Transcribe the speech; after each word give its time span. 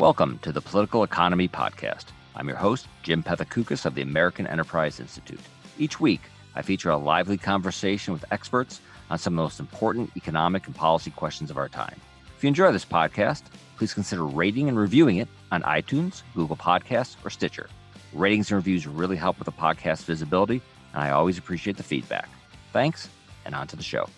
Welcome 0.00 0.38
to 0.38 0.50
the 0.50 0.62
Political 0.62 1.02
Economy 1.02 1.46
Podcast. 1.46 2.06
I'm 2.34 2.48
your 2.48 2.56
host, 2.56 2.88
Jim 3.02 3.22
Pethokoukis 3.22 3.84
of 3.84 3.94
the 3.94 4.00
American 4.00 4.46
Enterprise 4.46 4.98
Institute. 4.98 5.42
Each 5.78 6.00
week, 6.00 6.22
I 6.54 6.62
feature 6.62 6.88
a 6.88 6.96
lively 6.96 7.36
conversation 7.36 8.14
with 8.14 8.24
experts 8.32 8.80
on 9.10 9.18
some 9.18 9.34
of 9.34 9.36
the 9.36 9.42
most 9.42 9.60
important 9.60 10.10
economic 10.16 10.66
and 10.66 10.74
policy 10.74 11.10
questions 11.10 11.50
of 11.50 11.58
our 11.58 11.68
time. 11.68 12.00
If 12.34 12.42
you 12.42 12.48
enjoy 12.48 12.72
this 12.72 12.86
podcast, 12.86 13.42
please 13.76 13.92
consider 13.92 14.24
rating 14.24 14.70
and 14.70 14.78
reviewing 14.78 15.18
it 15.18 15.28
on 15.52 15.60
iTunes, 15.64 16.22
Google 16.34 16.56
Podcasts, 16.56 17.16
or 17.22 17.28
Stitcher. 17.28 17.68
Ratings 18.14 18.50
and 18.50 18.56
reviews 18.56 18.86
really 18.86 19.16
help 19.16 19.38
with 19.38 19.44
the 19.44 19.52
podcast 19.52 20.04
visibility, 20.04 20.62
and 20.94 21.02
I 21.02 21.10
always 21.10 21.36
appreciate 21.36 21.76
the 21.76 21.82
feedback. 21.82 22.30
Thanks, 22.72 23.10
and 23.44 23.54
on 23.54 23.66
to 23.66 23.76
the 23.76 23.82
show. 23.82 24.08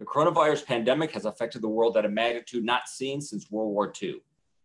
The 0.00 0.04
coronavirus 0.04 0.66
pandemic 0.66 1.12
has 1.12 1.26
affected 1.26 1.62
the 1.62 1.68
world 1.68 1.96
at 1.96 2.04
a 2.04 2.08
magnitude 2.08 2.64
not 2.64 2.88
seen 2.88 3.20
since 3.20 3.52
World 3.52 3.72
War 3.72 3.92
II. 4.02 4.20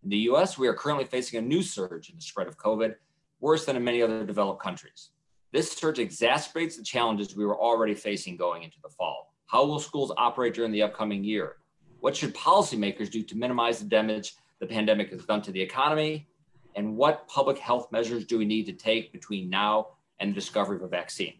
In 0.07 0.11
the 0.11 0.29
US, 0.31 0.57
we 0.57 0.69
are 0.69 0.73
currently 0.73 1.03
facing 1.03 1.37
a 1.37 1.41
new 1.41 1.61
surge 1.61 2.09
in 2.09 2.15
the 2.15 2.21
spread 2.21 2.47
of 2.47 2.57
COVID, 2.57 2.95
worse 3.41 3.65
than 3.65 3.75
in 3.75 3.83
many 3.83 4.01
other 4.01 4.25
developed 4.25 4.63
countries. 4.63 5.09
This 5.51 5.69
surge 5.69 5.97
exacerbates 5.97 6.77
the 6.77 6.83
challenges 6.83 7.35
we 7.35 7.45
were 7.45 7.59
already 7.59 7.93
facing 7.93 8.37
going 8.37 8.63
into 8.63 8.77
the 8.81 8.87
fall. 8.87 9.33
How 9.47 9.65
will 9.65 9.81
schools 9.81 10.13
operate 10.15 10.53
during 10.53 10.71
the 10.71 10.81
upcoming 10.81 11.25
year? 11.25 11.57
What 11.99 12.15
should 12.15 12.33
policymakers 12.33 13.11
do 13.11 13.21
to 13.21 13.35
minimize 13.35 13.79
the 13.79 13.85
damage 13.89 14.35
the 14.61 14.65
pandemic 14.65 15.09
has 15.09 15.25
done 15.25 15.41
to 15.41 15.51
the 15.51 15.61
economy? 15.61 16.29
And 16.77 16.95
what 16.95 17.27
public 17.27 17.57
health 17.57 17.91
measures 17.91 18.23
do 18.23 18.37
we 18.37 18.45
need 18.45 18.65
to 18.67 18.71
take 18.71 19.11
between 19.11 19.49
now 19.49 19.87
and 20.21 20.31
the 20.31 20.35
discovery 20.35 20.77
of 20.77 20.83
a 20.83 20.87
vaccine? 20.87 21.33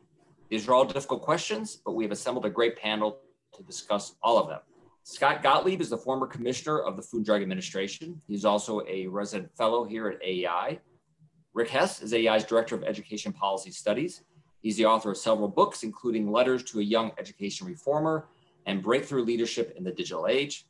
These 0.50 0.68
are 0.68 0.74
all 0.74 0.84
difficult 0.84 1.22
questions, 1.22 1.78
but 1.86 1.94
we 1.94 2.04
have 2.04 2.12
assembled 2.12 2.46
a 2.46 2.50
great 2.50 2.76
panel 2.76 3.20
to 3.56 3.64
discuss 3.64 4.16
all 4.22 4.38
of 4.38 4.50
them. 4.50 4.60
Scott 5.10 5.42
Gottlieb 5.42 5.80
is 5.80 5.90
the 5.90 5.98
former 5.98 6.28
commissioner 6.28 6.82
of 6.82 6.98
the 6.98 7.02
Food 7.02 7.20
and 7.20 7.26
Drug 7.26 7.42
Administration. 7.42 8.22
He's 8.28 8.44
also 8.44 8.82
a 8.86 9.08
resident 9.08 9.56
fellow 9.56 9.86
here 9.86 10.10
at 10.10 10.22
AEI. 10.22 10.82
Rick 11.54 11.70
Hess 11.70 12.02
is 12.02 12.12
AEI's 12.12 12.44
Director 12.44 12.76
of 12.76 12.84
Education 12.84 13.32
Policy 13.32 13.72
Studies. 13.72 14.24
He's 14.62 14.76
the 14.76 14.86
author 14.86 15.10
of 15.10 15.16
several 15.16 15.48
books, 15.48 15.84
including 15.84 16.30
Letters 16.30 16.62
to 16.66 16.82
a 16.82 16.84
Young 16.84 17.14
Education 17.18 17.66
Reformer 17.68 18.28
and 18.66 18.84
Breakthrough 18.84 19.24
Leadership 19.24 19.74
in 19.78 19.86
the 19.86 19.94
Digital 19.94 20.28
Age. 20.28 20.68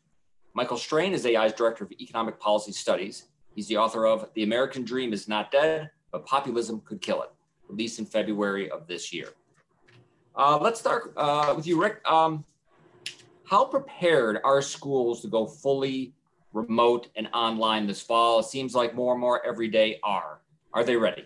Michael 0.53 0.77
Strain 0.77 1.13
is 1.13 1.25
AEI's 1.25 1.53
Director 1.53 1.85
of 1.85 1.91
Economic 1.93 2.39
Policy 2.39 2.73
Studies. 2.73 3.29
He's 3.55 3.67
the 3.67 3.77
author 3.77 4.05
of 4.05 4.29
The 4.35 4.43
American 4.43 4.83
Dream 4.83 5.13
is 5.13 5.27
Not 5.27 5.49
Dead, 5.49 5.89
but 6.11 6.27
Populism 6.27 6.81
Could 6.81 7.01
Kill 7.01 7.23
It, 7.23 7.31
released 7.67 7.97
in 7.97 8.05
February 8.05 8.69
of 8.69 8.85
this 8.85 9.11
year. 9.11 9.29
Uh, 10.35 10.59
let's 10.61 10.79
start 10.79 11.11
uh, 11.17 11.55
with 11.57 11.65
you, 11.65 11.81
Rick. 11.81 12.07
Um, 12.07 12.45
how 13.47 13.63
prepared 13.63 14.39
are 14.43 14.61
schools 14.61 15.21
to 15.21 15.29
go 15.29 15.45
fully 15.47 16.13
remote 16.51 17.07
and 17.15 17.29
online 17.33 17.87
this 17.87 18.01
fall? 18.01 18.39
It 18.39 18.45
seems 18.45 18.75
like 18.75 18.93
more 18.93 19.13
and 19.13 19.21
more 19.21 19.45
every 19.45 19.69
day 19.69 19.99
are. 20.03 20.41
Are 20.73 20.83
they 20.83 20.97
ready? 20.97 21.25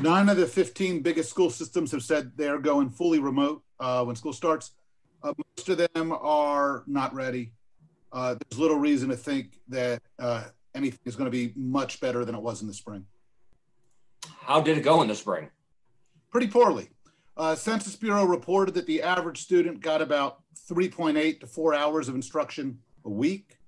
Nine 0.00 0.28
of 0.28 0.36
the 0.36 0.46
15 0.46 1.02
biggest 1.02 1.30
school 1.30 1.50
systems 1.50 1.92
have 1.92 2.02
said 2.02 2.32
they're 2.36 2.58
going 2.58 2.90
fully 2.90 3.20
remote 3.20 3.62
uh, 3.78 4.04
when 4.04 4.16
school 4.16 4.32
starts. 4.32 4.72
Uh, 5.22 5.32
most 5.56 5.68
of 5.68 5.78
them 5.78 6.12
are 6.12 6.82
not 6.88 7.14
ready. 7.14 7.52
Uh, 8.12 8.34
there's 8.34 8.60
little 8.60 8.78
reason 8.78 9.08
to 9.10 9.16
think 9.16 9.60
that 9.68 10.02
uh, 10.18 10.44
anything 10.74 10.98
is 11.04 11.14
going 11.14 11.26
to 11.26 11.30
be 11.30 11.52
much 11.54 12.00
better 12.00 12.24
than 12.24 12.34
it 12.34 12.42
was 12.42 12.60
in 12.60 12.66
the 12.66 12.74
spring. 12.74 13.06
How 14.40 14.60
did 14.60 14.78
it 14.78 14.82
go 14.82 15.00
in 15.02 15.08
the 15.08 15.14
spring? 15.14 15.48
Pretty 16.32 16.48
poorly. 16.48 16.88
Uh, 17.36 17.54
Census 17.54 17.94
Bureau 17.94 18.24
reported 18.24 18.74
that 18.74 18.86
the 18.86 19.02
average 19.02 19.40
student 19.40 19.80
got 19.80 20.02
about 20.02 20.42
3.8 20.70 21.40
to 21.40 21.46
4 21.46 21.74
hours 21.74 22.08
of 22.08 22.14
instruction 22.14 22.78
a 23.04 23.10
week. 23.10 23.58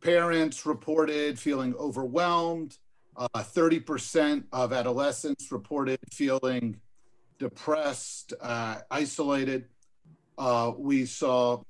Parents 0.00 0.66
reported 0.66 1.38
feeling 1.38 1.74
overwhelmed. 1.74 2.78
Uh, 3.16 3.28
30% 3.34 4.44
of 4.52 4.72
adolescents 4.72 5.52
reported 5.52 5.98
feeling 6.12 6.80
depressed, 7.38 8.32
uh, 8.40 8.78
isolated. 8.90 9.66
Uh, 10.38 10.72
we 10.76 11.04
saw 11.04 11.60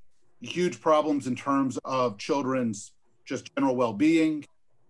huge 0.40 0.80
problems 0.80 1.26
in 1.26 1.34
terms 1.34 1.78
of 1.84 2.18
children's 2.18 2.92
just 3.24 3.54
general 3.54 3.74
well 3.74 3.92
being. 3.92 4.44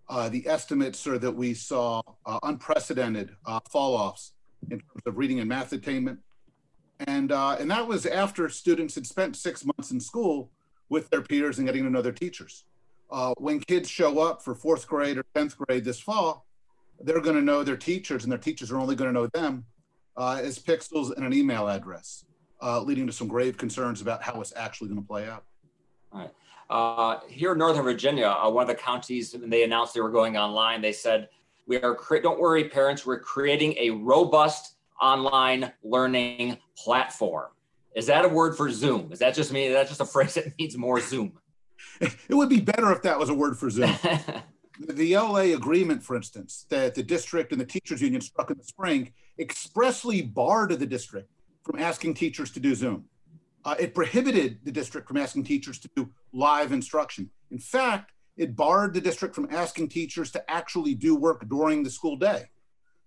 Uh, 0.08 0.28
the 0.28 0.46
estimates 0.46 1.06
are 1.06 1.18
that 1.18 1.32
we 1.32 1.54
saw 1.54 2.02
uh, 2.26 2.38
unprecedented 2.42 3.30
fall 3.70 3.94
offs 3.94 4.32
in 4.70 4.78
terms 4.78 5.02
of 5.06 5.16
reading 5.16 5.40
and 5.40 5.48
math 5.48 5.72
attainment. 5.72 6.18
And, 7.06 7.32
uh, 7.32 7.56
and 7.58 7.70
that 7.70 7.86
was 7.86 8.06
after 8.06 8.48
students 8.48 8.94
had 8.94 9.06
spent 9.06 9.36
six 9.36 9.64
months 9.64 9.90
in 9.90 10.00
school 10.00 10.50
with 10.88 11.08
their 11.10 11.22
peers 11.22 11.58
and 11.58 11.66
getting 11.66 11.84
to 11.84 11.90
know 11.90 12.02
their 12.02 12.12
teachers. 12.12 12.64
Uh, 13.10 13.34
when 13.38 13.60
kids 13.60 13.88
show 13.88 14.20
up 14.20 14.42
for 14.42 14.54
fourth 14.54 14.86
grade 14.86 15.18
or 15.18 15.24
10th 15.34 15.56
grade 15.56 15.84
this 15.84 15.98
fall, 15.98 16.46
they're 17.02 17.20
going 17.20 17.36
to 17.36 17.42
know 17.42 17.64
their 17.64 17.76
teachers, 17.76 18.24
and 18.24 18.30
their 18.30 18.38
teachers 18.38 18.70
are 18.70 18.78
only 18.78 18.94
going 18.94 19.08
to 19.08 19.14
know 19.18 19.26
them 19.28 19.64
uh, 20.16 20.38
as 20.42 20.58
pixels 20.58 21.16
and 21.16 21.24
an 21.24 21.32
email 21.32 21.68
address, 21.68 22.24
uh, 22.62 22.80
leading 22.80 23.06
to 23.06 23.12
some 23.12 23.26
grave 23.26 23.56
concerns 23.56 24.00
about 24.00 24.22
how 24.22 24.40
it's 24.40 24.52
actually 24.54 24.88
going 24.88 25.00
to 25.00 25.06
play 25.06 25.28
out. 25.28 25.44
All 26.12 26.20
right. 26.20 26.30
Uh, 26.68 27.20
here 27.28 27.52
in 27.52 27.58
Northern 27.58 27.82
Virginia, 27.82 28.28
uh, 28.28 28.48
one 28.48 28.62
of 28.62 28.68
the 28.68 28.80
counties, 28.80 29.34
when 29.34 29.50
they 29.50 29.64
announced 29.64 29.94
they 29.94 30.00
were 30.00 30.10
going 30.10 30.36
online, 30.36 30.80
they 30.80 30.92
said 30.92 31.28
we 31.66 31.80
are, 31.80 31.96
don't 32.22 32.38
worry, 32.38 32.68
parents, 32.68 33.04
we're 33.04 33.18
creating 33.18 33.74
a 33.78 33.90
robust 33.90 34.74
online 35.00 35.72
learning 35.82 36.58
platform. 36.76 37.48
Is 37.94 38.06
that 38.06 38.24
a 38.24 38.28
word 38.28 38.56
for 38.56 38.70
Zoom? 38.70 39.12
Is 39.12 39.18
that 39.18 39.34
just 39.34 39.52
me? 39.52 39.68
That's 39.68 39.88
just 39.88 40.00
a 40.00 40.04
phrase 40.04 40.34
that 40.34 40.56
means 40.58 40.76
more 40.76 41.00
Zoom. 41.00 41.32
It 42.00 42.34
would 42.34 42.48
be 42.48 42.60
better 42.60 42.92
if 42.92 43.02
that 43.02 43.18
was 43.18 43.28
a 43.28 43.34
word 43.34 43.58
for 43.58 43.68
Zoom. 43.68 43.94
the 44.88 45.16
LA 45.16 45.54
agreement, 45.54 46.02
for 46.02 46.16
instance, 46.16 46.66
that 46.68 46.94
the 46.94 47.02
district 47.02 47.52
and 47.52 47.60
the 47.60 47.64
teachers 47.64 48.00
union 48.00 48.20
struck 48.20 48.50
in 48.50 48.58
the 48.58 48.64
spring 48.64 49.12
expressly 49.38 50.22
barred 50.22 50.78
the 50.78 50.86
district 50.86 51.30
from 51.62 51.78
asking 51.80 52.14
teachers 52.14 52.50
to 52.52 52.60
do 52.60 52.74
Zoom. 52.74 53.04
Uh, 53.64 53.74
it 53.78 53.94
prohibited 53.94 54.58
the 54.64 54.72
district 54.72 55.06
from 55.06 55.16
asking 55.16 55.44
teachers 55.44 55.78
to 55.78 55.90
do 55.96 56.08
live 56.32 56.72
instruction. 56.72 57.28
In 57.50 57.58
fact, 57.58 58.12
it 58.36 58.56
barred 58.56 58.94
the 58.94 59.00
district 59.00 59.34
from 59.34 59.48
asking 59.50 59.88
teachers 59.88 60.30
to 60.30 60.50
actually 60.50 60.94
do 60.94 61.14
work 61.14 61.46
during 61.48 61.82
the 61.82 61.90
school 61.90 62.16
day 62.16 62.48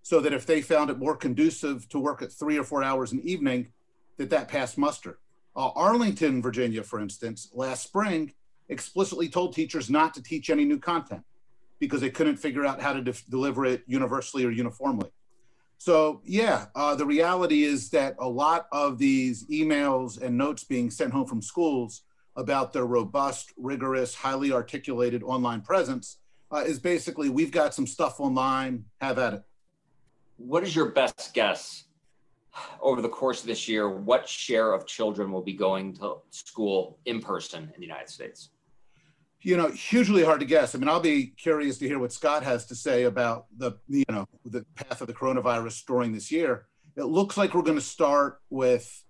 so 0.04 0.20
that 0.20 0.34
if 0.34 0.46
they 0.46 0.62
found 0.62 0.90
it 0.90 1.00
more 1.00 1.16
conducive 1.16 1.88
to 1.90 1.98
work 1.98 2.22
at 2.22 2.32
three 2.32 2.58
or 2.58 2.64
four 2.64 2.84
hours 2.84 3.12
in 3.12 3.20
the 3.20 3.32
evening 3.32 3.72
that 4.18 4.30
that 4.30 4.48
passed 4.48 4.78
muster. 4.78 5.18
Uh, 5.56 5.70
arlington 5.76 6.42
virginia 6.42 6.84
for 6.84 7.00
instance 7.00 7.50
last 7.54 7.84
spring 7.84 8.34
explicitly 8.70 9.30
told 9.30 9.54
teachers 9.54 9.90
not 9.90 10.14
to 10.14 10.22
teach 10.22 10.50
any 10.50 10.66
new 10.66 10.80
content 10.80 11.22
because 11.80 12.02
they 12.02 12.10
couldn't 12.10 12.38
figure 12.38 12.66
out 12.66 12.82
how 12.82 12.94
to 12.94 13.02
de- 13.02 13.14
deliver 13.30 13.66
it 13.66 13.84
universally 13.88 14.46
or 14.46 14.52
uniformly. 14.52 15.10
So 15.78 16.22
yeah 16.24 16.66
uh, 16.76 16.96
the 16.96 17.06
reality 17.06 17.64
is 17.64 17.90
that 17.92 18.16
a 18.20 18.28
lot 18.28 18.68
of 18.72 18.98
these 18.98 19.46
emails 19.48 20.22
and 20.22 20.38
notes 20.38 20.64
being 20.64 20.90
sent 20.90 21.14
home 21.14 21.28
from 21.28 21.42
schools 21.42 22.04
about 22.36 22.74
their 22.74 22.86
robust, 22.86 23.54
rigorous, 23.58 24.16
highly 24.16 24.52
articulated 24.52 25.22
online 25.24 25.62
presence 25.62 26.18
uh, 26.52 26.64
is 26.66 26.80
basically 26.80 27.30
we've 27.30 27.52
got 27.52 27.74
some 27.74 27.88
stuff 27.88 28.20
online, 28.20 28.86
have 29.02 29.20
at 29.20 29.34
it. 29.34 29.44
What 30.46 30.64
is 30.64 30.76
your 30.76 30.90
best 30.90 31.34
guess 31.34 31.86
over 32.82 33.02
the 33.02 33.10
course 33.10 33.42
of 33.42 33.48
this 33.48 33.68
year? 33.68 33.90
What 33.90 34.28
share 34.28 34.74
of 34.74 34.86
children 34.86 35.32
will 35.32 35.42
be 35.42 35.54
going 35.54 35.94
to 35.96 36.18
school 36.32 37.00
in 37.06 37.22
person 37.22 37.64
in 37.74 37.80
the 37.80 37.88
United 37.88 38.10
States? 38.10 38.50
You 39.42 39.56
know, 39.58 39.70
hugely 39.70 40.24
hard 40.24 40.42
to 40.42 40.46
guess. 40.46 40.76
I 40.76 40.80
mean, 40.80 40.90
I'll 40.90 41.00
be 41.00 41.28
curious 41.28 41.78
to 41.78 41.88
hear 41.88 42.00
what 42.00 42.12
Scott 42.12 42.44
has 42.44 42.66
to 42.68 42.76
say 42.76 43.04
about 43.04 43.46
the, 43.58 43.74
you 43.88 44.06
know, 44.10 44.28
the 44.46 44.66
path 44.76 45.02
of 45.02 45.08
the 45.08 45.14
coronavirus 45.14 45.86
during 45.86 46.14
this 46.14 46.32
year. 46.32 46.66
It 46.96 47.06
looks 47.06 47.38
like 47.38 47.54
we're 47.54 47.62
going 47.62 47.78
to 47.78 47.82
start 47.82 48.42
with 48.50 49.04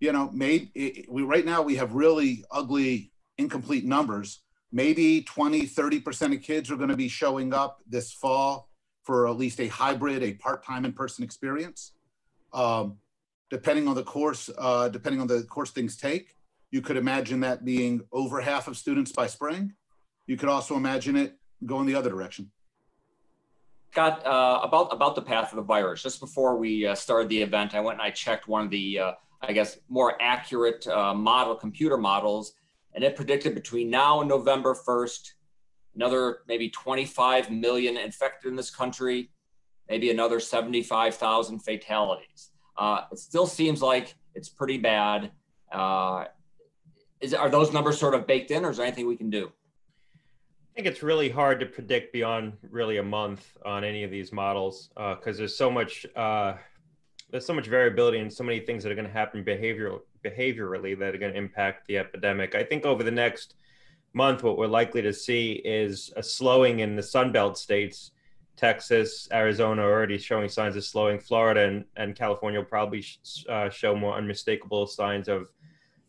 you 0.00 0.12
know, 0.12 0.30
maybe 0.32 1.06
we 1.08 1.22
right 1.22 1.44
now 1.44 1.60
we 1.62 1.76
have 1.76 1.92
really 1.92 2.44
ugly, 2.50 3.12
incomplete 3.38 3.84
numbers. 3.84 4.40
Maybe 4.72 5.22
20, 5.22 5.66
30% 5.66 6.34
of 6.34 6.42
kids 6.42 6.70
are 6.70 6.76
going 6.76 6.88
to 6.88 6.96
be 6.96 7.08
showing 7.08 7.52
up 7.52 7.82
this 7.86 8.12
fall 8.12 8.69
for 9.10 9.26
at 9.26 9.36
least 9.36 9.58
a 9.58 9.66
hybrid, 9.66 10.22
a 10.22 10.34
part-time 10.34 10.84
in-person 10.84 11.24
experience. 11.24 11.94
Um, 12.52 12.98
depending 13.50 13.88
on 13.88 13.96
the 13.96 14.04
course, 14.04 14.48
uh, 14.56 14.88
depending 14.88 15.20
on 15.20 15.26
the 15.26 15.42
course 15.42 15.72
things 15.72 15.96
take, 15.96 16.36
you 16.70 16.80
could 16.80 16.96
imagine 16.96 17.40
that 17.40 17.64
being 17.64 18.02
over 18.12 18.40
half 18.40 18.68
of 18.68 18.76
students 18.76 19.10
by 19.10 19.26
spring. 19.26 19.72
You 20.28 20.36
could 20.36 20.48
also 20.48 20.76
imagine 20.76 21.16
it 21.16 21.36
going 21.66 21.86
the 21.86 21.96
other 21.96 22.08
direction. 22.08 22.52
Scott, 23.90 24.24
uh, 24.24 24.60
about 24.62 24.92
about 24.92 25.16
the 25.16 25.22
path 25.22 25.50
of 25.50 25.56
the 25.56 25.62
virus. 25.62 26.04
Just 26.04 26.20
before 26.20 26.56
we 26.56 26.86
uh, 26.86 26.94
started 26.94 27.28
the 27.28 27.42
event, 27.42 27.74
I 27.74 27.80
went 27.80 27.98
and 27.98 28.02
I 28.02 28.12
checked 28.12 28.46
one 28.46 28.62
of 28.66 28.70
the 28.70 29.00
uh, 29.00 29.12
I 29.42 29.52
guess, 29.52 29.78
more 29.88 30.16
accurate 30.22 30.86
uh, 30.86 31.14
model, 31.14 31.56
computer 31.56 31.96
models. 31.96 32.52
And 32.94 33.02
it 33.02 33.16
predicted 33.16 33.56
between 33.56 33.90
now 33.90 34.20
and 34.20 34.28
November 34.28 34.74
1st, 34.74 35.32
another 35.94 36.38
maybe 36.46 36.68
25 36.70 37.50
million 37.50 37.96
infected 37.96 38.50
in 38.50 38.56
this 38.56 38.70
country, 38.70 39.30
maybe 39.88 40.10
another 40.10 40.40
75,000 40.40 41.58
fatalities. 41.58 42.50
Uh, 42.76 43.02
it 43.12 43.18
still 43.18 43.46
seems 43.46 43.82
like 43.82 44.14
it's 44.34 44.48
pretty 44.48 44.78
bad. 44.78 45.30
Uh, 45.72 46.24
is, 47.20 47.34
are 47.34 47.50
those 47.50 47.72
numbers 47.72 47.98
sort 47.98 48.14
of 48.14 48.26
baked 48.26 48.50
in, 48.50 48.64
or 48.64 48.70
is 48.70 48.78
there 48.78 48.86
anything 48.86 49.06
we 49.06 49.16
can 49.16 49.30
do? 49.30 49.52
I 50.14 50.74
think 50.74 50.86
it's 50.86 51.02
really 51.02 51.28
hard 51.28 51.60
to 51.60 51.66
predict 51.66 52.12
beyond 52.12 52.52
really 52.70 52.98
a 52.98 53.02
month 53.02 53.56
on 53.66 53.84
any 53.84 54.04
of 54.04 54.10
these 54.10 54.32
models 54.32 54.90
because 54.94 55.36
uh, 55.36 55.38
there's 55.38 55.56
so 55.56 55.70
much 55.70 56.06
uh, 56.16 56.54
there's 57.30 57.44
so 57.44 57.54
much 57.54 57.66
variability 57.66 58.18
and 58.18 58.32
so 58.32 58.44
many 58.44 58.60
things 58.60 58.82
that 58.82 58.90
are 58.90 58.94
going 58.94 59.06
to 59.06 59.12
happen 59.12 59.44
behavioral 59.44 60.00
behaviorally 60.24 60.98
that 60.98 61.14
are 61.14 61.18
going 61.18 61.32
to 61.32 61.38
impact 61.38 61.86
the 61.86 61.98
epidemic. 61.98 62.54
I 62.54 62.62
think 62.64 62.84
over 62.84 63.02
the 63.02 63.10
next 63.10 63.54
month, 64.12 64.42
what 64.42 64.58
we're 64.58 64.66
likely 64.66 65.02
to 65.02 65.12
see 65.12 65.52
is 65.64 66.12
a 66.16 66.22
slowing 66.22 66.80
in 66.80 66.96
the 66.96 67.02
Sunbelt 67.02 67.56
states. 67.56 68.12
Texas, 68.56 69.28
Arizona 69.32 69.82
are 69.82 69.90
already 69.90 70.18
showing 70.18 70.48
signs 70.48 70.76
of 70.76 70.84
slowing. 70.84 71.18
Florida 71.18 71.62
and, 71.62 71.84
and 71.96 72.14
California 72.14 72.60
will 72.60 72.66
probably 72.66 73.00
sh- 73.00 73.44
uh, 73.48 73.70
show 73.70 73.96
more 73.96 74.14
unmistakable 74.16 74.86
signs 74.86 75.28
of 75.28 75.50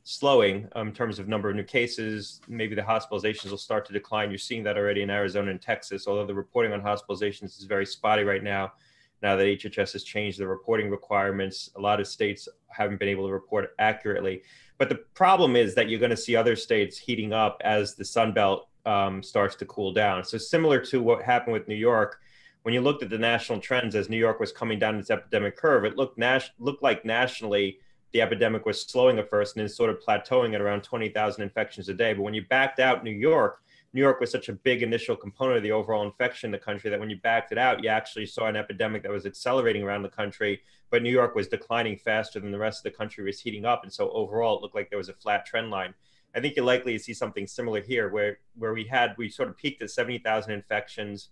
slowing 0.03 0.67
um, 0.75 0.89
in 0.89 0.93
terms 0.93 1.19
of 1.19 1.27
number 1.27 1.49
of 1.49 1.55
new 1.55 1.63
cases. 1.63 2.41
Maybe 2.47 2.75
the 2.75 2.81
hospitalizations 2.81 3.51
will 3.51 3.57
start 3.57 3.85
to 3.85 3.93
decline. 3.93 4.31
You're 4.31 4.37
seeing 4.37 4.63
that 4.63 4.77
already 4.77 5.01
in 5.01 5.09
Arizona 5.09 5.51
and 5.51 5.61
Texas, 5.61 6.07
although 6.07 6.25
the 6.25 6.33
reporting 6.33 6.73
on 6.73 6.81
hospitalizations 6.81 7.57
is 7.57 7.63
very 7.63 7.85
spotty 7.85 8.23
right 8.23 8.43
now 8.43 8.73
now 9.21 9.35
that 9.35 9.43
HHS 9.43 9.93
has 9.93 10.03
changed 10.03 10.39
the 10.39 10.47
reporting 10.47 10.89
requirements. 10.89 11.69
A 11.75 11.79
lot 11.81 11.99
of 11.99 12.07
states 12.07 12.47
haven't 12.67 12.99
been 12.99 13.09
able 13.09 13.27
to 13.27 13.33
report 13.33 13.73
accurately. 13.79 14.41
But 14.81 14.89
the 14.89 14.95
problem 15.13 15.55
is 15.55 15.75
that 15.75 15.89
you're 15.89 15.99
going 15.99 16.09
to 16.09 16.17
see 16.17 16.35
other 16.35 16.55
states 16.55 16.97
heating 16.97 17.33
up 17.33 17.61
as 17.63 17.93
the 17.93 18.03
Sun 18.03 18.31
Belt 18.33 18.67
um, 18.87 19.21
starts 19.21 19.55
to 19.57 19.65
cool 19.67 19.93
down. 19.93 20.25
So, 20.25 20.39
similar 20.39 20.79
to 20.85 21.03
what 21.03 21.21
happened 21.21 21.53
with 21.53 21.67
New 21.67 21.75
York, 21.75 22.19
when 22.63 22.73
you 22.73 22.81
looked 22.81 23.03
at 23.03 23.11
the 23.11 23.17
national 23.19 23.59
trends 23.59 23.93
as 23.93 24.09
New 24.09 24.17
York 24.17 24.39
was 24.39 24.51
coming 24.51 24.79
down 24.79 24.95
its 24.95 25.11
epidemic 25.11 25.55
curve, 25.55 25.85
it 25.85 25.97
looked, 25.97 26.17
nas- 26.17 26.49
looked 26.57 26.81
like 26.81 27.05
nationally 27.05 27.77
the 28.11 28.23
epidemic 28.23 28.65
was 28.65 28.81
slowing 28.81 29.19
at 29.19 29.29
first 29.29 29.55
and 29.55 29.61
then 29.61 29.69
sort 29.69 29.91
of 29.91 29.99
plateauing 30.03 30.55
at 30.55 30.61
around 30.61 30.81
20,000 30.81 31.43
infections 31.43 31.87
a 31.87 31.93
day. 31.93 32.15
But 32.15 32.23
when 32.23 32.33
you 32.33 32.47
backed 32.49 32.79
out 32.79 33.03
New 33.03 33.11
York, 33.11 33.61
New 33.93 34.01
York 34.01 34.21
was 34.21 34.31
such 34.31 34.47
a 34.47 34.53
big 34.53 34.83
initial 34.83 35.17
component 35.17 35.57
of 35.57 35.63
the 35.63 35.71
overall 35.71 36.05
infection 36.05 36.47
in 36.47 36.51
the 36.51 36.57
country 36.57 36.89
that 36.89 36.99
when 36.99 37.09
you 37.09 37.17
backed 37.17 37.51
it 37.51 37.57
out, 37.57 37.83
you 37.83 37.89
actually 37.89 38.25
saw 38.25 38.47
an 38.47 38.55
epidemic 38.55 39.03
that 39.03 39.11
was 39.11 39.25
accelerating 39.25 39.83
around 39.83 40.03
the 40.03 40.09
country. 40.09 40.61
But 40.89 41.03
New 41.03 41.11
York 41.11 41.35
was 41.35 41.49
declining 41.49 41.97
faster 41.97 42.39
than 42.39 42.51
the 42.51 42.57
rest 42.57 42.79
of 42.79 42.91
the 42.91 42.97
country 42.97 43.25
was 43.25 43.41
heating 43.41 43.65
up. 43.65 43.83
And 43.83 43.91
so 43.91 44.09
overall, 44.11 44.57
it 44.57 44.61
looked 44.61 44.75
like 44.75 44.89
there 44.89 44.97
was 44.97 45.09
a 45.09 45.13
flat 45.13 45.45
trend 45.45 45.71
line. 45.71 45.93
I 46.33 46.39
think 46.39 46.55
you're 46.55 46.63
likely 46.63 46.97
to 46.97 47.03
see 47.03 47.13
something 47.13 47.45
similar 47.45 47.81
here 47.81 48.07
where, 48.07 48.39
where 48.57 48.73
we 48.73 48.85
had, 48.85 49.13
we 49.17 49.29
sort 49.29 49.49
of 49.49 49.57
peaked 49.57 49.81
at 49.81 49.91
70,000 49.91 50.53
infections. 50.53 51.29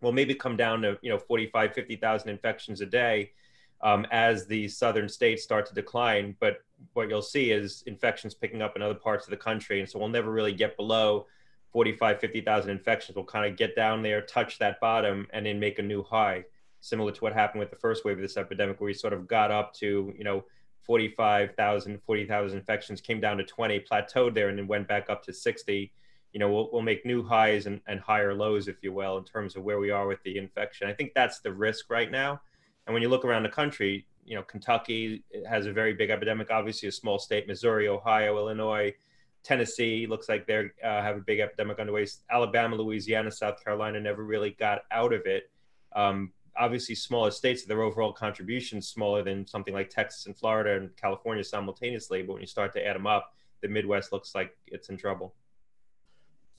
We'll 0.00 0.12
maybe 0.12 0.34
come 0.34 0.56
down 0.56 0.82
to, 0.82 0.96
you 1.02 1.10
know, 1.10 1.18
45, 1.18 1.74
50,000 1.74 2.28
infections 2.28 2.80
a 2.80 2.86
day 2.86 3.32
um, 3.80 4.06
as 4.12 4.46
the 4.46 4.68
southern 4.68 5.08
states 5.08 5.42
start 5.42 5.66
to 5.66 5.74
decline. 5.74 6.36
But 6.38 6.62
what 6.92 7.08
you'll 7.08 7.20
see 7.20 7.50
is 7.50 7.82
infections 7.86 8.32
picking 8.32 8.62
up 8.62 8.76
in 8.76 8.82
other 8.82 8.94
parts 8.94 9.26
of 9.26 9.30
the 9.30 9.36
country. 9.36 9.80
And 9.80 9.88
so 9.88 9.98
we'll 9.98 10.08
never 10.08 10.30
really 10.30 10.52
get 10.52 10.76
below 10.76 11.26
45, 11.72 12.20
50,000 12.20 12.70
infections 12.70 13.16
will 13.16 13.24
kind 13.24 13.50
of 13.50 13.56
get 13.56 13.76
down 13.76 14.02
there, 14.02 14.20
touch 14.22 14.58
that 14.58 14.80
bottom, 14.80 15.26
and 15.32 15.46
then 15.46 15.60
make 15.60 15.78
a 15.78 15.82
new 15.82 16.02
high, 16.02 16.44
similar 16.80 17.12
to 17.12 17.20
what 17.20 17.32
happened 17.32 17.60
with 17.60 17.70
the 17.70 17.76
first 17.76 18.04
wave 18.04 18.16
of 18.16 18.22
this 18.22 18.36
epidemic, 18.36 18.80
where 18.80 18.86
we 18.86 18.94
sort 18.94 19.12
of 19.12 19.28
got 19.28 19.50
up 19.50 19.72
to, 19.74 20.12
you 20.16 20.24
know, 20.24 20.44
45,000, 20.82 22.00
40,000 22.02 22.58
infections, 22.58 23.00
came 23.00 23.20
down 23.20 23.36
to 23.36 23.44
20, 23.44 23.84
plateaued 23.90 24.34
there, 24.34 24.48
and 24.48 24.58
then 24.58 24.66
went 24.66 24.88
back 24.88 25.08
up 25.08 25.22
to 25.24 25.32
60. 25.32 25.92
You 26.32 26.40
know, 26.40 26.50
we'll, 26.50 26.70
we'll 26.72 26.82
make 26.82 27.06
new 27.06 27.22
highs 27.22 27.66
and, 27.66 27.80
and 27.86 28.00
higher 28.00 28.34
lows, 28.34 28.66
if 28.66 28.82
you 28.82 28.92
will, 28.92 29.18
in 29.18 29.24
terms 29.24 29.54
of 29.54 29.62
where 29.62 29.78
we 29.78 29.90
are 29.90 30.06
with 30.06 30.22
the 30.24 30.38
infection. 30.38 30.88
I 30.88 30.92
think 30.92 31.12
that's 31.14 31.40
the 31.40 31.52
risk 31.52 31.90
right 31.90 32.10
now. 32.10 32.40
And 32.86 32.94
when 32.94 33.02
you 33.02 33.08
look 33.08 33.24
around 33.24 33.44
the 33.44 33.50
country, 33.50 34.06
you 34.24 34.34
know, 34.34 34.42
Kentucky 34.42 35.22
has 35.48 35.66
a 35.66 35.72
very 35.72 35.92
big 35.92 36.10
epidemic, 36.10 36.50
obviously 36.50 36.88
a 36.88 36.92
small 36.92 37.18
state, 37.18 37.46
Missouri, 37.46 37.88
Ohio, 37.88 38.36
Illinois, 38.36 38.92
Tennessee 39.42 40.06
looks 40.06 40.28
like 40.28 40.46
they 40.46 40.70
uh, 40.84 41.02
have 41.02 41.16
a 41.16 41.20
big 41.20 41.40
epidemic 41.40 41.78
underway. 41.78 42.06
Alabama, 42.30 42.76
Louisiana, 42.76 43.30
South 43.30 43.62
Carolina 43.64 44.00
never 44.00 44.24
really 44.24 44.50
got 44.58 44.82
out 44.90 45.12
of 45.12 45.26
it. 45.26 45.50
Um, 45.94 46.32
obviously, 46.58 46.94
smaller 46.94 47.30
states, 47.30 47.64
their 47.64 47.82
overall 47.82 48.12
contribution 48.12 48.82
smaller 48.82 49.22
than 49.22 49.46
something 49.46 49.72
like 49.72 49.88
Texas 49.88 50.26
and 50.26 50.36
Florida 50.36 50.76
and 50.76 50.94
California 50.96 51.42
simultaneously. 51.42 52.22
But 52.22 52.34
when 52.34 52.42
you 52.42 52.46
start 52.46 52.72
to 52.74 52.86
add 52.86 52.96
them 52.96 53.06
up, 53.06 53.34
the 53.62 53.68
Midwest 53.68 54.12
looks 54.12 54.34
like 54.34 54.56
it's 54.66 54.88
in 54.88 54.96
trouble. 54.96 55.34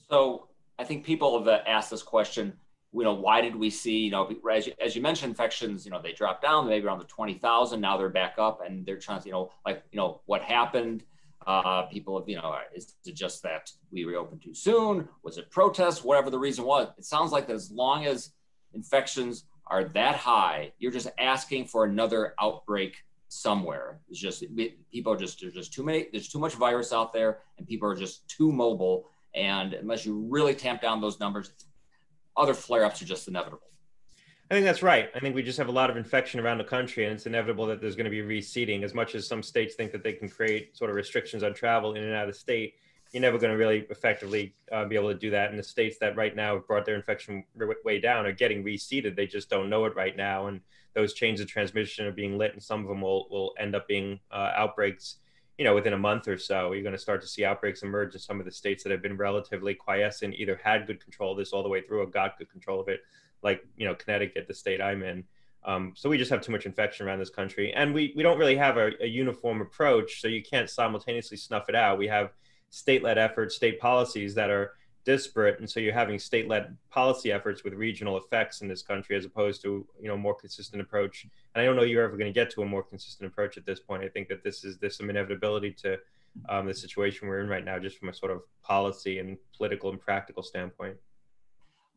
So 0.08 0.48
I 0.78 0.84
think 0.84 1.04
people 1.04 1.38
have 1.38 1.48
uh, 1.48 1.60
asked 1.66 1.90
this 1.90 2.02
question. 2.02 2.52
You 2.92 3.04
know, 3.04 3.14
why 3.14 3.40
did 3.40 3.56
we 3.56 3.70
see, 3.70 3.98
you 3.98 4.10
know, 4.10 4.30
as 4.52 4.66
you, 4.66 4.74
as 4.84 4.94
you 4.94 5.00
mentioned, 5.00 5.30
infections, 5.30 5.86
you 5.86 5.90
know, 5.90 6.02
they 6.02 6.12
dropped 6.12 6.42
down 6.42 6.68
maybe 6.68 6.84
around 6.84 6.98
the 6.98 7.04
20,000. 7.04 7.80
Now 7.80 7.96
they're 7.96 8.10
back 8.10 8.34
up 8.38 8.60
and 8.66 8.84
they're 8.84 8.98
trying 8.98 9.20
to, 9.22 9.26
you 9.26 9.32
know, 9.32 9.50
like, 9.64 9.82
you 9.92 9.96
know, 9.96 10.20
what 10.26 10.42
happened? 10.42 11.04
Uh, 11.46 11.82
people 11.82 12.18
have, 12.18 12.28
you 12.28 12.36
know, 12.36 12.56
is 12.74 12.94
it 13.04 13.14
just 13.14 13.42
that 13.42 13.70
we 13.90 14.04
reopened 14.04 14.42
too 14.42 14.54
soon? 14.54 15.08
Was 15.22 15.38
it 15.38 15.50
protests? 15.50 16.04
Whatever 16.04 16.30
the 16.30 16.38
reason 16.38 16.64
was, 16.64 16.88
it 16.98 17.04
sounds 17.04 17.32
like 17.32 17.46
that 17.46 17.54
as 17.54 17.70
long 17.70 18.06
as 18.06 18.30
infections 18.74 19.44
are 19.66 19.84
that 19.84 20.16
high, 20.16 20.72
you're 20.78 20.92
just 20.92 21.08
asking 21.18 21.66
for 21.66 21.84
another 21.84 22.34
outbreak 22.40 22.96
somewhere. 23.28 24.00
It's 24.10 24.20
just 24.20 24.44
people 24.92 25.12
are 25.12 25.16
just 25.16 25.40
there's 25.40 25.54
just 25.54 25.72
too 25.72 25.82
many. 25.82 26.08
There's 26.12 26.28
too 26.28 26.38
much 26.38 26.54
virus 26.54 26.92
out 26.92 27.12
there, 27.12 27.38
and 27.58 27.66
people 27.66 27.88
are 27.88 27.96
just 27.96 28.28
too 28.28 28.52
mobile. 28.52 29.08
And 29.34 29.72
unless 29.72 30.04
you 30.04 30.26
really 30.28 30.54
tamp 30.54 30.82
down 30.82 31.00
those 31.00 31.18
numbers, 31.18 31.52
other 32.36 32.54
flare-ups 32.54 33.00
are 33.00 33.06
just 33.06 33.28
inevitable. 33.28 33.71
I 34.50 34.54
think 34.54 34.66
that's 34.66 34.82
right. 34.82 35.10
I 35.14 35.18
think 35.18 35.34
we 35.34 35.42
just 35.42 35.56
have 35.58 35.68
a 35.68 35.72
lot 35.72 35.88
of 35.88 35.96
infection 35.96 36.38
around 36.38 36.58
the 36.58 36.64
country, 36.64 37.04
and 37.04 37.14
it's 37.14 37.24
inevitable 37.24 37.66
that 37.66 37.80
there's 37.80 37.96
going 37.96 38.04
to 38.04 38.10
be 38.10 38.20
reseeding. 38.20 38.82
As 38.82 38.92
much 38.92 39.14
as 39.14 39.26
some 39.26 39.42
states 39.42 39.74
think 39.74 39.92
that 39.92 40.02
they 40.02 40.12
can 40.12 40.28
create 40.28 40.76
sort 40.76 40.90
of 40.90 40.96
restrictions 40.96 41.42
on 41.42 41.54
travel 41.54 41.94
in 41.94 42.02
and 42.02 42.14
out 42.14 42.28
of 42.28 42.34
the 42.34 42.38
state, 42.38 42.74
you're 43.12 43.22
never 43.22 43.38
going 43.38 43.50
to 43.50 43.56
really 43.56 43.86
effectively 43.88 44.54
uh, 44.70 44.84
be 44.84 44.94
able 44.94 45.08
to 45.08 45.18
do 45.18 45.30
that. 45.30 45.50
And 45.50 45.58
the 45.58 45.62
states 45.62 45.96
that 46.00 46.16
right 46.16 46.36
now 46.36 46.54
have 46.56 46.66
brought 46.66 46.84
their 46.84 46.96
infection 46.96 47.44
way 47.84 47.98
down 47.98 48.26
are 48.26 48.32
getting 48.32 48.62
reseeded. 48.62 49.16
They 49.16 49.26
just 49.26 49.48
don't 49.48 49.70
know 49.70 49.84
it 49.86 49.94
right 49.94 50.16
now, 50.16 50.48
and 50.48 50.60
those 50.94 51.14
chains 51.14 51.40
of 51.40 51.46
transmission 51.46 52.06
are 52.06 52.12
being 52.12 52.36
lit, 52.36 52.52
and 52.52 52.62
some 52.62 52.82
of 52.82 52.88
them 52.88 53.00
will 53.00 53.28
will 53.30 53.54
end 53.58 53.74
up 53.74 53.88
being 53.88 54.20
uh, 54.30 54.52
outbreaks. 54.54 55.16
You 55.56 55.64
know, 55.64 55.74
within 55.74 55.92
a 55.92 55.98
month 55.98 56.28
or 56.28 56.36
so, 56.36 56.72
you're 56.72 56.82
going 56.82 56.94
to 56.94 56.98
start 56.98 57.20
to 57.22 57.28
see 57.28 57.44
outbreaks 57.44 57.82
emerge 57.82 58.14
in 58.14 58.20
some 58.20 58.38
of 58.40 58.46
the 58.46 58.52
states 58.52 58.82
that 58.82 58.90
have 58.90 59.02
been 59.02 59.16
relatively 59.16 59.74
quiescent, 59.74 60.34
either 60.34 60.60
had 60.62 60.86
good 60.86 61.02
control 61.02 61.32
of 61.32 61.38
this 61.38 61.52
all 61.52 61.62
the 61.62 61.68
way 61.68 61.80
through 61.82 62.02
or 62.02 62.06
got 62.06 62.38
good 62.38 62.50
control 62.50 62.80
of 62.80 62.88
it 62.88 63.00
like 63.42 63.64
you 63.76 63.86
know 63.86 63.94
Connecticut, 63.94 64.46
the 64.48 64.54
state 64.54 64.80
I'm 64.80 65.02
in. 65.02 65.24
Um, 65.64 65.92
so 65.94 66.08
we 66.08 66.18
just 66.18 66.30
have 66.30 66.40
too 66.40 66.52
much 66.52 66.66
infection 66.66 67.06
around 67.06 67.20
this 67.20 67.30
country, 67.30 67.72
and 67.72 67.94
we 67.94 68.12
we 68.16 68.22
don't 68.22 68.38
really 68.38 68.56
have 68.56 68.76
a, 68.76 68.92
a 69.00 69.06
uniform 69.06 69.60
approach. 69.60 70.20
So 70.20 70.28
you 70.28 70.42
can't 70.42 70.68
simultaneously 70.68 71.36
snuff 71.36 71.68
it 71.68 71.74
out. 71.74 71.98
We 71.98 72.08
have 72.08 72.32
state-led 72.70 73.18
efforts, 73.18 73.54
state 73.54 73.78
policies 73.78 74.34
that 74.34 74.50
are 74.50 74.72
disparate, 75.04 75.58
and 75.60 75.68
so 75.68 75.78
you're 75.78 75.92
having 75.92 76.18
state-led 76.18 76.76
policy 76.90 77.30
efforts 77.32 77.64
with 77.64 77.74
regional 77.74 78.16
effects 78.16 78.60
in 78.60 78.68
this 78.68 78.82
country, 78.82 79.16
as 79.16 79.24
opposed 79.24 79.62
to 79.62 79.86
you 80.00 80.08
know 80.08 80.16
more 80.16 80.34
consistent 80.34 80.82
approach. 80.82 81.26
And 81.54 81.62
I 81.62 81.64
don't 81.64 81.76
know 81.76 81.82
you're 81.82 82.04
ever 82.04 82.16
going 82.16 82.32
to 82.32 82.38
get 82.40 82.50
to 82.52 82.62
a 82.62 82.66
more 82.66 82.82
consistent 82.82 83.30
approach 83.30 83.56
at 83.56 83.64
this 83.64 83.78
point. 83.78 84.02
I 84.02 84.08
think 84.08 84.28
that 84.28 84.42
this 84.42 84.64
is 84.64 84.78
there's 84.78 84.96
some 84.96 85.10
inevitability 85.10 85.72
to 85.82 85.98
um, 86.48 86.66
the 86.66 86.74
situation 86.74 87.28
we're 87.28 87.40
in 87.40 87.48
right 87.48 87.64
now, 87.64 87.78
just 87.78 87.98
from 87.98 88.08
a 88.08 88.14
sort 88.14 88.32
of 88.32 88.42
policy 88.62 89.18
and 89.18 89.36
political 89.56 89.90
and 89.90 90.00
practical 90.00 90.42
standpoint. 90.42 90.96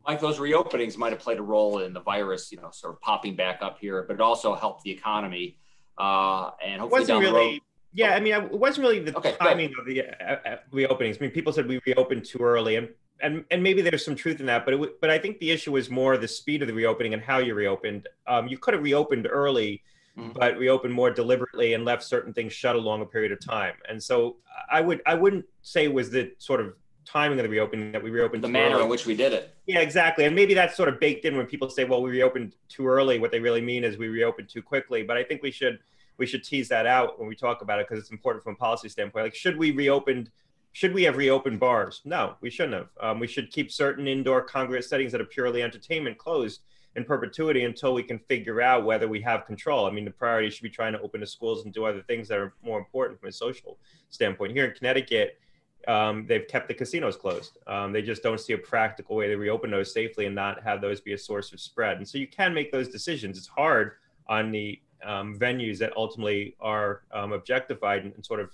Mike, 0.08 0.20
those 0.20 0.38
reopenings 0.38 0.98
might 0.98 1.12
have 1.12 1.20
played 1.20 1.40
a 1.40 1.44
role 1.44 1.80
in 1.80 1.94
the 1.94 2.02
virus, 2.02 2.52
you 2.52 2.60
know, 2.60 2.70
sort 2.72 2.94
of 2.94 3.02
popping 3.02 3.36
back 3.36 3.60
up 3.62 3.80
here, 3.80 4.04
but 4.08 4.14
it 4.16 4.22
also 4.22 4.56
helped 4.56 4.84
the 4.84 4.92
economy. 4.92 5.58
Uh, 5.98 6.52
and 6.64 6.82
hopefully 6.82 7.02
wasn't 7.02 7.20
really, 7.20 7.54
road, 7.54 7.62
yeah, 7.94 8.14
I 8.14 8.20
mean, 8.20 8.34
it 8.34 8.52
wasn't 8.52 8.86
really 8.86 9.00
the 9.00 9.18
okay, 9.18 9.36
timing 9.40 9.74
of 9.80 9.86
the 9.86 10.04
uh, 10.04 10.36
uh, 10.46 10.58
reopenings. 10.74 11.16
I 11.16 11.20
mean, 11.22 11.32
people 11.32 11.54
said 11.54 11.68
we 11.68 11.80
reopened 11.86 12.26
too 12.26 12.40
early, 12.40 12.76
and 12.76 12.90
and 13.22 13.46
and 13.50 13.64
maybe 13.64 13.82
there's 13.82 14.04
some 14.04 14.16
truth 14.16 14.42
in 14.42 14.46
that, 14.48 14.66
but 14.66 14.74
it, 14.74 15.00
but 15.00 15.10
I 15.10 15.18
think 15.18 15.40
the 15.40 15.52
issue 15.52 15.72
was 15.72 15.90
more 15.90 16.18
the 16.18 16.28
speed 16.28 16.62
of 16.62 16.68
the 16.68 16.74
reopening 16.74 17.14
and 17.14 17.24
how 17.24 17.38
you 17.38 17.56
reopened. 17.56 18.10
Um, 18.28 18.50
you 18.50 18.58
could 18.58 18.74
have 18.74 18.84
reopened 18.84 19.28
early, 19.32 19.82
mm-hmm. 20.18 20.32
but 20.34 20.58
reopened 20.58 20.94
more 20.94 21.10
deliberately 21.10 21.74
and 21.74 21.86
left 21.86 22.04
certain 22.04 22.34
things 22.34 22.52
shut 22.52 22.76
a 22.76 22.80
longer 22.80 23.06
period 23.06 23.32
of 23.32 23.40
time. 23.40 23.76
And 23.88 24.04
so 24.04 24.36
I 24.70 24.82
would 24.82 25.02
I 25.06 25.16
wouldn't 25.16 25.46
say 25.62 25.86
it 25.86 25.94
was 25.94 26.10
the 26.10 26.34
sort 26.38 26.60
of 26.60 26.74
timing 27.06 27.40
of 27.40 27.44
the 27.44 27.50
reopening 27.50 27.92
that 27.92 28.04
we 28.04 28.10
reopened 28.10 28.44
the 28.44 28.48
manner 28.48 28.76
early. 28.76 28.84
in 28.84 28.90
which 28.90 29.06
we 29.06 29.16
did 29.16 29.32
it. 29.32 29.56
Yeah 29.68 29.80
exactly. 29.80 30.26
And 30.26 30.36
maybe 30.36 30.54
that's 30.54 30.76
sort 30.76 30.90
of 30.90 31.00
baked 31.00 31.26
in 31.26 31.38
when 31.38 31.46
people 31.46 31.70
say 31.70 31.84
well 31.84 32.02
we 32.02 32.12
reopened 32.12 32.56
too 32.68 32.88
early. 32.88 33.20
What 33.20 33.32
they 33.32 33.40
really 33.40 33.62
mean 33.62 33.84
is 33.84 33.98
we 33.98 34.08
reopened 34.08 34.50
too 34.50 34.62
quickly. 34.62 35.04
But 35.04 35.18
i 35.18 35.24
think 35.24 35.42
we 35.44 35.52
should 35.52 35.80
we 36.18 36.26
should 36.26 36.44
tease 36.44 36.68
that 36.70 36.86
out 36.86 37.20
when 37.20 37.28
we 37.28 37.36
talk 37.36 37.62
about 37.62 37.80
it 37.80 37.88
because 37.88 38.02
it's 38.02 38.12
important 38.12 38.44
from 38.44 38.54
a 38.54 38.58
policy 38.58 38.90
standpoint. 38.90 39.26
Like 39.26 39.36
should 39.36 39.58
we 39.58 39.72
reopened 39.72 40.32
should 40.72 40.94
we 40.94 41.04
have 41.04 41.16
reopened 41.16 41.60
bars? 41.60 42.02
No 42.06 42.36
we 42.42 42.50
shouldn't 42.50 42.74
have. 42.74 42.90
Um, 43.00 43.20
we 43.20 43.28
should 43.28 43.52
keep 43.52 43.72
certain 43.72 44.08
indoor 44.08 44.42
congregate 44.42 44.86
settings 44.86 45.12
that 45.12 45.22
are 45.22 45.26
purely 45.26 45.62
entertainment 45.62 46.18
closed 46.18 46.62
in 46.96 47.04
perpetuity 47.04 47.66
until 47.66 47.94
we 47.94 48.04
can 48.04 48.18
figure 48.20 48.62
out 48.62 48.86
whether 48.86 49.08
we 49.08 49.22
have 49.22 49.46
control. 49.46 49.86
I 49.86 49.92
mean, 49.92 50.06
the 50.06 50.12
priority 50.12 50.50
should 50.50 50.64
be 50.64 50.70
trying 50.70 50.94
to 50.94 51.02
open 51.02 51.20
the 51.22 51.28
schools 51.28 51.66
and 51.66 51.74
do 51.74 51.86
other 51.86 52.02
things 52.02 52.28
that 52.30 52.38
are 52.38 52.54
more 52.64 52.80
important 52.80 53.20
from 53.20 53.30
a 53.30 53.34
social 53.34 53.78
standpoint. 54.10 54.54
Here 54.54 54.66
in 54.66 54.74
Connecticut, 54.74 55.38
um, 55.88 56.26
they've 56.28 56.48
kept 56.48 56.68
the 56.68 56.74
casinos 56.74 57.16
closed. 57.16 57.58
Um, 57.68 57.92
they 57.92 58.02
just 58.02 58.24
don't 58.24 58.40
see 58.40 58.54
a 58.54 58.58
practical 58.58 59.16
way 59.16 59.28
to 59.28 59.36
reopen 59.36 59.72
those 59.72 59.94
safely 59.94 60.26
and 60.26 60.36
not 60.36 60.64
have 60.64 60.82
those 60.82 61.02
be 61.02 61.14
a 61.14 61.18
source 61.18 61.54
of 61.54 61.60
spread. 61.60 61.98
And 61.98 62.08
so 62.08 62.18
you 62.18 62.28
can 62.28 62.54
make 62.54 62.72
those 62.72 62.90
decisions. 62.90 63.38
It's 63.38 63.48
hard 63.48 63.94
on 64.28 64.52
the 64.52 64.80
um, 65.04 65.38
venues 65.38 65.78
that 65.80 65.96
ultimately 65.96 66.56
are 66.60 67.04
um, 67.12 67.32
objectified 67.34 68.04
and, 68.04 68.14
and, 68.16 68.26
sort 68.26 68.40
of 68.40 68.50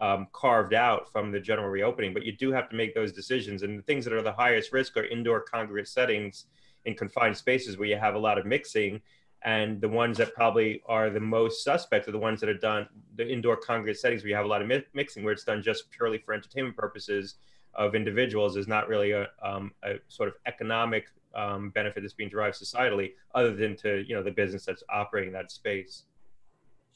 um, 0.00 0.28
carved 0.32 0.72
out 0.72 1.12
from 1.12 1.30
the 1.30 1.38
general 1.38 1.68
reopening, 1.68 2.14
but 2.14 2.24
you 2.24 2.32
do 2.32 2.50
have 2.52 2.70
to 2.70 2.76
make 2.76 2.94
those 2.94 3.12
decisions. 3.12 3.62
And 3.62 3.78
the 3.78 3.82
things 3.82 4.04
that 4.04 4.14
are 4.14 4.22
the 4.22 4.32
highest 4.32 4.72
risk 4.72 4.96
are 4.96 5.04
indoor 5.04 5.40
congregate 5.40 5.88
settings 5.88 6.46
in 6.86 6.94
confined 6.94 7.36
spaces 7.36 7.76
where 7.76 7.88
you 7.88 7.96
have 7.96 8.14
a 8.14 8.18
lot 8.18 8.38
of 8.38 8.46
mixing. 8.46 9.00
And 9.42 9.80
the 9.80 9.88
ones 9.88 10.18
that 10.18 10.34
probably 10.34 10.82
are 10.86 11.08
the 11.08 11.20
most 11.20 11.64
suspect 11.64 12.06
are 12.08 12.12
the 12.12 12.18
ones 12.18 12.40
that 12.40 12.48
are 12.48 12.58
done, 12.58 12.86
the 13.16 13.26
indoor 13.26 13.56
congregate 13.56 13.98
settings 13.98 14.22
where 14.22 14.28
you 14.28 14.36
have 14.36 14.44
a 14.44 14.48
lot 14.48 14.60
of 14.60 14.68
mi- 14.68 14.84
mixing, 14.92 15.24
where 15.24 15.32
it's 15.32 15.44
done 15.44 15.62
just 15.62 15.90
purely 15.90 16.18
for 16.18 16.34
entertainment 16.34 16.76
purposes 16.76 17.36
of 17.74 17.94
individuals 17.94 18.56
is 18.56 18.68
not 18.68 18.88
really 18.88 19.12
a, 19.12 19.28
um, 19.42 19.72
a 19.82 19.94
sort 20.08 20.28
of 20.28 20.34
economic 20.46 21.06
um, 21.34 21.70
benefit 21.70 22.00
that's 22.02 22.12
being 22.12 22.28
derived 22.28 22.56
societally, 22.56 23.12
other 23.34 23.54
than 23.54 23.76
to 23.76 24.04
you 24.06 24.14
know 24.14 24.22
the 24.22 24.30
business 24.30 24.64
that's 24.64 24.82
operating 24.90 25.32
that 25.32 25.50
space. 25.50 26.04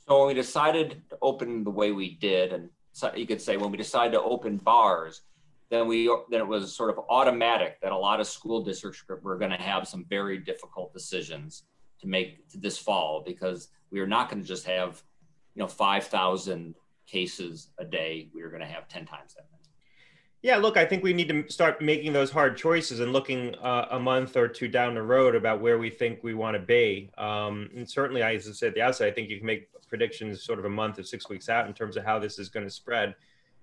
So 0.06 0.18
when 0.18 0.28
we 0.28 0.34
decided 0.34 1.02
to 1.10 1.18
open 1.22 1.64
the 1.64 1.70
way 1.70 1.92
we 1.92 2.16
did, 2.16 2.52
and 2.52 2.68
so 2.92 3.14
you 3.14 3.26
could 3.26 3.40
say 3.40 3.56
when 3.56 3.70
we 3.70 3.78
decided 3.78 4.12
to 4.12 4.22
open 4.22 4.58
bars, 4.58 5.22
then 5.70 5.86
we 5.86 6.06
then 6.30 6.40
it 6.40 6.46
was 6.46 6.74
sort 6.74 6.90
of 6.90 6.98
automatic 7.08 7.80
that 7.80 7.92
a 7.92 7.96
lot 7.96 8.20
of 8.20 8.26
school 8.26 8.62
districts 8.62 9.02
were 9.08 9.38
going 9.38 9.50
to 9.50 9.56
have 9.56 9.88
some 9.88 10.04
very 10.10 10.38
difficult 10.38 10.92
decisions 10.92 11.62
to 12.00 12.06
make 12.06 12.48
to 12.50 12.58
this 12.58 12.78
fall 12.78 13.22
because 13.24 13.68
we 13.90 14.00
are 14.00 14.06
not 14.06 14.30
going 14.30 14.42
to 14.42 14.48
just 14.48 14.66
have 14.66 15.02
you 15.54 15.60
know 15.60 15.68
5,000 15.68 16.74
cases 17.06 17.68
a 17.78 17.84
day. 17.84 18.28
We 18.34 18.42
are 18.42 18.48
going 18.48 18.62
to 18.62 18.66
have 18.66 18.88
10 18.88 19.06
times 19.06 19.34
that. 19.34 19.46
Yeah, 20.44 20.58
look, 20.58 20.76
I 20.76 20.84
think 20.84 21.02
we 21.02 21.14
need 21.14 21.30
to 21.30 21.50
start 21.50 21.80
making 21.80 22.12
those 22.12 22.30
hard 22.30 22.54
choices 22.54 23.00
and 23.00 23.14
looking 23.14 23.54
uh, 23.62 23.86
a 23.92 23.98
month 23.98 24.36
or 24.36 24.46
two 24.46 24.68
down 24.68 24.94
the 24.94 25.02
road 25.02 25.34
about 25.34 25.62
where 25.62 25.78
we 25.78 25.88
think 25.88 26.22
we 26.22 26.34
want 26.34 26.54
to 26.54 26.60
be. 26.60 27.10
Um, 27.16 27.70
and 27.74 27.88
certainly, 27.88 28.22
as 28.22 28.46
I 28.46 28.52
said 28.52 28.68
at 28.68 28.74
the 28.74 28.82
outset, 28.82 29.08
I 29.08 29.10
think 29.10 29.30
you 29.30 29.38
can 29.38 29.46
make 29.46 29.70
predictions 29.88 30.44
sort 30.44 30.58
of 30.58 30.66
a 30.66 30.68
month 30.68 30.98
or 30.98 31.02
six 31.02 31.30
weeks 31.30 31.48
out 31.48 31.66
in 31.66 31.72
terms 31.72 31.96
of 31.96 32.04
how 32.04 32.18
this 32.18 32.38
is 32.38 32.50
going 32.50 32.66
to 32.66 32.70
spread. 32.70 33.14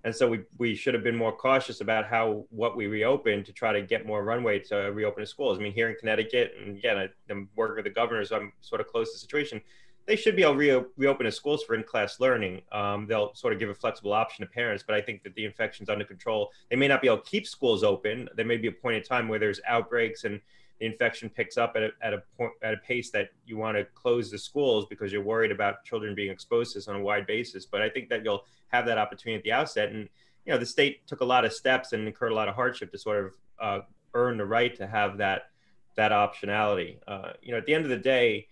And 0.04 0.16
so 0.16 0.28
we, 0.28 0.42
we 0.58 0.76
should 0.76 0.94
have 0.94 1.04
been 1.04 1.16
more 1.16 1.32
cautious 1.32 1.82
about 1.82 2.08
how 2.08 2.46
what 2.50 2.76
we 2.76 2.88
reopen 2.88 3.44
to 3.44 3.54
try 3.54 3.72
to 3.72 3.82
get 3.82 4.06
more 4.06 4.24
runway 4.24 4.60
to 4.60 4.76
reopen 4.76 5.22
the 5.22 5.28
schools. 5.28 5.60
I 5.60 5.62
mean, 5.62 5.74
here 5.74 5.90
in 5.90 5.96
Connecticut, 5.96 6.54
and 6.60 6.78
again, 6.78 6.98
I, 6.98 7.10
I'm 7.30 7.50
working 7.56 7.76
with 7.76 7.86
the 7.86 7.92
governor, 7.92 8.26
so 8.26 8.38
I'm 8.38 8.54
sort 8.62 8.82
of 8.82 8.88
close 8.88 9.10
to 9.10 9.16
the 9.16 9.20
situation 9.20 9.62
they 10.06 10.16
should 10.16 10.36
be 10.36 10.44
able 10.44 10.54
to 10.54 10.58
re- 10.58 10.86
reopen 10.98 11.26
the 11.26 11.32
schools 11.32 11.64
for 11.64 11.76
in-class 11.76 12.20
learning. 12.20 12.62
Um, 12.72 13.06
they'll 13.08 13.34
sort 13.36 13.54
of 13.54 13.60
give 13.60 13.70
a 13.70 13.74
flexible 13.74 14.14
option 14.14 14.46
to 14.46 14.52
parents, 14.52 14.84
but 14.86 14.96
I 14.96 15.02
think 15.02 15.24
that 15.24 15.36
the 15.36 15.46
infection's 15.46 15.90
under 15.90 16.06
control. 16.06 16.52
They 16.70 16.76
may 16.76 16.88
not 16.88 17.02
be 17.02 17.08
able 17.08 17.20
to 17.20 17.30
keep 17.30 17.48
schools 17.48 17.84
open. 17.84 18.28
There 18.36 18.46
may 18.46 18.58
be 18.58 18.68
a 18.68 18.72
point 18.72 18.98
in 18.98 19.04
time 19.04 19.28
where 19.28 19.40
there's 19.40 19.62
outbreaks 19.68 20.24
and 20.24 20.42
the 20.80 20.88
infection 20.88 21.30
picks 21.30 21.58
up 21.58 21.74
at 21.76 21.84
a, 21.84 21.90
at 22.02 22.14
a 22.14 22.24
point 22.36 22.54
at 22.64 22.74
a 22.74 22.78
pace 22.78 23.12
that 23.12 23.30
you 23.46 23.56
want 23.56 23.78
to 23.78 23.86
close 23.94 24.32
the 24.32 24.38
schools 24.38 24.88
because 24.90 25.12
you're 25.12 25.24
worried 25.24 25.52
about 25.52 25.84
children 25.86 26.16
being 26.16 26.32
exposed 26.32 26.74
to 26.74 26.80
this 26.80 26.88
on 26.88 26.96
a 26.96 27.02
wide 27.02 27.28
basis. 27.28 27.68
But 27.68 27.84
I 27.84 27.90
think 27.90 28.10
that 28.10 28.24
you'll 28.24 28.46
have 28.72 28.86
that 28.86 28.98
opportunity 28.98 29.38
at 29.38 29.44
the 29.44 29.52
outset. 29.52 29.90
And 29.90 30.08
you 30.46 30.52
know, 30.52 30.58
the 30.58 30.66
state 30.66 31.06
took 31.08 31.22
a 31.22 31.26
lot 31.26 31.46
of 31.46 31.54
steps 31.54 31.94
and 31.94 32.08
incurred 32.08 32.32
a 32.32 32.36
lot 32.36 32.48
of 32.48 32.56
hardship 32.56 32.92
to 32.92 32.98
sort 32.98 33.26
of 33.26 33.34
uh, 33.60 33.80
earn 34.14 34.38
the 34.38 34.46
right 34.46 34.76
to 34.76 34.88
have 34.88 35.18
that 35.18 35.50
that 35.96 36.12
optionality. 36.12 36.98
Uh, 37.08 37.34
you 37.42 37.52
know, 37.52 37.58
at 37.58 37.66
the 37.66 37.74
end 37.74 37.84
of 37.84 37.90
the 37.90 37.98
day 37.98 38.48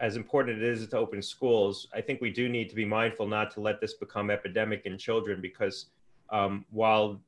as 0.00 0.16
important 0.16 0.58
it 0.58 0.64
is 0.64 0.86
to 0.86 0.98
open 0.98 1.22
schools, 1.22 1.88
I 1.94 2.00
think 2.00 2.20
we 2.20 2.30
do 2.30 2.48
need 2.48 2.68
to 2.68 2.74
be 2.74 2.84
mindful 2.84 3.26
not 3.26 3.50
to 3.52 3.60
let 3.60 3.80
this 3.80 3.94
become 3.94 4.30
epidemic 4.30 4.84
in 4.84 4.98
children 4.98 5.40
because 5.40 5.86
um, 6.30 6.64
while 6.70 7.20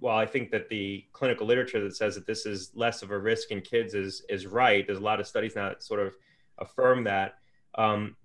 while 0.00 0.18
I 0.18 0.26
think 0.26 0.50
that 0.50 0.68
the 0.68 1.06
clinical 1.12 1.46
literature 1.46 1.82
that 1.82 1.96
says 1.96 2.16
that 2.16 2.26
this 2.26 2.44
is 2.44 2.70
less 2.74 3.00
of 3.02 3.10
a 3.10 3.18
risk 3.18 3.50
in 3.50 3.60
kids 3.60 3.94
is 3.94 4.22
is 4.28 4.46
right, 4.46 4.86
there's 4.86 4.98
a 4.98 5.02
lot 5.02 5.20
of 5.20 5.26
studies 5.26 5.54
now 5.54 5.68
that 5.68 5.82
sort 5.82 6.00
of 6.00 6.14
affirm 6.58 7.04
that. 7.04 7.34
Um, 7.76 8.16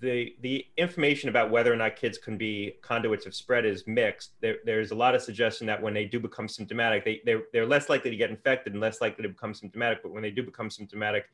the 0.00 0.34
the 0.40 0.66
information 0.76 1.28
about 1.28 1.50
whether 1.50 1.72
or 1.72 1.76
not 1.76 1.96
kids 1.96 2.18
can 2.18 2.36
be 2.36 2.76
conduits 2.82 3.26
of 3.26 3.34
spread 3.34 3.64
is 3.64 3.86
mixed. 3.86 4.32
There, 4.40 4.56
there's 4.64 4.90
a 4.90 4.94
lot 4.94 5.14
of 5.14 5.22
suggestion 5.22 5.66
that 5.66 5.80
when 5.82 5.94
they 5.94 6.04
do 6.04 6.20
become 6.20 6.48
symptomatic, 6.48 7.04
they 7.04 7.20
they're, 7.24 7.42
they're 7.52 7.66
less 7.66 7.88
likely 7.88 8.10
to 8.10 8.16
get 8.16 8.30
infected 8.30 8.72
and 8.72 8.80
less 8.80 9.00
likely 9.00 9.22
to 9.22 9.28
become 9.28 9.54
symptomatic. 9.54 10.02
But 10.02 10.12
when 10.12 10.22
they 10.22 10.30
do 10.30 10.42
become 10.42 10.70
symptomatic, 10.70 11.26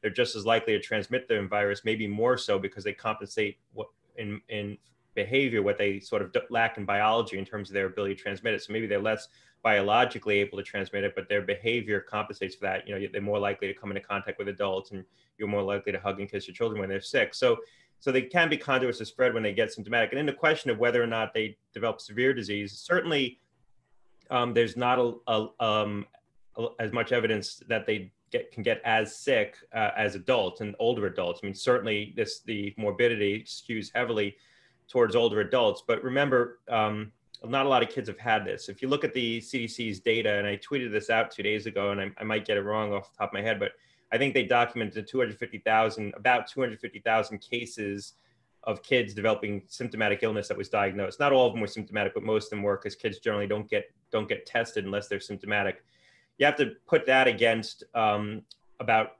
they're 0.00 0.10
just 0.10 0.36
as 0.36 0.46
likely 0.46 0.74
to 0.74 0.80
transmit 0.80 1.28
the 1.28 1.46
virus, 1.46 1.82
maybe 1.84 2.06
more 2.06 2.36
so 2.36 2.58
because 2.58 2.84
they 2.84 2.92
compensate 2.92 3.58
what 3.72 3.88
in 4.16 4.40
in 4.48 4.78
behavior 5.14 5.62
what 5.62 5.78
they 5.78 6.00
sort 6.00 6.22
of 6.22 6.34
lack 6.50 6.76
in 6.76 6.84
biology 6.84 7.38
in 7.38 7.44
terms 7.44 7.70
of 7.70 7.74
their 7.74 7.86
ability 7.86 8.14
to 8.14 8.20
transmit 8.20 8.54
it. 8.54 8.62
So 8.62 8.72
maybe 8.72 8.86
they're 8.86 9.00
less 9.00 9.28
biologically 9.62 10.38
able 10.38 10.58
to 10.58 10.62
transmit 10.62 11.04
it, 11.04 11.14
but 11.16 11.28
their 11.28 11.40
behavior 11.40 12.00
compensates 12.00 12.54
for 12.54 12.64
that. 12.64 12.86
You 12.86 12.98
know, 12.98 13.06
they're 13.10 13.22
more 13.22 13.38
likely 13.38 13.66
to 13.68 13.74
come 13.74 13.90
into 13.90 14.02
contact 14.02 14.38
with 14.38 14.48
adults, 14.48 14.90
and 14.90 15.04
you're 15.38 15.48
more 15.48 15.62
likely 15.62 15.92
to 15.92 15.98
hug 15.98 16.20
and 16.20 16.30
kiss 16.30 16.46
your 16.46 16.54
children 16.54 16.80
when 16.80 16.88
they're 16.88 17.00
sick. 17.00 17.34
So, 17.34 17.56
so 18.04 18.12
they 18.12 18.20
can 18.20 18.50
be 18.50 18.56
conduits 18.58 19.00
of 19.00 19.08
spread 19.08 19.32
when 19.32 19.42
they 19.42 19.54
get 19.54 19.72
symptomatic. 19.72 20.10
And 20.10 20.18
in 20.18 20.26
the 20.26 20.32
question 20.34 20.70
of 20.70 20.76
whether 20.76 21.02
or 21.02 21.06
not 21.06 21.32
they 21.32 21.56
develop 21.72 22.02
severe 22.02 22.34
disease, 22.34 22.72
certainly 22.72 23.38
um, 24.30 24.52
there's 24.52 24.76
not 24.76 24.98
a, 24.98 25.14
a, 25.26 25.48
um, 25.58 26.04
as 26.78 26.92
much 26.92 27.12
evidence 27.12 27.62
that 27.66 27.86
they 27.86 28.12
get 28.30 28.52
can 28.52 28.62
get 28.62 28.82
as 28.84 29.16
sick 29.16 29.56
uh, 29.74 29.92
as 29.96 30.16
adults 30.16 30.60
and 30.60 30.76
older 30.78 31.06
adults. 31.06 31.40
I 31.42 31.46
mean, 31.46 31.54
certainly 31.54 32.12
this 32.14 32.40
the 32.40 32.74
morbidity 32.76 33.42
skews 33.44 33.90
heavily 33.94 34.36
towards 34.86 35.16
older 35.16 35.40
adults. 35.40 35.82
But 35.88 36.04
remember, 36.04 36.58
um, 36.68 37.10
not 37.42 37.64
a 37.64 37.68
lot 37.70 37.82
of 37.82 37.88
kids 37.88 38.06
have 38.10 38.18
had 38.18 38.44
this. 38.44 38.68
If 38.68 38.82
you 38.82 38.88
look 38.88 39.04
at 39.04 39.14
the 39.14 39.40
CDC's 39.40 40.00
data, 40.00 40.34
and 40.34 40.46
I 40.46 40.58
tweeted 40.58 40.92
this 40.92 41.08
out 41.08 41.30
two 41.30 41.42
days 41.42 41.64
ago, 41.64 41.92
and 41.92 42.02
I, 42.02 42.10
I 42.18 42.24
might 42.24 42.44
get 42.44 42.58
it 42.58 42.64
wrong 42.64 42.92
off 42.92 43.10
the 43.12 43.16
top 43.16 43.30
of 43.30 43.32
my 43.32 43.40
head, 43.40 43.58
but 43.58 43.72
I 44.14 44.18
think 44.18 44.32
they 44.32 44.44
documented 44.44 45.08
250,000, 45.08 46.14
about 46.16 46.46
250,000 46.46 47.38
cases 47.38 48.12
of 48.62 48.80
kids 48.84 49.12
developing 49.12 49.62
symptomatic 49.66 50.20
illness 50.22 50.46
that 50.46 50.56
was 50.56 50.68
diagnosed. 50.68 51.18
Not 51.18 51.32
all 51.32 51.48
of 51.48 51.52
them 51.52 51.60
were 51.60 51.66
symptomatic, 51.66 52.14
but 52.14 52.22
most 52.22 52.44
of 52.44 52.50
them 52.50 52.62
were 52.62 52.76
because 52.76 52.94
kids 52.94 53.18
generally 53.18 53.48
don't 53.48 53.68
get 53.68 53.92
don't 54.12 54.28
get 54.28 54.46
tested 54.46 54.84
unless 54.84 55.08
they're 55.08 55.18
symptomatic. 55.18 55.84
You 56.38 56.46
have 56.46 56.54
to 56.56 56.74
put 56.86 57.06
that 57.06 57.26
against 57.26 57.82
um, 57.96 58.42
about 58.78 59.16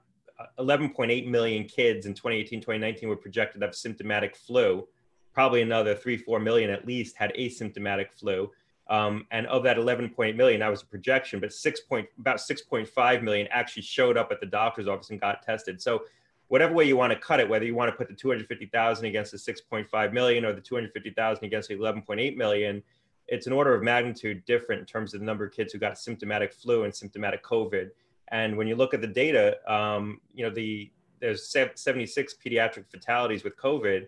11.8 0.59 1.27
million 1.27 1.65
kids 1.65 2.05
in 2.05 2.13
2018 2.13 2.61
2019 2.61 3.09
were 3.09 3.17
projected 3.17 3.59
to 3.59 3.67
have 3.67 3.75
symptomatic 3.75 4.33
flu. 4.33 4.87
Probably 5.33 5.61
another 5.61 5.93
3 5.93 6.15
4 6.15 6.39
million 6.39 6.69
at 6.69 6.87
least 6.87 7.17
had 7.17 7.33
asymptomatic 7.37 8.13
flu 8.13 8.49
um, 8.87 9.25
and 9.31 9.47
of 9.47 9.63
that 9.63 9.77
11.8 9.77 10.35
million 10.35 10.59
that 10.59 10.69
was 10.69 10.81
a 10.81 10.85
projection 10.85 11.39
but 11.39 11.51
6 11.51 11.79
point, 11.81 12.07
about 12.19 12.37
6.5 12.37 13.23
million 13.23 13.47
actually 13.51 13.83
showed 13.83 14.17
up 14.17 14.31
at 14.31 14.39
the 14.39 14.45
doctor's 14.45 14.87
office 14.87 15.09
and 15.09 15.19
got 15.19 15.41
tested 15.41 15.81
so 15.81 16.03
whatever 16.47 16.73
way 16.73 16.85
you 16.85 16.95
want 16.95 17.11
to 17.11 17.19
cut 17.19 17.39
it 17.39 17.49
whether 17.49 17.65
you 17.65 17.75
want 17.75 17.91
to 17.91 17.97
put 17.97 18.07
the 18.07 18.13
250000 18.13 19.05
against 19.05 19.31
the 19.31 19.37
6.5 19.37 20.13
million 20.13 20.45
or 20.45 20.53
the 20.53 20.61
250000 20.61 21.43
against 21.43 21.69
the 21.69 21.75
11.8 21.75 22.37
million 22.37 22.83
it's 23.27 23.47
an 23.47 23.53
order 23.53 23.73
of 23.73 23.83
magnitude 23.83 24.43
different 24.45 24.79
in 24.79 24.85
terms 24.85 25.13
of 25.13 25.19
the 25.19 25.25
number 25.25 25.45
of 25.45 25.51
kids 25.51 25.73
who 25.73 25.79
got 25.79 25.97
symptomatic 25.97 26.53
flu 26.53 26.83
and 26.83 26.93
symptomatic 26.93 27.43
COVID. 27.43 27.89
And 28.29 28.55
when 28.57 28.67
you 28.67 28.75
look 28.75 28.93
at 28.93 29.01
the 29.01 29.07
data, 29.07 29.57
um, 29.71 30.21
you 30.33 30.43
know, 30.45 30.53
the 30.53 30.91
there's 31.21 31.47
76 31.47 32.35
pediatric 32.45 32.85
fatalities 32.91 33.43
with 33.43 33.55
COVID. 33.57 34.07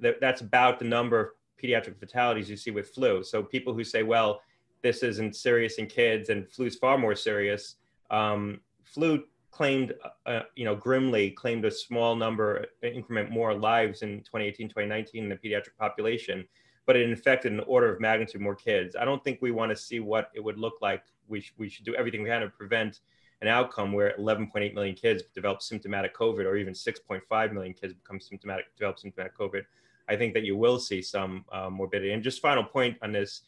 That, 0.00 0.20
that's 0.20 0.40
about 0.40 0.78
the 0.78 0.86
number 0.86 1.20
of 1.20 1.28
pediatric 1.62 1.98
fatalities 1.98 2.48
you 2.48 2.56
see 2.56 2.70
with 2.70 2.90
flu. 2.90 3.22
So 3.22 3.42
people 3.42 3.74
who 3.74 3.84
say, 3.84 4.02
well, 4.02 4.40
this 4.82 5.02
isn't 5.02 5.36
serious 5.36 5.76
in 5.76 5.86
kids 5.86 6.30
and 6.30 6.50
flu's 6.50 6.76
far 6.76 6.96
more 6.96 7.14
serious. 7.14 7.76
Um, 8.10 8.60
flu 8.84 9.24
claimed, 9.50 9.94
uh, 10.26 10.40
you 10.56 10.64
know, 10.64 10.74
grimly 10.74 11.30
claimed 11.30 11.64
a 11.64 11.70
small 11.70 12.16
number, 12.16 12.66
increment 12.82 13.30
more 13.30 13.54
lives 13.54 14.02
in 14.02 14.18
2018, 14.20 14.68
2019 14.68 15.24
in 15.24 15.28
the 15.28 15.36
pediatric 15.36 15.76
population 15.78 16.46
but 16.90 16.96
it 16.96 17.08
infected 17.08 17.52
an 17.52 17.60
order 17.68 17.92
of 17.94 18.00
magnitude 18.00 18.40
more 18.40 18.56
kids. 18.56 18.96
I 18.96 19.04
don't 19.04 19.22
think 19.22 19.40
we 19.40 19.52
want 19.52 19.70
to 19.70 19.76
see 19.76 20.00
what 20.00 20.28
it 20.34 20.40
would 20.42 20.58
look 20.58 20.74
like. 20.80 21.04
We, 21.28 21.40
sh- 21.40 21.54
we 21.56 21.68
should 21.68 21.84
do 21.84 21.94
everything 21.94 22.20
we 22.20 22.28
can 22.28 22.40
to 22.40 22.48
prevent 22.48 22.98
an 23.42 23.46
outcome 23.46 23.92
where 23.92 24.12
11.8 24.18 24.74
million 24.74 24.96
kids 24.96 25.22
develop 25.32 25.62
symptomatic 25.62 26.16
COVID, 26.16 26.44
or 26.44 26.56
even 26.56 26.74
6.5 26.74 27.52
million 27.52 27.74
kids 27.74 27.94
become 27.94 28.18
symptomatic, 28.18 28.74
develop 28.76 28.98
symptomatic 28.98 29.38
COVID. 29.38 29.62
I 30.10 30.16
think 30.16 30.34
that 30.34 30.44
you 30.44 30.56
will 30.56 30.78
see 30.78 31.00
some 31.00 31.44
uh, 31.52 31.70
morbidity. 31.70 32.12
And 32.12 32.22
just 32.22 32.42
final 32.42 32.64
point 32.64 32.98
on 33.02 33.12
this: 33.12 33.42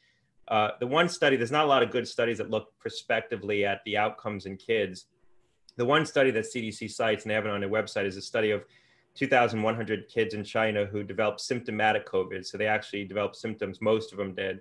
uh, 0.48 0.70
the 0.80 0.86
one 0.86 1.08
study, 1.08 1.36
there's 1.36 1.50
not 1.50 1.64
a 1.64 1.68
lot 1.68 1.82
of 1.82 1.90
good 1.90 2.06
studies 2.06 2.38
that 2.38 2.50
look 2.50 2.78
prospectively 2.78 3.64
at 3.64 3.80
the 3.84 3.96
outcomes 3.96 4.46
in 4.46 4.56
kids. 4.56 5.06
The 5.76 5.84
one 5.84 6.06
study 6.06 6.30
that 6.30 6.44
CDC 6.44 6.90
cites 6.90 7.24
and 7.24 7.30
they 7.30 7.34
have 7.34 7.46
it 7.46 7.50
on 7.50 7.60
their 7.60 7.70
website 7.70 8.06
is 8.06 8.16
a 8.16 8.22
study 8.22 8.50
of 8.50 8.64
2,100 9.14 10.08
kids 10.08 10.34
in 10.34 10.44
China 10.44 10.86
who 10.86 11.02
developed 11.02 11.40
symptomatic 11.40 12.06
COVID. 12.06 12.46
So 12.46 12.58
they 12.58 12.66
actually 12.66 13.04
developed 13.04 13.36
symptoms, 13.36 13.80
most 13.80 14.12
of 14.12 14.18
them 14.18 14.34
did. 14.34 14.60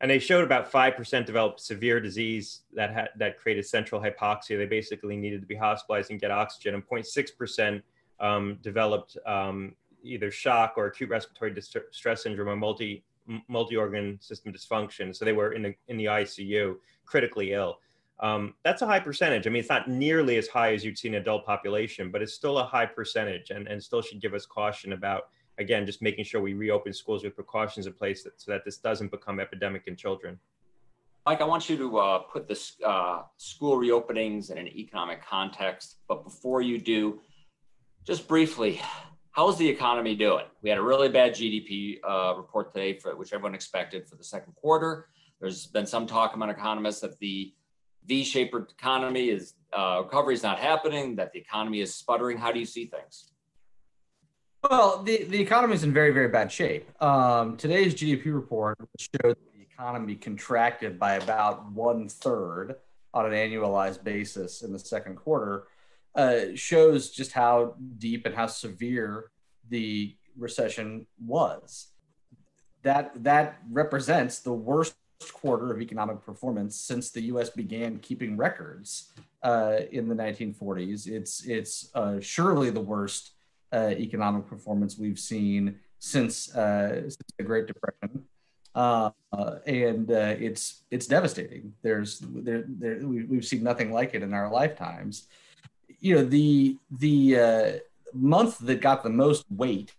And 0.00 0.10
they 0.10 0.18
showed 0.18 0.44
about 0.44 0.70
5% 0.70 1.24
developed 1.24 1.60
severe 1.60 2.00
disease 2.00 2.62
that 2.74 2.92
had, 2.92 3.08
that 3.16 3.38
created 3.38 3.64
central 3.64 4.00
hypoxia. 4.00 4.58
They 4.58 4.66
basically 4.66 5.16
needed 5.16 5.40
to 5.40 5.46
be 5.46 5.54
hospitalized 5.56 6.10
and 6.10 6.20
get 6.20 6.30
oxygen. 6.30 6.74
And 6.74 6.86
0.6% 6.86 7.82
um, 8.20 8.58
developed 8.62 9.16
um, 9.26 9.74
either 10.02 10.30
shock 10.30 10.74
or 10.76 10.86
acute 10.86 11.10
respiratory 11.10 11.52
distress 11.52 12.22
syndrome 12.22 12.48
or 12.48 12.56
multi, 12.56 13.04
multi-organ 13.48 14.18
system 14.20 14.52
dysfunction. 14.52 15.14
So 15.14 15.24
they 15.24 15.32
were 15.32 15.52
in 15.52 15.62
the, 15.62 15.74
in 15.88 15.96
the 15.96 16.06
ICU, 16.06 16.76
critically 17.04 17.52
ill. 17.52 17.78
Um, 18.20 18.54
that's 18.64 18.82
a 18.82 18.86
high 18.86 19.00
percentage. 19.00 19.46
I 19.46 19.50
mean, 19.50 19.60
it's 19.60 19.68
not 19.68 19.88
nearly 19.88 20.38
as 20.38 20.48
high 20.48 20.72
as 20.72 20.84
you'd 20.84 20.96
see 20.96 21.08
in 21.08 21.14
adult 21.16 21.44
population, 21.44 22.10
but 22.10 22.22
it's 22.22 22.32
still 22.32 22.58
a 22.58 22.64
high 22.64 22.86
percentage 22.86 23.50
and, 23.50 23.68
and 23.68 23.82
still 23.82 24.00
should 24.00 24.20
give 24.20 24.32
us 24.32 24.46
caution 24.46 24.92
about 24.92 25.28
again, 25.58 25.86
just 25.86 26.02
making 26.02 26.24
sure 26.24 26.40
we 26.40 26.54
reopen 26.54 26.92
schools 26.92 27.24
with 27.24 27.34
precautions 27.34 27.86
in 27.86 27.92
place 27.92 28.22
that, 28.22 28.40
so 28.40 28.50
that 28.50 28.64
this 28.64 28.78
doesn't 28.78 29.10
become 29.10 29.40
epidemic 29.40 29.84
in 29.86 29.96
children. 29.96 30.38
Mike, 31.24 31.40
I 31.40 31.44
want 31.44 31.68
you 31.68 31.76
to 31.76 31.98
uh, 31.98 32.18
put 32.18 32.46
this 32.46 32.76
uh, 32.84 33.22
school 33.36 33.76
reopenings 33.76 34.50
in 34.50 34.58
an 34.58 34.68
economic 34.68 35.24
context. 35.24 35.96
But 36.08 36.22
before 36.22 36.62
you 36.62 36.78
do, 36.78 37.20
just 38.04 38.28
briefly, 38.28 38.80
how's 39.36 39.58
the 39.58 39.68
economy 39.68 40.14
doing? 40.14 40.46
We 40.62 40.70
had 40.70 40.78
a 40.78 40.82
really 40.82 41.10
bad 41.10 41.34
GDP 41.34 41.98
uh, 42.02 42.34
report 42.36 42.72
today, 42.72 42.98
for 42.98 43.14
which 43.16 43.34
everyone 43.34 43.54
expected 43.54 44.08
for 44.08 44.16
the 44.16 44.24
second 44.24 44.54
quarter. 44.54 45.08
There's 45.40 45.66
been 45.66 45.86
some 45.86 46.06
talk 46.06 46.34
among 46.34 46.48
economists 46.48 47.00
that 47.00 47.18
the 47.18 47.52
V-shaped 48.06 48.72
economy 48.72 49.28
is 49.28 49.54
uh, 49.76 50.00
recovery 50.04 50.32
is 50.34 50.42
not 50.42 50.58
happening, 50.58 51.16
that 51.16 51.32
the 51.32 51.38
economy 51.38 51.82
is 51.82 51.94
sputtering. 51.94 52.38
How 52.38 52.50
do 52.50 52.58
you 52.58 52.64
see 52.64 52.86
things? 52.86 53.32
Well, 54.70 55.02
the, 55.02 55.24
the 55.24 55.40
economy 55.40 55.74
is 55.74 55.84
in 55.84 55.92
very, 55.92 56.12
very 56.12 56.28
bad 56.28 56.50
shape. 56.50 56.90
Um, 57.02 57.58
today's 57.58 57.94
GDP 57.94 58.34
report 58.34 58.78
showed 58.98 59.36
the 59.54 59.60
economy 59.60 60.14
contracted 60.14 60.98
by 60.98 61.16
about 61.16 61.70
one 61.72 62.08
third 62.08 62.76
on 63.12 63.26
an 63.26 63.32
annualized 63.32 64.02
basis 64.02 64.62
in 64.62 64.72
the 64.72 64.78
second 64.78 65.16
quarter. 65.16 65.64
Uh, 66.16 66.46
shows 66.54 67.10
just 67.10 67.32
how 67.32 67.74
deep 67.98 68.24
and 68.24 68.34
how 68.34 68.46
severe 68.46 69.30
the 69.68 70.16
recession 70.36 71.06
was. 71.24 71.88
That 72.82 73.22
that 73.22 73.58
represents 73.70 74.38
the 74.38 74.52
worst 74.52 74.94
quarter 75.32 75.72
of 75.72 75.80
economic 75.80 76.24
performance 76.24 76.76
since 76.76 77.10
the 77.10 77.22
U.S. 77.22 77.50
began 77.50 77.98
keeping 77.98 78.36
records 78.36 79.12
uh, 79.42 79.80
in 79.92 80.08
the 80.08 80.14
1940s. 80.14 81.06
It's 81.06 81.44
it's 81.44 81.90
uh, 81.94 82.20
surely 82.20 82.70
the 82.70 82.80
worst 82.80 83.32
uh, 83.72 83.92
economic 83.98 84.46
performance 84.46 84.98
we've 84.98 85.18
seen 85.18 85.78
since, 85.98 86.54
uh, 86.54 87.02
since 87.02 87.16
the 87.36 87.44
Great 87.44 87.66
Depression, 87.66 88.24
uh, 88.74 89.10
and 89.66 90.10
uh, 90.10 90.34
it's 90.38 90.82
it's 90.90 91.06
devastating. 91.06 91.72
There's 91.82 92.20
there, 92.20 92.64
there 92.66 93.06
we, 93.06 93.24
we've 93.24 93.44
seen 93.44 93.62
nothing 93.62 93.92
like 93.92 94.14
it 94.14 94.22
in 94.22 94.34
our 94.34 94.50
lifetimes. 94.50 95.26
You 96.00 96.16
know 96.16 96.24
the 96.24 96.78
the 96.90 97.80
month 98.12 98.58
that 98.60 98.80
got 98.80 99.02
the 99.02 99.10
most 99.10 99.44
weight 99.50 99.92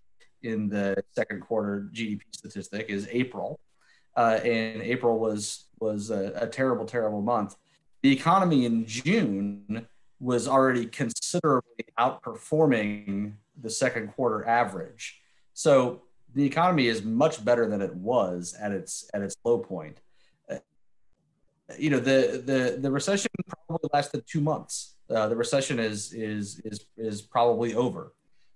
in 0.43 0.69
the 0.69 1.03
second 1.13 1.41
quarter 1.41 1.89
GDP 1.93 2.21
statistic 2.31 2.87
is 2.89 3.07
April 3.11 3.59
uh, 4.17 4.39
and 4.43 4.81
April 4.81 5.19
was 5.19 5.65
was 5.79 6.09
a, 6.09 6.33
a, 6.35 6.47
terrible, 6.47 6.85
terrible 6.85 7.21
month. 7.21 7.55
The 8.01 8.11
economy 8.11 8.65
in 8.65 8.85
June 8.87 9.87
was 10.19 10.47
already 10.47 10.87
considerably 10.87 11.85
outperforming 11.99 13.33
the 13.61 13.69
second 13.69 14.07
quarter 14.13 14.43
average. 14.47 15.21
So 15.53 16.01
the 16.33 16.43
economy 16.43 16.87
is 16.87 17.03
much 17.03 17.45
better 17.45 17.69
than 17.69 17.81
it 17.81 17.93
was 17.93 18.55
at 18.59 18.71
its 18.71 19.07
at 19.13 19.21
its 19.21 19.35
low 19.45 19.59
point. 19.59 20.01
Uh, 20.49 20.55
you 21.77 21.91
know, 21.91 21.99
the 21.99 22.41
the 22.43 22.77
the 22.81 22.89
recession 22.89 23.29
probably 23.67 23.89
lasted 23.93 24.23
two 24.25 24.41
months. 24.41 24.95
Uh, 25.09 25.27
the 25.27 25.35
recession 25.35 25.79
is 25.79 26.13
is 26.13 26.59
is 26.65 26.85
is 26.97 27.21
probably 27.21 27.73
over, 27.75 28.13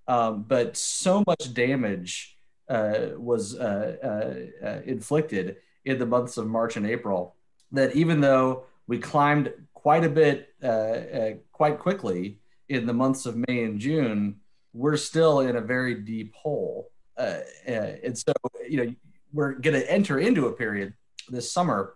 um, 0.07 0.43
but 0.43 0.75
so 0.75 1.23
much 1.25 1.53
damage 1.53 2.37
uh, 2.71 3.09
was 3.17 3.57
uh, 3.59 3.97
uh, 4.01 4.65
uh, 4.65 4.81
inflicted 4.85 5.57
in 5.83 5.99
the 5.99 6.05
months 6.05 6.37
of 6.37 6.47
March 6.47 6.77
and 6.77 6.85
April 6.87 7.35
that 7.73 7.93
even 7.95 8.21
though 8.21 8.63
we 8.87 8.97
climbed 8.97 9.51
quite 9.73 10.05
a 10.05 10.09
bit 10.09 10.53
quite 11.51 11.79
quickly 11.79 12.39
in 12.69 12.85
the 12.85 12.93
months 12.93 13.25
of 13.25 13.35
May 13.35 13.63
and 13.63 13.79
June, 13.79 14.37
we're 14.73 14.95
still 14.95 15.41
in 15.41 15.57
a 15.57 15.61
very 15.61 15.95
deep 15.95 16.33
hole. 16.33 16.91
and 17.17 18.17
so, 18.17 18.31
you 18.69 18.77
know, 18.77 18.95
we're 19.33 19.53
going 19.53 19.79
to 19.79 19.91
enter 19.91 20.19
into 20.19 20.47
a 20.47 20.53
period 20.53 20.93
this 21.29 21.51
summer. 21.51 21.95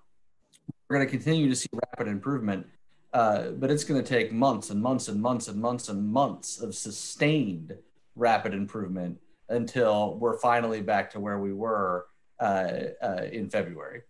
We're 0.89 0.97
going 0.97 1.07
to 1.07 1.11
continue 1.11 1.47
to 1.49 1.55
see 1.55 1.69
rapid 1.73 2.09
improvement, 2.09 2.67
uh, 3.15 3.51
but 3.51 3.71
it's 3.71 3.85
going 3.85 4.01
to 4.01 4.07
take 4.07 4.33
months 4.33 4.71
and 4.71 4.81
months 4.81 5.07
and 5.07 5.21
months 5.21 5.47
and 5.47 5.59
months 5.59 5.87
and 5.87 6.05
months 6.05 6.59
of 6.59 6.75
sustained 6.75 7.73
rapid 8.17 8.53
improvement 8.53 9.17
until 9.47 10.17
we're 10.17 10.37
finally 10.37 10.81
back 10.81 11.09
to 11.09 11.21
where 11.21 11.39
we 11.39 11.53
were 11.53 12.07
uh, 12.41 12.71
uh, 13.01 13.21
in 13.31 13.49
February. 13.49 14.01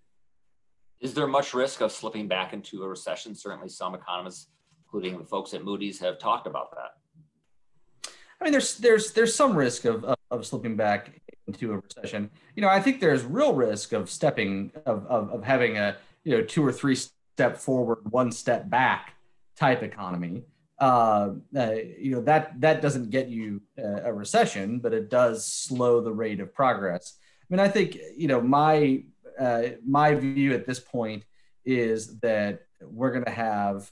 Is 1.02 1.14
there 1.14 1.28
much 1.28 1.54
risk 1.54 1.82
of 1.82 1.92
slipping 1.92 2.28
back 2.28 2.52
into 2.52 2.82
a 2.82 2.88
recession? 2.88 3.36
Certainly, 3.36 3.70
some 3.70 3.94
economists, 3.94 4.48
including 4.84 5.20
the 5.20 5.26
folks 5.26 5.54
at 5.54 5.64
Moody's, 5.64 6.00
have 6.00 6.18
talked 6.18 6.48
about 6.48 6.72
that. 6.72 8.12
I 8.42 8.44
mean, 8.44 8.54
there's 8.54 8.76
there's 8.80 9.12
there's 9.12 9.36
some 9.36 9.56
risk 9.56 9.86
of, 9.86 10.04
of, 10.04 10.18
of 10.32 10.48
slipping 10.48 10.76
back 10.76 11.12
into 11.46 11.74
a 11.74 11.78
recession. 11.78 12.32
You 12.56 12.64
know, 12.64 12.70
I 12.70 12.80
think 12.82 13.02
there's 13.02 13.24
real 13.24 13.54
risk 13.54 13.94
of 13.94 14.10
stepping 14.10 14.72
of, 14.88 15.06
of, 15.06 15.30
of 15.30 15.44
having 15.44 15.78
a 15.78 15.96
you 16.24 16.36
know 16.36 16.44
two 16.44 16.66
or 16.66 16.72
three 16.72 16.96
step 17.36 17.58
forward, 17.58 18.00
one 18.10 18.32
step 18.32 18.70
back 18.70 19.14
type 19.58 19.84
economy 19.84 20.44
uh, 20.80 21.30
uh, 21.56 21.76
you 21.98 22.12
know 22.12 22.22
that 22.22 22.60
that 22.60 22.82
doesn't 22.82 23.10
get 23.10 23.30
you 23.30 23.62
a 23.78 24.12
recession, 24.12 24.80
but 24.80 24.94
it 24.94 25.10
does 25.10 25.46
slow 25.46 26.02
the 26.02 26.12
rate 26.12 26.40
of 26.40 26.54
progress. 26.54 27.18
I 27.42 27.54
mean, 27.54 27.60
I 27.60 27.70
think 27.70 27.98
you 28.18 28.28
know 28.28 28.42
my 28.42 29.04
uh, 29.40 29.64
my 29.88 30.16
view 30.16 30.54
at 30.54 30.66
this 30.66 30.80
point 30.80 31.24
is 31.64 32.20
that 32.20 32.66
we're 32.82 33.12
going 33.12 33.26
to 33.26 33.32
have 33.32 33.90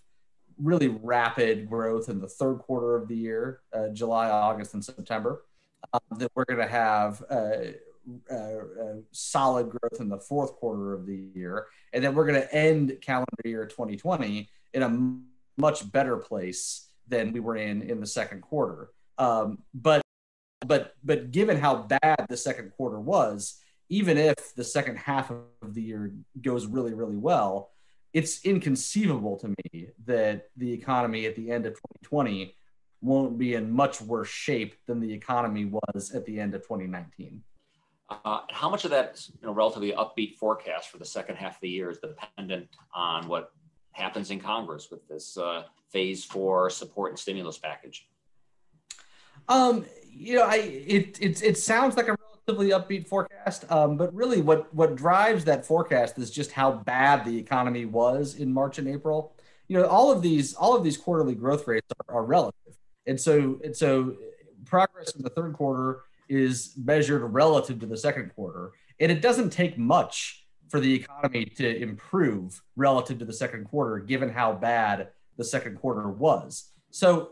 really 0.61 0.89
rapid 0.89 1.69
growth 1.69 2.09
in 2.09 2.19
the 2.19 2.27
third 2.27 2.59
quarter 2.59 2.95
of 2.95 3.07
the 3.07 3.15
year, 3.15 3.61
uh, 3.73 3.87
July, 3.89 4.29
August, 4.29 4.73
and 4.73 4.83
September. 4.83 5.45
Um, 5.93 6.17
that 6.17 6.31
we're 6.35 6.45
going 6.45 6.59
to 6.59 6.67
have 6.67 7.23
uh, 7.29 8.33
uh, 8.33 8.95
solid 9.11 9.69
growth 9.69 9.99
in 9.99 10.09
the 10.09 10.19
fourth 10.19 10.55
quarter 10.55 10.93
of 10.93 11.05
the 11.05 11.29
year, 11.35 11.67
and 11.93 12.03
then 12.03 12.15
we're 12.15 12.25
going 12.25 12.41
to 12.41 12.53
end 12.53 12.97
calendar 13.01 13.27
year 13.45 13.65
2020 13.65 14.49
in 14.73 14.83
a 14.83 15.61
much 15.61 15.89
better 15.91 16.17
place 16.17 16.89
than 17.07 17.31
we 17.31 17.39
were 17.39 17.55
in 17.55 17.81
in 17.83 17.99
the 17.99 18.07
second 18.07 18.41
quarter. 18.41 18.89
Um, 19.17 19.59
but 19.73 20.01
but 20.65 20.95
but 21.03 21.31
given 21.31 21.57
how 21.57 21.75
bad 21.83 22.25
the 22.29 22.37
second 22.37 22.71
quarter 22.71 22.99
was, 22.99 23.59
even 23.89 24.17
if 24.17 24.55
the 24.55 24.63
second 24.63 24.97
half 24.97 25.29
of 25.29 25.73
the 25.73 25.81
year 25.81 26.13
goes 26.41 26.65
really 26.65 26.93
really 26.93 27.17
well, 27.17 27.71
it's 28.13 28.43
inconceivable 28.45 29.37
to 29.37 29.49
me 29.49 29.87
that 30.05 30.49
the 30.57 30.71
economy 30.71 31.25
at 31.25 31.35
the 31.35 31.51
end 31.51 31.65
of 31.65 31.73
2020 31.73 32.55
won't 33.01 33.37
be 33.37 33.53
in 33.53 33.69
much 33.69 34.01
worse 34.01 34.29
shape 34.29 34.75
than 34.87 35.01
the 35.01 35.13
economy 35.13 35.65
was 35.65 36.11
at 36.15 36.25
the 36.25 36.39
end 36.39 36.55
of 36.55 36.61
2019. 36.61 37.43
Uh, 38.09 38.41
how 38.51 38.69
much 38.69 38.85
of 38.85 38.91
that 38.91 39.25
you 39.41 39.47
know, 39.47 39.53
relatively 39.53 39.91
upbeat 39.93 40.35
forecast 40.35 40.89
for 40.89 40.97
the 40.97 41.05
second 41.05 41.35
half 41.35 41.55
of 41.55 41.61
the 41.61 41.69
year 41.69 41.89
is 41.89 41.99
dependent 41.99 42.67
on 42.93 43.27
what 43.27 43.51
happens 43.93 44.29
in 44.29 44.39
Congress 44.39 44.89
with 44.91 45.07
this 45.07 45.37
uh, 45.37 45.63
phase 45.89 46.25
four 46.25 46.69
support 46.69 47.11
and 47.11 47.19
stimulus 47.19 47.57
package? 47.57 48.07
Um, 49.47 49.85
you 50.11 50.35
know, 50.35 50.43
I 50.43 50.55
it 50.55 51.17
it 51.21 51.43
it 51.43 51.57
sounds 51.57 51.97
like 51.97 52.07
a 52.07 52.17
relatively 52.47 52.69
upbeat 52.69 53.07
forecast, 53.07 53.69
um, 53.71 53.97
but 53.97 54.13
really, 54.13 54.41
what 54.41 54.73
what 54.73 54.95
drives 54.95 55.45
that 55.45 55.65
forecast 55.65 56.17
is 56.17 56.29
just 56.29 56.51
how 56.51 56.71
bad 56.71 57.25
the 57.25 57.37
economy 57.37 57.85
was 57.85 58.35
in 58.35 58.53
March 58.53 58.77
and 58.77 58.87
April. 58.87 59.33
You 59.67 59.79
know, 59.79 59.87
all 59.87 60.11
of 60.11 60.21
these 60.21 60.53
all 60.53 60.75
of 60.75 60.83
these 60.83 60.97
quarterly 60.97 61.35
growth 61.35 61.67
rates 61.67 61.87
are, 62.07 62.17
are 62.17 62.23
relative, 62.23 62.77
and 63.05 63.19
so 63.19 63.59
and 63.63 63.75
so 63.75 64.15
progress 64.65 65.11
in 65.15 65.23
the 65.23 65.29
third 65.29 65.53
quarter 65.53 66.01
is 66.33 66.73
measured 66.77 67.21
relative 67.33 67.79
to 67.79 67.85
the 67.85 67.97
second 67.97 68.33
quarter, 68.35 68.71
and 68.99 69.11
it 69.11 69.21
doesn't 69.21 69.51
take 69.51 69.77
much 69.77 70.45
for 70.69 70.79
the 70.79 70.93
economy 70.93 71.45
to 71.45 71.81
improve 71.81 72.61
relative 72.75 73.19
to 73.19 73.25
the 73.25 73.33
second 73.33 73.65
quarter, 73.65 73.99
given 73.99 74.29
how 74.29 74.53
bad 74.53 75.09
the 75.37 75.43
second 75.43 75.77
quarter 75.77 76.09
was. 76.09 76.71
So, 76.89 77.31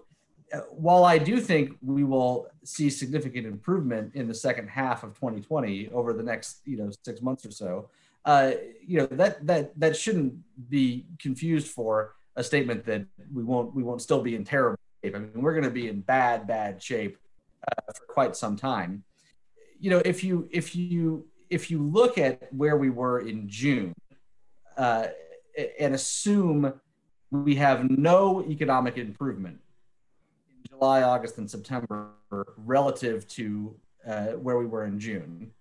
uh, 0.54 0.60
while 0.72 1.06
I 1.06 1.18
do 1.18 1.40
think 1.40 1.72
we 1.82 2.04
will 2.04 2.48
see 2.64 2.90
significant 2.90 3.48
improvement 3.48 4.14
in 4.16 4.28
the 4.28 4.34
second 4.34 4.68
half 4.68 5.04
of 5.04 5.14
2020 5.16 5.90
over 5.90 6.14
the 6.14 6.24
next, 6.24 6.62
you 6.66 6.78
know, 6.78 6.92
six 7.06 7.22
months 7.22 7.46
or 7.46 7.52
so, 7.52 7.90
uh, 8.26 8.52
you 8.86 9.00
know 9.00 9.08
that 9.08 9.46
that 9.48 9.80
that 9.80 9.96
shouldn't 9.96 10.34
be 10.70 11.06
confused 11.20 11.68
for 11.68 12.16
a 12.36 12.44
statement 12.44 12.86
that 12.86 13.06
we 13.34 13.44
won't 13.44 13.74
we 13.74 13.82
won't 13.82 14.02
still 14.02 14.22
be 14.22 14.36
in 14.36 14.44
terrible 14.44 14.78
shape. 15.04 15.16
I 15.16 15.20
mean, 15.20 15.42
we're 15.42 15.54
going 15.54 15.64
to 15.64 15.72
be 15.72 15.88
in 15.88 16.02
bad 16.02 16.48
bad 16.48 16.82
shape 16.82 17.18
uh, 17.68 17.94
for 17.94 18.06
quite 18.06 18.36
some 18.36 18.56
time. 18.56 19.04
You 19.80 19.90
know, 19.92 20.02
if 20.06 20.24
you 20.24 20.48
if 20.52 20.76
you 20.76 21.28
if 21.50 21.70
you 21.70 21.82
look 21.84 22.18
at 22.18 22.54
where 22.54 22.78
we 22.78 22.90
were 22.90 23.20
in 23.20 23.48
June 23.50 23.94
uh, 24.78 25.08
and 25.80 25.94
assume 25.94 26.74
we 27.30 27.56
have 27.56 27.90
no 27.90 28.44
economic 28.44 28.98
improvement 28.98 29.60
in 30.50 30.70
July, 30.70 31.04
August, 31.04 31.38
and 31.38 31.50
September 31.50 32.12
relative 32.58 33.28
to 33.28 33.76
uh, 34.08 34.28
where 34.28 34.58
we 34.58 34.66
were 34.66 34.86
in 34.86 35.00
June, 35.00 35.52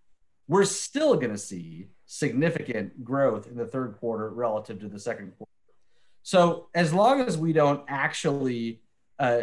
we're 0.49 0.65
still 0.65 1.15
going 1.15 1.31
to 1.31 1.39
see 1.39 1.89
significant 2.07 3.05
growth 3.05 3.47
in 3.47 3.57
the 3.57 3.67
third 3.67 3.97
quarter 3.99 4.31
relative 4.31 4.81
to 4.81 4.89
the 4.89 4.99
second 4.99 5.33
quarter. 5.37 5.51
So, 6.23 6.69
as 6.75 6.93
long 6.93 7.21
as 7.21 7.39
we 7.39 7.53
don't 7.53 7.83
actually 7.89 8.81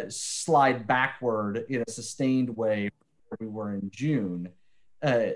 slide 0.08 0.86
backward 0.86 1.64
in 1.68 1.84
a 1.86 1.90
sustained 1.90 2.56
way 2.56 2.90
where 3.28 3.38
we 3.40 3.46
were 3.46 3.74
in 3.74 3.90
June, 3.90 4.48
uh, 5.02 5.26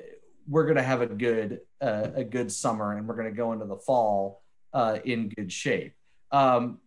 we're 0.49 0.65
going 0.65 0.77
to 0.77 0.83
have 0.83 1.01
a 1.01 1.07
good 1.07 1.61
uh, 1.81 2.09
a 2.15 2.25
good 2.25 2.51
summer 2.51 2.97
and 2.97 3.07
we're 3.07 3.15
going 3.15 3.31
to 3.31 3.37
go 3.37 3.53
into 3.53 3.67
the 3.67 3.77
fall 3.77 4.43
uh, 4.73 4.99
in 5.05 5.29
good 5.29 5.53
shape. 5.53 5.95
Um, 6.31 6.79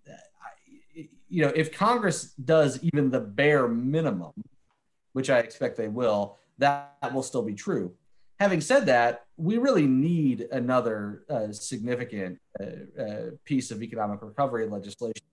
you 1.29 1.41
know, 1.41 1.51
if 1.55 1.71
Congress 1.71 2.33
does 2.33 2.81
even 2.83 3.09
the 3.09 3.19
bare 3.19 3.67
minimum, 3.67 4.31
which 5.13 5.29
I 5.29 5.39
expect 5.39 5.77
they 5.77 5.87
will, 5.87 6.37
that 6.57 7.11
will 7.13 7.23
still 7.23 7.43
be 7.43 7.53
true. 7.53 7.93
Having 8.39 8.61
said 8.61 8.85
that, 8.87 9.25
we 9.37 9.57
really 9.57 9.87
need 9.87 10.47
another 10.51 11.23
uh, 11.29 11.51
significant 11.51 12.39
uh, 12.59 13.01
uh, 13.01 13.05
piece 13.45 13.71
of 13.71 13.81
economic 13.81 14.21
recovery 14.21 14.67
legislation 14.67 15.23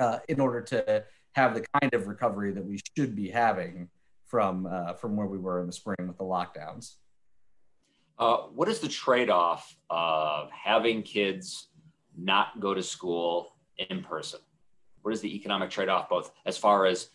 uh, 0.00 0.18
in 0.28 0.40
order 0.40 0.60
to 0.60 1.04
have 1.32 1.54
the 1.54 1.64
kind 1.80 1.94
of 1.94 2.08
recovery 2.08 2.52
that 2.52 2.64
we 2.64 2.80
should 2.96 3.14
be 3.14 3.28
having 3.28 3.88
from 4.26 4.66
uh, 4.66 4.94
from 4.94 5.16
where 5.16 5.26
we 5.26 5.38
were 5.38 5.60
in 5.60 5.66
the 5.66 5.72
spring 5.72 6.08
with 6.08 6.18
the 6.18 6.24
lockdowns. 6.24 6.94
Uh, 8.18 8.38
what 8.54 8.68
is 8.68 8.80
the 8.80 8.88
trade-off 8.88 9.74
of 9.88 10.50
having 10.50 11.02
kids 11.02 11.68
not 12.18 12.60
go 12.60 12.74
to 12.74 12.82
school 12.82 13.56
in 13.88 14.02
person? 14.02 14.40
What 15.02 15.14
is 15.14 15.20
the 15.22 15.34
economic 15.34 15.70
trade-off, 15.70 16.08
both 16.10 16.30
as 16.44 16.58
far 16.58 16.84
as 16.86 17.10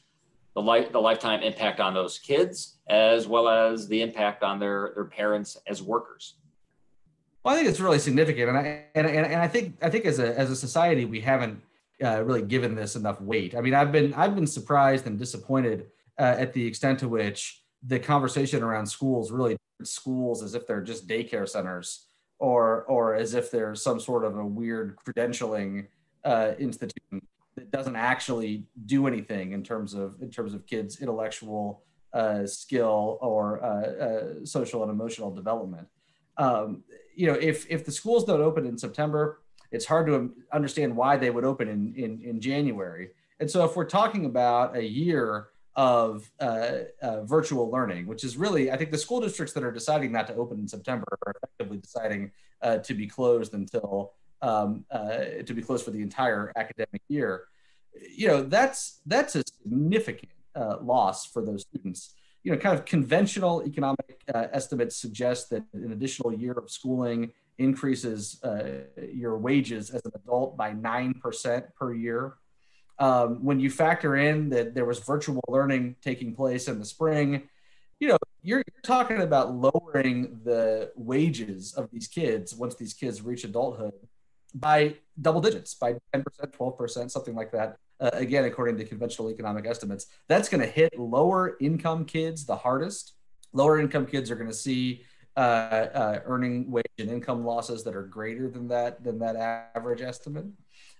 the 0.56 0.62
life 0.62 0.92
the 0.92 1.02
lifetime 1.02 1.42
impact 1.42 1.80
on 1.80 1.94
those 1.94 2.18
kids, 2.18 2.78
as 2.88 3.28
well 3.28 3.48
as 3.48 3.88
the 3.88 4.02
impact 4.02 4.44
on 4.44 4.60
their 4.60 4.92
their 4.96 5.06
parents 5.06 5.58
as 5.68 5.82
workers? 5.82 6.36
Well, 7.44 7.54
I 7.54 7.58
think 7.58 7.70
it's 7.70 7.80
really 7.80 8.00
significant, 8.00 8.50
and 8.50 8.58
I 8.58 8.86
and, 8.96 9.08
and, 9.08 9.26
and 9.26 9.42
I 9.42 9.48
think 9.48 9.78
I 9.82 9.90
think 9.90 10.06
as 10.06 10.20
a 10.20 10.38
as 10.38 10.50
a 10.50 10.56
society 10.56 11.06
we 11.06 11.22
haven't 11.22 11.62
uh, 12.04 12.24
really 12.24 12.42
given 12.42 12.76
this 12.76 12.96
enough 12.96 13.22
weight. 13.22 13.56
I 13.56 13.62
mean, 13.62 13.74
I've 13.74 13.92
been 13.92 14.14
I've 14.14 14.36
been 14.36 14.48
surprised 14.48 15.08
and 15.08 15.18
disappointed 15.18 15.88
uh, 16.20 16.36
at 16.38 16.54
the 16.54 16.66
extent 16.66 17.00
to 17.00 17.08
which 17.08 17.62
the 17.86 18.00
conversation 18.00 18.64
around 18.64 18.88
schools 18.88 19.32
really 19.32 19.58
schools 19.84 20.42
as 20.42 20.56
if 20.56 20.66
they're 20.66 20.82
just 20.82 21.08
daycare 21.08 21.48
centers 21.48 22.08
or 22.40 22.84
or 22.84 23.16
as 23.16 23.34
if 23.34 23.52
they're 23.52 23.76
some 23.76 24.00
sort 24.00 24.24
of 24.24 24.38
a 24.38 24.46
weird 24.46 24.98
credentialing 24.98 25.88
uh, 26.24 26.54
institution 26.60 27.22
that 27.56 27.72
doesn't 27.72 27.96
actually 27.96 28.66
do 28.86 29.08
anything 29.08 29.54
in 29.54 29.64
terms 29.64 29.94
of 29.94 30.22
in 30.22 30.30
terms 30.30 30.54
of 30.54 30.66
kids 30.66 31.02
intellectual 31.02 31.84
uh, 32.14 32.46
skill 32.46 33.18
or 33.22 33.64
uh, 33.64 34.06
uh 34.06 34.46
social 34.46 34.84
and 34.84 34.92
emotional 34.92 35.32
development 35.34 35.88
um, 36.38 36.84
you 37.16 37.28
know 37.28 37.34
if 37.34 37.70
if 37.70 37.86
the 37.86 37.92
schools 37.92 38.26
don't 38.26 38.42
open 38.42 38.66
in 38.66 38.78
september 38.78 39.42
it's 39.76 39.86
hard 39.86 40.06
to 40.08 40.16
understand 40.52 40.96
why 40.96 41.18
they 41.18 41.30
would 41.30 41.46
open 41.46 41.68
in, 41.68 41.94
in 41.96 42.22
in 42.30 42.36
january 42.40 43.10
and 43.40 43.50
so 43.50 43.66
if 43.66 43.76
we're 43.76 43.86
talking 43.86 44.26
about 44.26 44.76
a 44.76 44.84
year 44.84 45.50
of 45.76 46.32
uh, 46.40 46.72
uh, 47.02 47.24
virtual 47.24 47.70
learning, 47.70 48.08
which 48.08 48.24
is 48.24 48.38
really, 48.38 48.72
I 48.72 48.78
think 48.78 48.92
the 48.92 48.98
school 48.98 49.20
districts 49.20 49.54
that 49.54 49.64
are 49.64 49.72
deciding 49.72 50.12
not 50.12 50.28
to 50.28 50.36
open 50.36 50.60
in 50.60 50.68
September 50.68 51.06
are 51.26 51.34
effectively 51.44 51.78
deciding 51.78 52.32
uh, 52.62 52.78
to 52.78 52.94
be 52.94 53.08
closed 53.08 53.54
until 53.54 54.14
um, 54.42 54.86
uh, 54.92 55.18
to 55.46 55.54
be 55.54 55.62
closed 55.62 55.84
for 55.84 55.92
the 55.92 56.02
entire 56.02 56.52
academic 56.56 57.02
year. 57.10 57.46
You 58.16 58.28
know, 58.28 58.44
that's 58.44 59.02
that's 59.06 59.36
a 59.36 59.44
significant 59.64 60.32
uh, 60.56 60.78
loss 60.82 61.26
for 61.26 61.42
those 61.42 61.64
students. 61.64 62.14
You 62.44 62.52
know, 62.52 62.58
kind 62.58 62.78
of 62.78 62.86
conventional 62.86 63.64
economic 63.66 64.22
uh, 64.34 64.48
estimates 64.54 64.96
suggest 64.96 65.50
that 65.50 65.64
an 65.74 65.92
additional 65.92 66.34
year 66.34 66.54
of 66.54 66.70
schooling 66.70 67.32
increases 67.58 68.42
your 69.14 69.38
wages 69.38 69.90
as 69.90 70.04
an 70.06 70.12
adult 70.16 70.58
by 70.58 70.74
nine 70.74 71.14
percent 71.14 71.66
per 71.76 71.94
year 71.94 72.36
um, 73.00 73.44
when 73.44 73.60
you 73.60 73.70
factor 73.70 74.16
in 74.16 74.50
that 74.50 74.74
there 74.74 74.86
was 74.86 75.00
virtual 75.00 75.44
learning 75.48 75.96
taking 76.02 76.34
place 76.34 76.68
in 76.68 76.80
the 76.80 76.86
spring, 76.86 77.44
you 78.00 78.08
know, 78.08 78.18
you're, 78.42 78.60
you're 78.60 78.82
talking 78.84 79.22
about 79.22 79.54
lowering 79.54 80.40
the 80.44 80.92
wages 80.96 81.74
of 81.74 81.90
these 81.92 82.08
kids 82.08 82.56
once 82.56 82.76
these 82.76 82.94
kids 82.94 83.22
reach 83.22 83.44
adulthood 83.44 83.94
by 84.54 84.96
double 85.22 85.42
digits, 85.42 85.74
by 85.74 85.94
10%, 86.14 86.24
12%, 86.52 87.12
something 87.12 87.36
like 87.36 87.52
that. 87.52 87.78
Uh, 88.00 88.10
again, 88.14 88.46
according 88.46 88.78
to 88.78 88.86
conventional 88.86 89.30
economic 89.30 89.66
estimates, 89.66 90.08
that's 90.28 90.50
going 90.50 90.62
to 90.62 90.68
hit 90.68 90.98
lower 90.98 91.58
income 91.60 92.06
kids 92.06 92.46
the 92.46 92.56
hardest. 92.56 93.14
Lower 93.54 93.80
income 93.80 94.06
kids 94.06 94.30
are 94.32 94.36
going 94.36 94.50
to 94.50 94.54
see 94.54 95.04
uh, 95.38 95.40
uh, 95.40 96.20
earning 96.26 96.72
wage 96.72 96.86
and 97.00 97.10
income 97.10 97.46
losses 97.46 97.84
that 97.84 97.96
are 97.96 98.04
greater 98.04 98.50
than 98.50 98.68
that 98.70 99.04
than 99.04 99.20
that 99.20 99.36
average 99.76 100.02
estimate. 100.02 100.46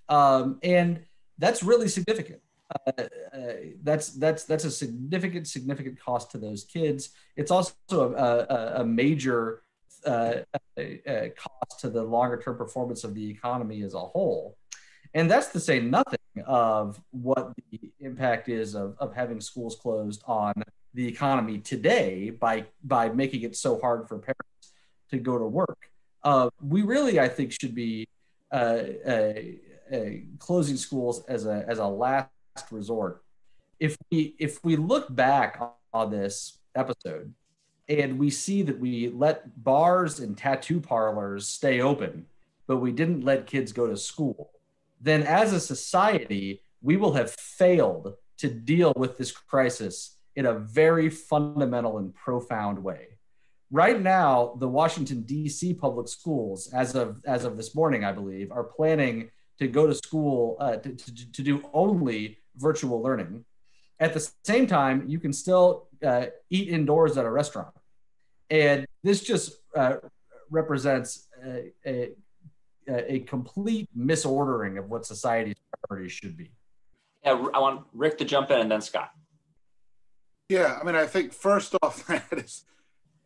Um, 0.10 0.60
and 0.64 1.02
that's 1.38 1.64
really 1.64 1.88
significant. 1.88 2.42
Uh, 2.88 2.92
uh, 3.34 3.54
that's 3.84 4.10
that's 4.10 4.44
that's 4.44 4.66
a 4.66 4.72
significant 4.72 5.48
significant 5.48 6.00
cost 6.00 6.32
to 6.32 6.38
those 6.38 6.64
kids. 6.64 7.10
It's 7.36 7.52
also 7.52 7.74
a, 7.92 8.54
a, 8.54 8.82
a 8.82 8.86
major 8.86 9.62
uh, 10.06 10.40
a, 10.78 11.32
cost 11.36 11.80
to 11.82 11.90
the 11.90 12.04
longer 12.04 12.38
term 12.38 12.58
performance 12.58 13.04
of 13.04 13.14
the 13.14 13.30
economy 13.30 13.84
as 13.84 13.94
a 13.94 14.00
whole. 14.00 14.58
And 15.14 15.32
that's 15.32 15.48
to 15.54 15.60
say 15.60 15.80
nothing 15.80 16.20
of 16.46 17.02
what 17.12 17.54
the 17.72 17.92
impact 18.02 18.50
is 18.50 18.76
of, 18.76 18.96
of 19.00 19.16
having 19.16 19.40
schools 19.40 19.76
closed 19.76 20.22
on 20.28 20.54
the 20.96 21.08
economy 21.08 21.60
today 21.60 22.30
by 22.30 22.66
by 22.84 23.10
making 23.10 23.44
it 23.44 23.56
so 23.56 23.80
hard 23.80 24.08
for 24.08 24.18
parents 24.18 24.74
to 25.10 25.18
go 25.18 25.38
to 25.38 25.46
work. 25.46 25.90
Uh, 26.24 26.50
we 26.62 26.82
really, 26.82 27.20
I 27.20 27.28
think, 27.28 27.52
should 27.52 27.76
be 27.76 28.08
uh, 28.52 28.82
uh, 29.06 29.34
uh, 29.94 30.00
closing 30.40 30.78
schools 30.78 31.24
as 31.28 31.46
a 31.46 31.66
as 31.68 31.80
a 31.80 31.86
last 31.86 32.30
resort. 32.72 33.24
If 33.80 33.98
we 34.10 34.36
if 34.40 34.64
we 34.64 34.78
look 34.78 35.14
back 35.14 35.62
on 35.94 36.10
this 36.10 36.60
episode 36.76 37.34
and 37.88 38.18
we 38.18 38.30
see 38.30 38.64
that 38.64 38.80
we 38.80 39.10
let 39.10 39.64
bars 39.64 40.20
and 40.20 40.38
tattoo 40.38 40.80
parlors 40.80 41.48
stay 41.48 41.82
open, 41.82 42.26
but 42.68 42.78
we 42.78 42.92
didn't 42.92 43.22
let 43.22 43.46
kids 43.46 43.72
go 43.72 43.86
to 43.86 43.98
school, 43.98 44.52
then 45.00 45.24
as 45.24 45.54
a 45.54 45.60
society, 45.60 46.62
we 46.82 46.98
will 46.98 47.14
have 47.14 47.32
failed 47.32 48.14
to 48.38 48.50
deal 48.50 48.94
with 48.96 49.18
this 49.18 49.32
crisis 49.32 50.15
in 50.36 50.46
a 50.46 50.54
very 50.54 51.10
fundamental 51.10 51.98
and 51.98 52.14
profound 52.14 52.84
way. 52.84 53.18
Right 53.72 54.02
now, 54.02 54.56
the 54.60 54.68
Washington 54.68 55.22
D.C. 55.22 55.74
public 55.74 56.08
schools, 56.08 56.72
as 56.74 56.96
of 56.96 57.22
as 57.26 57.46
of 57.46 57.58
this 57.58 57.74
morning, 57.74 58.06
I 58.06 58.12
believe, 58.12 58.52
are 58.52 58.64
planning 58.64 59.32
to 59.60 59.68
go 59.68 59.88
to 59.88 59.96
school 59.96 60.58
uh, 60.60 60.78
to, 60.78 60.94
to, 60.94 61.32
to, 61.32 61.42
do 61.42 61.64
only 61.74 62.40
virtual 62.58 63.02
learning. 63.02 63.46
At 64.00 64.14
the 64.14 64.30
same 64.44 64.68
time, 64.68 65.06
you 65.08 65.20
can 65.20 65.32
still 65.32 65.88
uh, 66.06 66.28
eat 66.50 66.68
indoors 66.70 67.18
at 67.18 67.26
a 67.26 67.32
restaurant. 67.32 67.74
And 68.50 68.86
this 69.04 69.22
just 69.22 69.54
uh, 69.76 69.96
represents 70.50 71.28
a, 71.44 71.72
a, 71.86 72.12
a, 72.88 73.20
complete 73.22 73.90
misordering 73.98 74.78
of 74.78 74.90
what 74.90 75.06
society's 75.06 75.56
priorities 75.88 76.12
should 76.12 76.38
be. 76.38 76.52
Yeah, 77.24 77.46
I 77.54 77.60
want 77.60 77.86
Rick 77.94 78.18
to 78.20 78.26
jump 78.26 78.52
in 78.52 78.60
and 78.60 78.70
then 78.70 78.82
Scott. 78.82 79.12
Yeah, 80.48 80.78
I 80.80 80.86
mean, 80.86 80.96
I 80.96 81.08
think 81.08 81.34
first 81.34 81.76
off, 81.82 82.06
that 82.08 82.28
is 82.32 82.66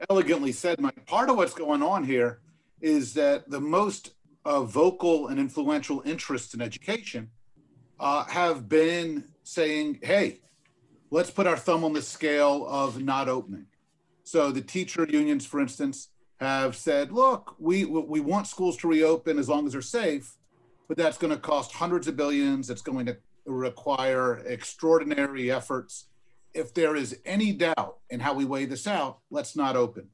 elegantly 0.09 0.51
said. 0.51 0.79
My 0.79 0.91
part 1.05 1.29
of 1.29 1.35
what's 1.35 1.53
going 1.53 1.83
on 1.83 2.03
here 2.03 2.39
is 2.81 3.13
that 3.15 3.49
the 3.49 3.59
most 3.59 4.11
uh, 4.45 4.63
vocal 4.63 5.27
and 5.27 5.39
influential 5.39 6.01
interests 6.05 6.53
in 6.53 6.61
education 6.61 7.29
uh, 7.99 8.23
have 8.25 8.69
been 8.69 9.25
saying, 9.43 9.99
hey, 10.01 10.39
let's 11.11 11.29
put 11.29 11.45
our 11.45 11.57
thumb 11.57 11.83
on 11.83 11.91
the 11.91 12.01
scale 12.01 12.65
of 12.67 13.01
not 13.01 13.27
opening. 13.27 13.65
So 14.23 14.51
the 14.51 14.61
teacher 14.61 15.05
unions, 15.09 15.45
for 15.45 15.59
instance, 15.59 16.09
have 16.39 16.77
said, 16.77 17.11
look, 17.11 17.55
we, 17.59 17.83
we 17.83 18.21
want 18.21 18.47
schools 18.47 18.77
to 18.77 18.87
reopen 18.87 19.37
as 19.37 19.49
long 19.49 19.65
as 19.65 19.73
they're 19.73 19.81
safe, 19.81 20.37
but 20.87 20.95
that's 20.95 21.17
going 21.17 21.33
to 21.33 21.39
cost 21.39 21.73
hundreds 21.73 22.07
of 22.07 22.15
billions. 22.15 22.69
It's 22.69 22.81
going 22.81 23.07
to 23.07 23.17
require 23.45 24.37
extraordinary 24.45 25.51
efforts. 25.51 26.05
If 26.53 26.73
there 26.73 26.95
is 26.95 27.19
any 27.25 27.53
doubt 27.53 27.97
in 28.09 28.19
how 28.19 28.33
we 28.33 28.45
weigh 28.45 28.65
this 28.65 28.87
out, 28.87 29.19
let's 29.29 29.55
not 29.55 29.75
open. 29.75 30.09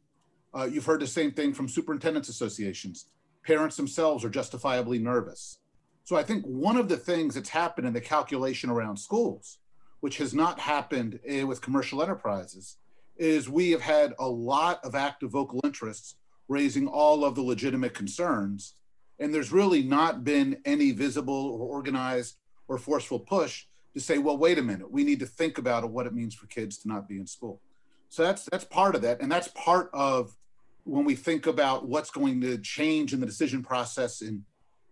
Uh, 0.53 0.65
you've 0.65 0.85
heard 0.85 1.01
the 1.01 1.07
same 1.07 1.31
thing 1.31 1.53
from 1.53 1.67
superintendents 1.67 2.29
associations 2.29 3.07
parents 3.45 3.77
themselves 3.77 4.25
are 4.25 4.29
justifiably 4.29 4.97
nervous. 4.99 5.59
So 6.03 6.15
I 6.15 6.23
think 6.23 6.43
one 6.45 6.77
of 6.77 6.89
the 6.89 6.97
things 6.97 7.35
that's 7.35 7.49
happened 7.49 7.87
in 7.87 7.93
the 7.93 8.01
calculation 8.01 8.69
around 8.69 8.97
schools, 8.97 9.59
which 9.99 10.17
has 10.17 10.33
not 10.33 10.59
happened 10.59 11.19
eh, 11.25 11.43
with 11.43 11.61
commercial 11.61 12.01
enterprises, 12.01 12.77
is 13.17 13.49
we 13.49 13.71
have 13.71 13.81
had 13.81 14.13
a 14.19 14.27
lot 14.27 14.83
of 14.83 14.95
active 14.95 15.31
vocal 15.31 15.61
interests 15.63 16.15
raising 16.47 16.87
all 16.87 17.23
of 17.23 17.35
the 17.35 17.41
legitimate 17.41 17.93
concerns. 17.93 18.75
And 19.19 19.33
there's 19.33 19.51
really 19.51 19.81
not 19.81 20.23
been 20.23 20.57
any 20.65 20.91
visible 20.91 21.51
or 21.51 21.67
organized 21.67 22.35
or 22.67 22.77
forceful 22.77 23.19
push 23.19 23.65
to 23.95 24.01
say, 24.01 24.17
well, 24.17 24.37
wait 24.37 24.59
a 24.59 24.61
minute, 24.61 24.91
we 24.91 25.05
need 25.05 25.21
to 25.21 25.25
think 25.25 25.57
about 25.57 25.89
what 25.89 26.05
it 26.05 26.13
means 26.13 26.35
for 26.35 26.47
kids 26.47 26.77
to 26.79 26.87
not 26.89 27.07
be 27.07 27.17
in 27.17 27.25
school. 27.25 27.61
So 28.09 28.23
that's 28.23 28.43
that's 28.51 28.65
part 28.65 28.93
of 28.93 29.01
that. 29.01 29.21
And 29.21 29.31
that's 29.31 29.47
part 29.49 29.89
of 29.93 30.35
when 30.83 31.05
we 31.05 31.15
think 31.15 31.47
about 31.47 31.87
what's 31.87 32.11
going 32.11 32.41
to 32.41 32.57
change 32.57 33.13
in 33.13 33.21
the 33.21 33.25
decision 33.25 33.63
process 33.63 34.21
in 34.21 34.43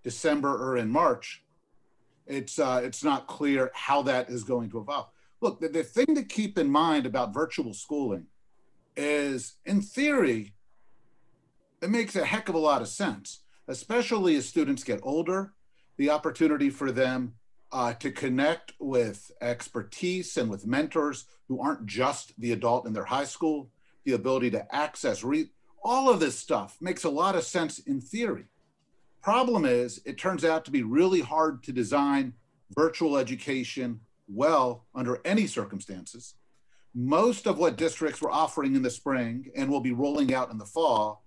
December 0.04 0.56
or 0.56 0.78
in 0.78 0.90
March, 0.90 1.44
it's 2.26 2.58
uh, 2.58 2.82
it's 2.82 3.04
not 3.04 3.28
clear 3.28 3.72
how 3.74 4.02
that 4.04 4.30
is 4.30 4.46
going 4.46 4.70
to 4.72 4.80
evolve. 4.80 5.10
Look, 5.42 5.60
the, 5.60 5.68
the 5.68 5.84
thing 5.84 6.16
to 6.16 6.24
keep 6.24 6.58
in 6.58 6.70
mind 6.70 7.06
about 7.06 7.34
virtual 7.34 7.74
schooling 7.74 8.28
is 8.96 9.56
in 9.66 9.82
theory, 9.82 10.54
it 11.82 11.90
makes 11.90 12.16
a 12.16 12.24
heck 12.24 12.48
of 12.48 12.56
a 12.56 12.60
lot 12.60 12.82
of 12.82 12.88
sense, 12.88 13.42
especially 13.68 14.38
as 14.38 14.48
students 14.48 14.86
get 14.86 15.02
older, 15.04 15.52
the 15.98 16.10
opportunity 16.10 16.70
for 16.70 16.90
them 16.90 17.34
uh, 17.74 17.94
to 17.96 18.12
connect 18.12 18.74
with 18.80 19.32
expertise 19.42 20.38
and 20.38 20.50
with 20.50 20.68
mentors 20.68 21.26
who 21.48 21.60
aren't 21.60 21.88
just 21.88 22.40
the 22.40 22.52
adult 22.52 22.86
in 22.86 22.94
their 22.94 23.04
high 23.04 23.26
school, 23.26 23.70
the 24.06 24.14
ability 24.14 24.52
to 24.52 24.74
access, 24.74 25.24
re- 25.24 25.50
all 25.84 26.10
of 26.10 26.20
this 26.20 26.38
stuff 26.38 26.78
makes 26.80 27.04
a 27.04 27.10
lot 27.10 27.36
of 27.36 27.44
sense 27.44 27.80
in 27.80 28.00
theory. 28.00 28.46
Problem 29.22 29.66
is, 29.66 30.02
it 30.06 30.18
turns 30.18 30.46
out 30.46 30.66
to 30.66 30.72
be 30.72 30.84
really 30.84 31.22
hard 31.22 31.64
to 31.64 31.74
design 31.74 32.34
virtual 32.76 33.18
education 33.18 34.00
well 34.28 34.86
under 34.94 35.20
any 35.26 35.48
circumstances. 35.48 36.36
Most 36.94 37.48
of 37.48 37.58
what 37.58 37.76
districts 37.76 38.22
were 38.22 38.32
offering 38.32 38.76
in 38.76 38.84
the 38.84 38.90
spring 38.90 39.50
and 39.56 39.70
will 39.70 39.82
be 39.82 39.92
rolling 39.92 40.34
out 40.34 40.52
in 40.52 40.60
the 40.60 40.66
fall 40.66 41.26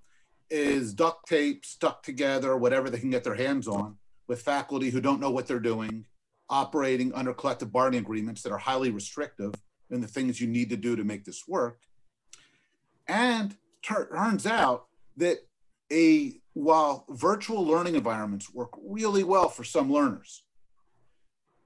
is 0.48 0.94
duct 0.94 1.26
tape 1.28 1.64
stuck 1.64 2.04
together, 2.04 2.56
whatever 2.56 2.88
they 2.88 3.00
can 3.00 3.10
get 3.10 3.24
their 3.24 3.34
hands 3.34 3.66
on, 3.66 3.96
with 4.28 4.42
faculty 4.42 4.90
who 4.90 5.00
don't 5.00 5.20
know 5.20 5.30
what 5.30 5.48
they're 5.48 5.58
doing, 5.58 6.06
operating 6.48 7.12
under 7.14 7.34
collective 7.34 7.72
bargaining 7.72 8.00
agreements 8.00 8.42
that 8.42 8.52
are 8.52 8.58
highly 8.58 8.90
restrictive 8.90 9.52
in 9.90 10.00
the 10.00 10.06
things 10.06 10.40
you 10.40 10.46
need 10.46 10.70
to 10.70 10.76
do 10.76 10.96
to 10.96 11.04
make 11.04 11.24
this 11.24 11.46
work. 11.48 11.80
And 13.08 13.56
turns 13.82 14.46
out 14.46 14.86
that 15.16 15.38
a 15.92 16.40
while 16.54 17.04
virtual 17.10 17.64
learning 17.64 17.94
environments 17.94 18.52
work 18.52 18.70
really 18.82 19.22
well 19.22 19.48
for 19.48 19.62
some 19.62 19.92
learners, 19.92 20.42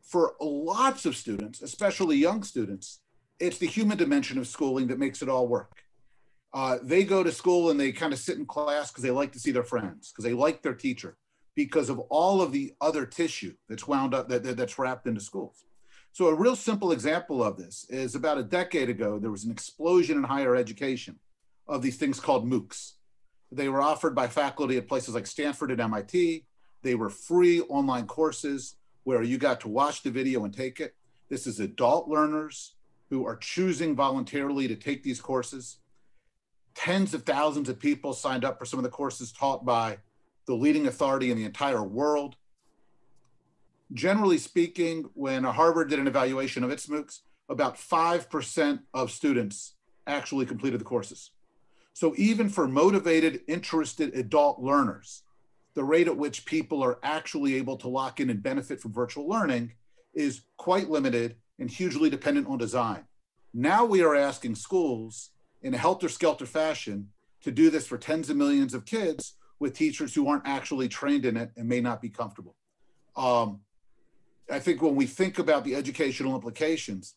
for 0.02 0.34
lots 0.40 1.06
of 1.06 1.16
students, 1.16 1.62
especially 1.62 2.16
young 2.16 2.42
students, 2.42 3.00
it's 3.38 3.58
the 3.58 3.66
human 3.66 3.96
dimension 3.96 4.36
of 4.36 4.46
schooling 4.46 4.88
that 4.88 4.98
makes 4.98 5.22
it 5.22 5.28
all 5.28 5.48
work. 5.48 5.84
Uh, 6.52 6.78
they 6.82 7.04
go 7.04 7.22
to 7.22 7.30
school 7.30 7.70
and 7.70 7.78
they 7.78 7.92
kind 7.92 8.12
of 8.12 8.18
sit 8.18 8.36
in 8.36 8.44
class 8.44 8.90
because 8.90 9.04
they 9.04 9.10
like 9.10 9.32
to 9.32 9.38
see 9.38 9.52
their 9.52 9.62
friends, 9.62 10.10
because 10.10 10.24
they 10.24 10.34
like 10.34 10.62
their 10.62 10.74
teacher, 10.74 11.16
because 11.64 11.90
of 11.90 11.98
all 12.08 12.40
of 12.40 12.52
the 12.52 12.72
other 12.80 13.04
tissue 13.04 13.52
that's 13.68 13.86
wound 13.86 14.14
up, 14.14 14.30
that, 14.30 14.42
that, 14.42 14.56
that's 14.56 14.78
wrapped 14.78 15.06
into 15.06 15.20
schools. 15.20 15.66
So, 16.10 16.28
a 16.28 16.34
real 16.34 16.56
simple 16.56 16.90
example 16.90 17.44
of 17.44 17.58
this 17.58 17.84
is 17.90 18.14
about 18.14 18.38
a 18.38 18.42
decade 18.42 18.88
ago, 18.88 19.18
there 19.18 19.30
was 19.30 19.44
an 19.44 19.50
explosion 19.50 20.16
in 20.16 20.24
higher 20.24 20.56
education 20.56 21.18
of 21.68 21.82
these 21.82 21.98
things 21.98 22.18
called 22.18 22.48
MOOCs. 22.50 22.92
They 23.52 23.68
were 23.68 23.82
offered 23.82 24.14
by 24.14 24.26
faculty 24.26 24.78
at 24.78 24.88
places 24.88 25.14
like 25.14 25.26
Stanford 25.26 25.70
and 25.70 25.82
MIT. 25.82 26.46
They 26.82 26.94
were 26.94 27.10
free 27.10 27.60
online 27.60 28.06
courses 28.06 28.76
where 29.04 29.22
you 29.22 29.36
got 29.36 29.60
to 29.60 29.68
watch 29.68 30.02
the 30.02 30.10
video 30.10 30.42
and 30.44 30.54
take 30.54 30.80
it. 30.80 30.94
This 31.28 31.46
is 31.46 31.60
adult 31.60 32.08
learners 32.08 32.74
who 33.10 33.26
are 33.26 33.36
choosing 33.36 33.94
voluntarily 33.94 34.66
to 34.66 34.76
take 34.76 35.02
these 35.02 35.20
courses. 35.20 35.76
Tens 36.74 37.12
of 37.12 37.24
thousands 37.24 37.68
of 37.68 37.78
people 37.78 38.14
signed 38.14 38.46
up 38.46 38.58
for 38.58 38.64
some 38.64 38.78
of 38.78 38.84
the 38.84 38.88
courses 38.88 39.30
taught 39.30 39.66
by 39.66 39.98
the 40.50 40.56
leading 40.56 40.88
authority 40.88 41.30
in 41.30 41.36
the 41.36 41.44
entire 41.44 41.84
world. 41.84 42.34
Generally 43.92 44.38
speaking, 44.38 45.08
when 45.14 45.44
Harvard 45.44 45.88
did 45.88 46.00
an 46.00 46.08
evaluation 46.08 46.64
of 46.64 46.70
its 46.70 46.88
MOOCs, 46.88 47.20
about 47.48 47.76
5% 47.76 48.80
of 48.92 49.12
students 49.12 49.74
actually 50.08 50.46
completed 50.46 50.80
the 50.80 50.84
courses. 50.84 51.30
So 51.92 52.14
even 52.16 52.48
for 52.48 52.66
motivated, 52.66 53.42
interested 53.46 54.12
adult 54.16 54.60
learners, 54.60 55.22
the 55.74 55.84
rate 55.84 56.08
at 56.08 56.16
which 56.16 56.44
people 56.46 56.82
are 56.82 56.98
actually 57.04 57.54
able 57.54 57.76
to 57.76 57.86
lock 57.86 58.18
in 58.18 58.28
and 58.28 58.42
benefit 58.42 58.80
from 58.80 58.92
virtual 58.92 59.28
learning 59.28 59.74
is 60.14 60.42
quite 60.56 60.90
limited 60.90 61.36
and 61.60 61.70
hugely 61.70 62.10
dependent 62.10 62.48
on 62.48 62.58
design. 62.58 63.04
Now 63.54 63.84
we 63.84 64.02
are 64.02 64.16
asking 64.16 64.56
schools 64.56 65.30
in 65.62 65.74
a 65.74 65.78
helter-skelter 65.78 66.46
fashion 66.46 67.10
to 67.42 67.52
do 67.52 67.70
this 67.70 67.86
for 67.86 67.98
tens 67.98 68.30
of 68.30 68.36
millions 68.36 68.74
of 68.74 68.84
kids 68.84 69.36
with 69.60 69.74
teachers 69.74 70.14
who 70.14 70.28
aren't 70.28 70.46
actually 70.46 70.88
trained 70.88 71.24
in 71.24 71.36
it 71.36 71.52
and 71.56 71.68
may 71.68 71.80
not 71.80 72.02
be 72.02 72.08
comfortable. 72.08 72.56
Um, 73.16 73.60
I 74.50 74.58
think 74.58 74.82
when 74.82 74.96
we 74.96 75.06
think 75.06 75.38
about 75.38 75.62
the 75.64 75.76
educational 75.76 76.34
implications, 76.34 77.14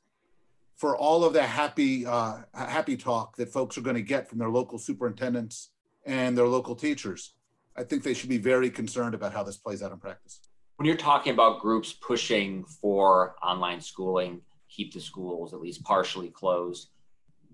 for 0.75 0.97
all 0.97 1.23
of 1.23 1.33
the 1.33 1.43
happy 1.43 2.05
uh, 2.05 2.37
happy 2.53 2.97
talk 2.97 3.35
that 3.37 3.49
folks 3.49 3.77
are 3.77 3.81
going 3.81 3.95
to 3.95 4.01
get 4.01 4.27
from 4.27 4.39
their 4.39 4.49
local 4.49 4.77
superintendents 4.77 5.69
and 6.05 6.37
their 6.37 6.47
local 6.47 6.75
teachers. 6.75 7.35
I 7.75 7.83
think 7.83 8.03
they 8.03 8.13
should 8.13 8.29
be 8.29 8.37
very 8.37 8.69
concerned 8.69 9.15
about 9.15 9.33
how 9.33 9.43
this 9.43 9.57
plays 9.57 9.81
out 9.81 9.91
in 9.91 9.97
practice. 9.97 10.41
When 10.75 10.85
you're 10.85 10.97
talking 10.97 11.33
about 11.33 11.61
groups 11.61 11.93
pushing 11.93 12.65
for 12.65 13.35
online 13.41 13.81
schooling, 13.81 14.41
keep 14.69 14.93
the 14.93 14.99
schools 14.99 15.53
at 15.53 15.61
least 15.61 15.83
partially 15.83 16.29
closed, 16.29 16.89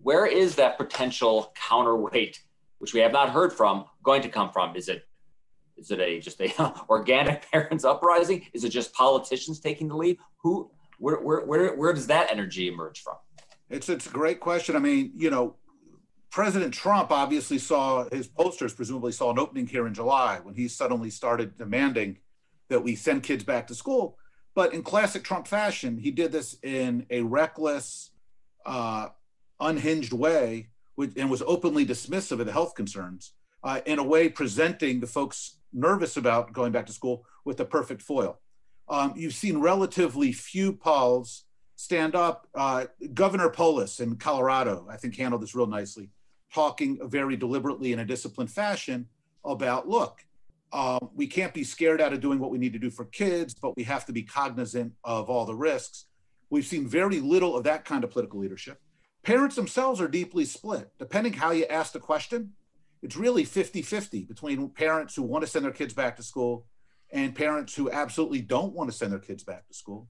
where 0.02 0.26
is 0.26 0.56
that 0.56 0.78
potential 0.78 1.54
counterweight, 1.56 2.42
which 2.80 2.94
we 2.94 3.00
have 3.02 3.12
not 3.12 3.30
heard 3.30 3.54
from, 3.54 3.86
going 4.04 4.22
to 4.24 4.30
come 4.30 4.52
from? 4.52 4.76
Is 4.76 4.90
it 4.90 5.04
is 5.78 5.92
it 5.92 6.00
a 6.00 6.20
just 6.20 6.42
a 6.42 6.74
organic 6.90 7.50
parents 7.52 7.86
uprising? 7.86 8.46
Is 8.54 8.64
it 8.64 8.70
just 8.70 8.94
politicians 8.94 9.60
taking 9.60 9.88
the 9.88 9.96
lead? 9.96 10.18
Who 10.44 10.72
where, 11.00 11.18
where, 11.18 11.42
where, 11.46 11.76
where 11.76 11.94
does 11.94 12.08
that 12.08 12.30
energy 12.30 12.68
emerge 12.68 13.02
from? 13.02 13.16
It's, 13.70 13.90
it's 13.90 14.06
a 14.06 14.10
great 14.10 14.40
question. 14.40 14.76
I 14.76 14.80
mean, 14.80 15.12
you 15.16 15.30
know, 15.30 15.56
President 16.30 16.74
Trump 16.74 17.12
obviously 17.12 17.58
saw 17.58 18.08
his 18.10 18.28
posters, 18.28 18.74
presumably 18.74 19.12
saw 19.12 19.32
an 19.32 19.40
opening 19.40 19.66
here 19.66 19.88
in 19.88 19.94
July 19.94 20.40
when 20.44 20.56
he 20.56 20.68
suddenly 20.68 21.10
started 21.10 21.58
demanding 21.58 22.18
that 22.68 22.84
we 22.84 22.96
send 22.96 23.24
kids 23.24 23.44
back 23.44 23.68
to 23.68 23.76
school. 23.76 24.18
But 24.54 24.74
in 24.74 24.84
classic 24.84 25.24
Trump 25.24 25.48
fashion, 25.48 25.98
he 25.98 26.12
did 26.12 26.32
this 26.32 26.58
in 26.62 27.06
a 27.10 27.22
reckless, 27.22 28.12
uh, 28.66 29.08
unhinged 29.60 30.14
way 30.14 30.70
and 31.18 31.30
was 31.30 31.42
openly 31.46 31.86
dismissive 31.86 32.40
of 32.40 32.46
the 32.46 32.52
health 32.52 32.76
concerns, 32.76 33.34
uh, 33.64 33.82
in 33.86 34.00
a 34.00 34.04
way 34.04 34.30
presenting 34.30 35.00
the 35.00 35.08
folks 35.08 35.58
nervous 35.74 36.18
about 36.18 36.54
going 36.54 36.72
back 36.72 36.86
to 36.86 36.94
school 36.94 37.26
with 37.46 37.58
the 37.58 37.66
perfect 37.66 38.02
foil. 38.02 38.40
Um, 38.88 39.14
you've 39.16 39.34
seen 39.34 39.60
relatively 39.60 40.32
few 40.32 40.74
pols 40.74 41.44
stand 41.76 42.16
up. 42.16 42.48
Uh, 42.56 42.86
Governor 43.14 43.50
Polis 43.50 44.00
in 44.00 44.16
Colorado, 44.16 44.88
I 44.90 44.98
think, 44.98 45.16
handled 45.16 45.42
this 45.42 45.56
real 45.56 45.68
nicely, 45.68 46.10
talking 46.54 47.00
very 47.08 47.38
deliberately 47.38 47.94
in 47.94 48.00
a 48.00 48.06
disciplined 48.06 48.52
fashion 48.52 49.08
about 49.46 49.88
look, 49.88 50.26
um, 50.72 51.10
we 51.16 51.28
can't 51.28 51.54
be 51.54 51.64
scared 51.64 52.02
out 52.02 52.14
of 52.14 52.22
doing 52.22 52.40
what 52.40 52.52
we 52.52 52.58
need 52.58 52.74
to 52.74 52.80
do 52.80 52.90
for 52.90 53.06
kids, 53.06 53.54
but 53.54 53.76
we 53.76 53.84
have 53.84 54.06
to 54.06 54.14
be 54.14 54.24
cognizant 54.24 54.94
of 55.04 55.30
all 55.30 55.46
the 55.46 55.56
risks. 55.56 56.06
We've 56.50 56.66
seen 56.66 56.88
very 56.88 57.20
little 57.20 57.56
of 57.56 57.64
that 57.64 57.86
kind 57.86 58.04
of 58.04 58.12
political 58.12 58.40
leadership. 58.40 58.80
Parents 59.24 59.56
themselves 59.56 60.00
are 60.00 60.08
deeply 60.08 60.46
split. 60.46 60.92
Depending 60.98 61.34
how 61.34 61.52
you 61.52 61.66
ask 61.66 61.94
the 61.94 62.00
question, 62.00 62.54
it's 63.02 63.16
really 63.16 63.44
50 63.44 63.82
50 63.82 64.26
between 64.26 64.70
parents 64.70 65.16
who 65.16 65.24
want 65.24 65.44
to 65.44 65.50
send 65.50 65.66
their 65.66 65.72
kids 65.72 65.94
back 65.94 66.18
to 66.18 66.24
school 66.24 66.66
and 67.12 67.36
parents 67.36 67.76
who 67.76 67.92
absolutely 67.92 68.42
don't 68.42 68.74
want 68.74 68.90
to 68.90 68.96
send 68.96 69.12
their 69.12 69.20
kids 69.20 69.44
back 69.44 69.68
to 69.68 69.74
school. 69.74 70.08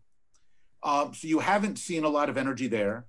Um, 0.83 1.13
so 1.13 1.27
you 1.27 1.39
haven't 1.39 1.77
seen 1.77 2.03
a 2.03 2.09
lot 2.09 2.29
of 2.29 2.37
energy 2.37 2.67
there. 2.67 3.05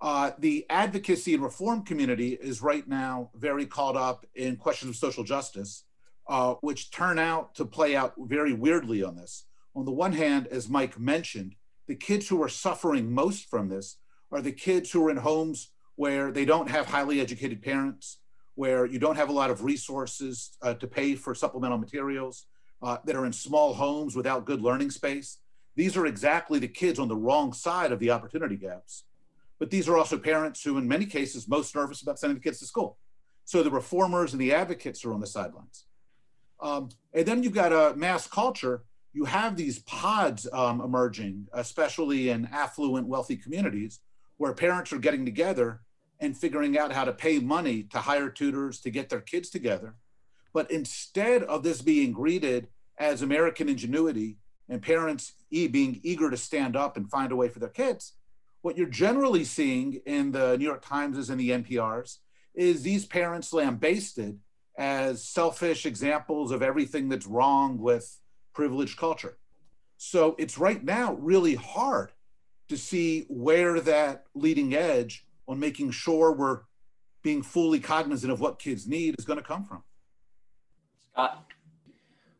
Uh, 0.00 0.32
the 0.38 0.66
advocacy 0.68 1.34
and 1.34 1.42
reform 1.42 1.82
community 1.82 2.34
is 2.34 2.60
right 2.60 2.86
now 2.86 3.30
very 3.34 3.66
caught 3.66 3.96
up 3.96 4.26
in 4.34 4.56
questions 4.56 4.90
of 4.90 4.96
social 4.96 5.24
justice, 5.24 5.84
uh, 6.28 6.54
which 6.60 6.90
turn 6.90 7.18
out 7.18 7.54
to 7.54 7.64
play 7.64 7.96
out 7.96 8.14
very 8.18 8.52
weirdly 8.52 9.02
on 9.02 9.16
this. 9.16 9.44
On 9.74 9.84
the 9.84 9.92
one 9.92 10.12
hand, 10.12 10.46
as 10.48 10.68
Mike 10.68 10.98
mentioned, 10.98 11.54
the 11.86 11.94
kids 11.94 12.28
who 12.28 12.42
are 12.42 12.48
suffering 12.48 13.12
most 13.12 13.48
from 13.48 13.68
this 13.68 13.98
are 14.32 14.40
the 14.40 14.52
kids 14.52 14.90
who 14.90 15.04
are 15.06 15.10
in 15.10 15.16
homes 15.16 15.70
where 15.96 16.30
they 16.30 16.44
don't 16.44 16.68
have 16.68 16.86
highly 16.86 17.20
educated 17.20 17.62
parents, 17.62 18.18
where 18.54 18.86
you 18.86 18.98
don't 18.98 19.16
have 19.16 19.28
a 19.28 19.32
lot 19.32 19.50
of 19.50 19.64
resources 19.64 20.56
uh, 20.62 20.74
to 20.74 20.86
pay 20.86 21.14
for 21.14 21.34
supplemental 21.34 21.78
materials, 21.78 22.46
uh, 22.82 22.98
that 23.04 23.16
are 23.16 23.26
in 23.26 23.32
small 23.32 23.74
homes 23.74 24.14
without 24.14 24.44
good 24.44 24.60
learning 24.60 24.90
space. 24.90 25.38
These 25.74 25.96
are 25.96 26.06
exactly 26.06 26.58
the 26.58 26.68
kids 26.68 26.98
on 26.98 27.08
the 27.08 27.16
wrong 27.16 27.52
side 27.52 27.92
of 27.92 27.98
the 27.98 28.10
opportunity 28.10 28.56
gaps. 28.56 29.04
But 29.58 29.70
these 29.70 29.88
are 29.88 29.96
also 29.96 30.18
parents 30.18 30.62
who, 30.62 30.76
in 30.78 30.86
many 30.86 31.06
cases, 31.06 31.48
most 31.48 31.74
nervous 31.74 32.02
about 32.02 32.18
sending 32.18 32.36
the 32.36 32.42
kids 32.42 32.58
to 32.60 32.66
school. 32.66 32.98
So 33.44 33.62
the 33.62 33.70
reformers 33.70 34.32
and 34.32 34.40
the 34.40 34.52
advocates 34.52 35.04
are 35.04 35.12
on 35.12 35.20
the 35.20 35.26
sidelines. 35.26 35.86
Um, 36.60 36.88
and 37.14 37.26
then 37.26 37.42
you've 37.42 37.54
got 37.54 37.72
a 37.72 37.96
mass 37.96 38.26
culture. 38.26 38.84
You 39.12 39.24
have 39.24 39.56
these 39.56 39.78
pods 39.80 40.46
um, 40.52 40.80
emerging, 40.80 41.46
especially 41.52 42.30
in 42.30 42.48
affluent, 42.52 43.06
wealthy 43.06 43.36
communities, 43.36 44.00
where 44.36 44.52
parents 44.52 44.92
are 44.92 44.98
getting 44.98 45.24
together 45.24 45.80
and 46.20 46.36
figuring 46.36 46.78
out 46.78 46.92
how 46.92 47.04
to 47.04 47.12
pay 47.12 47.38
money 47.38 47.82
to 47.84 47.98
hire 47.98 48.30
tutors 48.30 48.80
to 48.80 48.90
get 48.90 49.08
their 49.08 49.20
kids 49.20 49.50
together 49.50 49.94
but 50.56 50.70
instead 50.70 51.42
of 51.42 51.62
this 51.62 51.82
being 51.82 52.12
greeted 52.12 52.68
as 52.98 53.20
American 53.20 53.68
ingenuity 53.68 54.38
and 54.70 54.80
parents 54.80 55.34
e- 55.50 55.68
being 55.68 56.00
eager 56.02 56.30
to 56.30 56.36
stand 56.38 56.74
up 56.74 56.96
and 56.96 57.10
find 57.10 57.30
a 57.30 57.36
way 57.36 57.50
for 57.50 57.58
their 57.58 57.68
kids, 57.68 58.14
what 58.62 58.78
you're 58.78 58.86
generally 58.88 59.44
seeing 59.44 60.00
in 60.06 60.32
the 60.32 60.56
New 60.56 60.64
York 60.64 60.80
Times 60.80 61.28
and 61.28 61.38
the 61.38 61.50
NPRs 61.50 62.20
is 62.54 62.82
these 62.82 63.04
parents 63.04 63.52
lambasted 63.52 64.38
as 64.78 65.22
selfish 65.22 65.84
examples 65.84 66.50
of 66.50 66.62
everything 66.62 67.10
that's 67.10 67.26
wrong 67.26 67.76
with 67.76 68.18
privileged 68.54 68.96
culture. 68.96 69.36
So 69.98 70.36
it's 70.38 70.56
right 70.56 70.82
now 70.82 71.16
really 71.20 71.56
hard 71.56 72.12
to 72.68 72.76
see 72.76 73.26
where 73.28 73.80
that 73.80 74.24
leading 74.34 74.74
edge 74.74 75.24
on 75.48 75.58
making 75.58 75.90
sure 75.90 76.32
we're 76.32 76.60
being 77.22 77.42
fully 77.42 77.80
cognizant 77.80 78.32
of 78.32 78.40
what 78.40 78.58
kids 78.58 78.86
need 78.86 79.14
is 79.18 79.24
going 79.24 79.38
to 79.38 79.44
come 79.44 79.64
from. 79.64 79.82
Scott? 81.12 81.44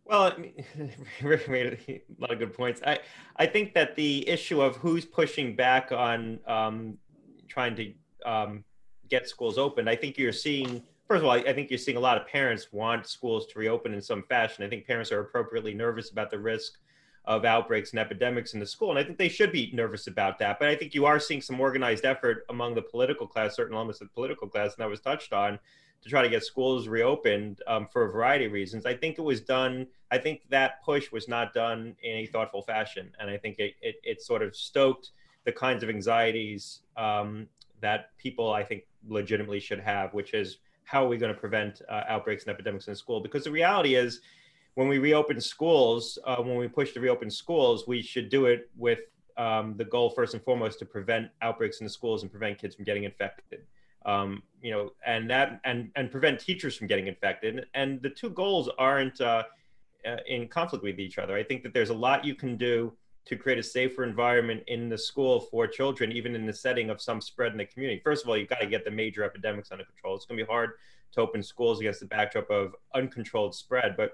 Well, 0.04 0.32
I 0.32 0.36
mean, 0.36 0.92
Rick 1.22 1.48
made 1.48 1.78
a 1.88 2.00
lot 2.20 2.30
of 2.30 2.38
good 2.38 2.54
points. 2.54 2.80
I, 2.86 3.00
I 3.36 3.46
think 3.46 3.74
that 3.74 3.96
the 3.96 4.28
issue 4.28 4.60
of 4.60 4.76
who's 4.76 5.04
pushing 5.04 5.56
back 5.56 5.90
on 5.90 6.38
um, 6.46 6.98
trying 7.48 7.74
to 7.76 7.92
um, 8.24 8.64
get 9.08 9.28
schools 9.28 9.58
open, 9.58 9.88
I 9.88 9.96
think 9.96 10.16
you're 10.16 10.32
seeing, 10.32 10.82
first 11.08 11.20
of 11.20 11.24
all, 11.24 11.32
I 11.32 11.52
think 11.52 11.70
you're 11.70 11.78
seeing 11.78 11.96
a 11.96 12.00
lot 12.00 12.16
of 12.16 12.26
parents 12.28 12.68
want 12.72 13.08
schools 13.08 13.46
to 13.48 13.58
reopen 13.58 13.92
in 13.92 14.00
some 14.00 14.22
fashion. 14.22 14.64
I 14.64 14.68
think 14.68 14.86
parents 14.86 15.10
are 15.10 15.20
appropriately 15.20 15.74
nervous 15.74 16.10
about 16.10 16.30
the 16.30 16.38
risk 16.38 16.74
of 17.26 17.44
outbreaks 17.44 17.90
and 17.90 17.98
epidemics 17.98 18.54
in 18.54 18.60
the 18.60 18.66
school. 18.66 18.90
And 18.90 18.98
I 18.98 19.04
think 19.04 19.18
they 19.18 19.28
should 19.28 19.50
be 19.50 19.70
nervous 19.74 20.06
about 20.06 20.38
that. 20.38 20.58
But 20.58 20.68
I 20.68 20.76
think 20.76 20.94
you 20.94 21.06
are 21.06 21.18
seeing 21.18 21.42
some 21.42 21.60
organized 21.60 22.04
effort 22.04 22.44
among 22.48 22.74
the 22.74 22.82
political 22.82 23.26
class, 23.26 23.56
certain 23.56 23.74
elements 23.74 24.00
of 24.00 24.08
the 24.08 24.14
political 24.14 24.48
class, 24.48 24.74
and 24.74 24.82
that 24.82 24.88
was 24.88 25.00
touched 25.00 25.32
on, 25.32 25.58
to 26.02 26.08
try 26.08 26.22
to 26.22 26.28
get 26.28 26.44
schools 26.44 26.86
reopened 26.86 27.62
um, 27.66 27.88
for 27.92 28.04
a 28.04 28.12
variety 28.12 28.44
of 28.44 28.52
reasons. 28.52 28.86
I 28.86 28.94
think 28.94 29.18
it 29.18 29.22
was 29.22 29.40
done, 29.40 29.88
I 30.10 30.18
think 30.18 30.42
that 30.50 30.84
push 30.84 31.10
was 31.10 31.26
not 31.26 31.52
done 31.52 31.96
in 32.02 32.16
a 32.18 32.26
thoughtful 32.26 32.62
fashion. 32.62 33.10
And 33.18 33.28
I 33.28 33.38
think 33.38 33.58
it, 33.58 33.74
it, 33.80 33.96
it 34.04 34.22
sort 34.22 34.42
of 34.42 34.54
stoked 34.54 35.10
the 35.44 35.52
kinds 35.52 35.82
of 35.82 35.88
anxieties 35.88 36.82
um, 36.96 37.48
that 37.80 38.16
people, 38.18 38.52
I 38.52 38.62
think, 38.62 38.84
legitimately 39.08 39.60
should 39.60 39.80
have, 39.80 40.14
which 40.14 40.32
is 40.32 40.58
how 40.84 41.04
are 41.04 41.08
we 41.08 41.16
going 41.16 41.34
to 41.34 41.40
prevent 41.40 41.82
uh, 41.88 42.04
outbreaks 42.08 42.44
and 42.44 42.52
epidemics 42.52 42.86
in 42.86 42.94
school? 42.94 43.20
Because 43.20 43.42
the 43.42 43.50
reality 43.50 43.96
is, 43.96 44.20
when 44.76 44.88
we 44.88 44.98
reopen 44.98 45.40
schools, 45.40 46.18
uh, 46.26 46.36
when 46.36 46.56
we 46.56 46.68
push 46.68 46.92
to 46.92 47.00
reopen 47.00 47.30
schools, 47.30 47.88
we 47.88 48.02
should 48.02 48.28
do 48.28 48.44
it 48.44 48.70
with 48.76 49.00
um, 49.38 49.74
the 49.78 49.84
goal 49.84 50.10
first 50.10 50.34
and 50.34 50.42
foremost 50.42 50.78
to 50.78 50.84
prevent 50.84 51.30
outbreaks 51.40 51.80
in 51.80 51.86
the 51.86 51.90
schools 51.90 52.22
and 52.22 52.30
prevent 52.30 52.58
kids 52.58 52.76
from 52.76 52.84
getting 52.84 53.04
infected. 53.04 53.62
Um, 54.04 54.42
you 54.60 54.70
know, 54.70 54.92
and 55.04 55.28
that 55.30 55.60
and 55.64 55.90
and 55.96 56.10
prevent 56.10 56.38
teachers 56.38 56.76
from 56.76 56.86
getting 56.88 57.06
infected. 57.06 57.66
And 57.72 58.02
the 58.02 58.10
two 58.10 58.28
goals 58.28 58.68
aren't 58.78 59.18
uh, 59.20 59.44
uh, 60.06 60.16
in 60.28 60.46
conflict 60.46 60.84
with 60.84 61.00
each 61.00 61.16
other. 61.16 61.34
I 61.34 61.42
think 61.42 61.62
that 61.62 61.72
there's 61.72 61.90
a 61.90 61.94
lot 61.94 62.24
you 62.24 62.34
can 62.34 62.58
do 62.58 62.92
to 63.24 63.34
create 63.34 63.58
a 63.58 63.62
safer 63.62 64.04
environment 64.04 64.62
in 64.66 64.90
the 64.90 64.98
school 64.98 65.40
for 65.40 65.66
children, 65.66 66.12
even 66.12 66.34
in 66.34 66.44
the 66.44 66.52
setting 66.52 66.90
of 66.90 67.00
some 67.00 67.22
spread 67.22 67.52
in 67.52 67.58
the 67.58 67.64
community. 67.64 68.00
First 68.04 68.24
of 68.24 68.28
all, 68.28 68.36
you've 68.36 68.50
got 68.50 68.60
to 68.60 68.66
get 68.66 68.84
the 68.84 68.90
major 68.90 69.24
epidemics 69.24 69.72
under 69.72 69.84
control. 69.84 70.14
It's 70.16 70.26
going 70.26 70.38
to 70.38 70.44
be 70.44 70.48
hard 70.48 70.72
to 71.12 71.22
open 71.22 71.42
schools 71.42 71.80
against 71.80 72.00
the 72.00 72.06
backdrop 72.06 72.50
of 72.50 72.76
uncontrolled 72.94 73.54
spread, 73.54 73.96
but 73.96 74.12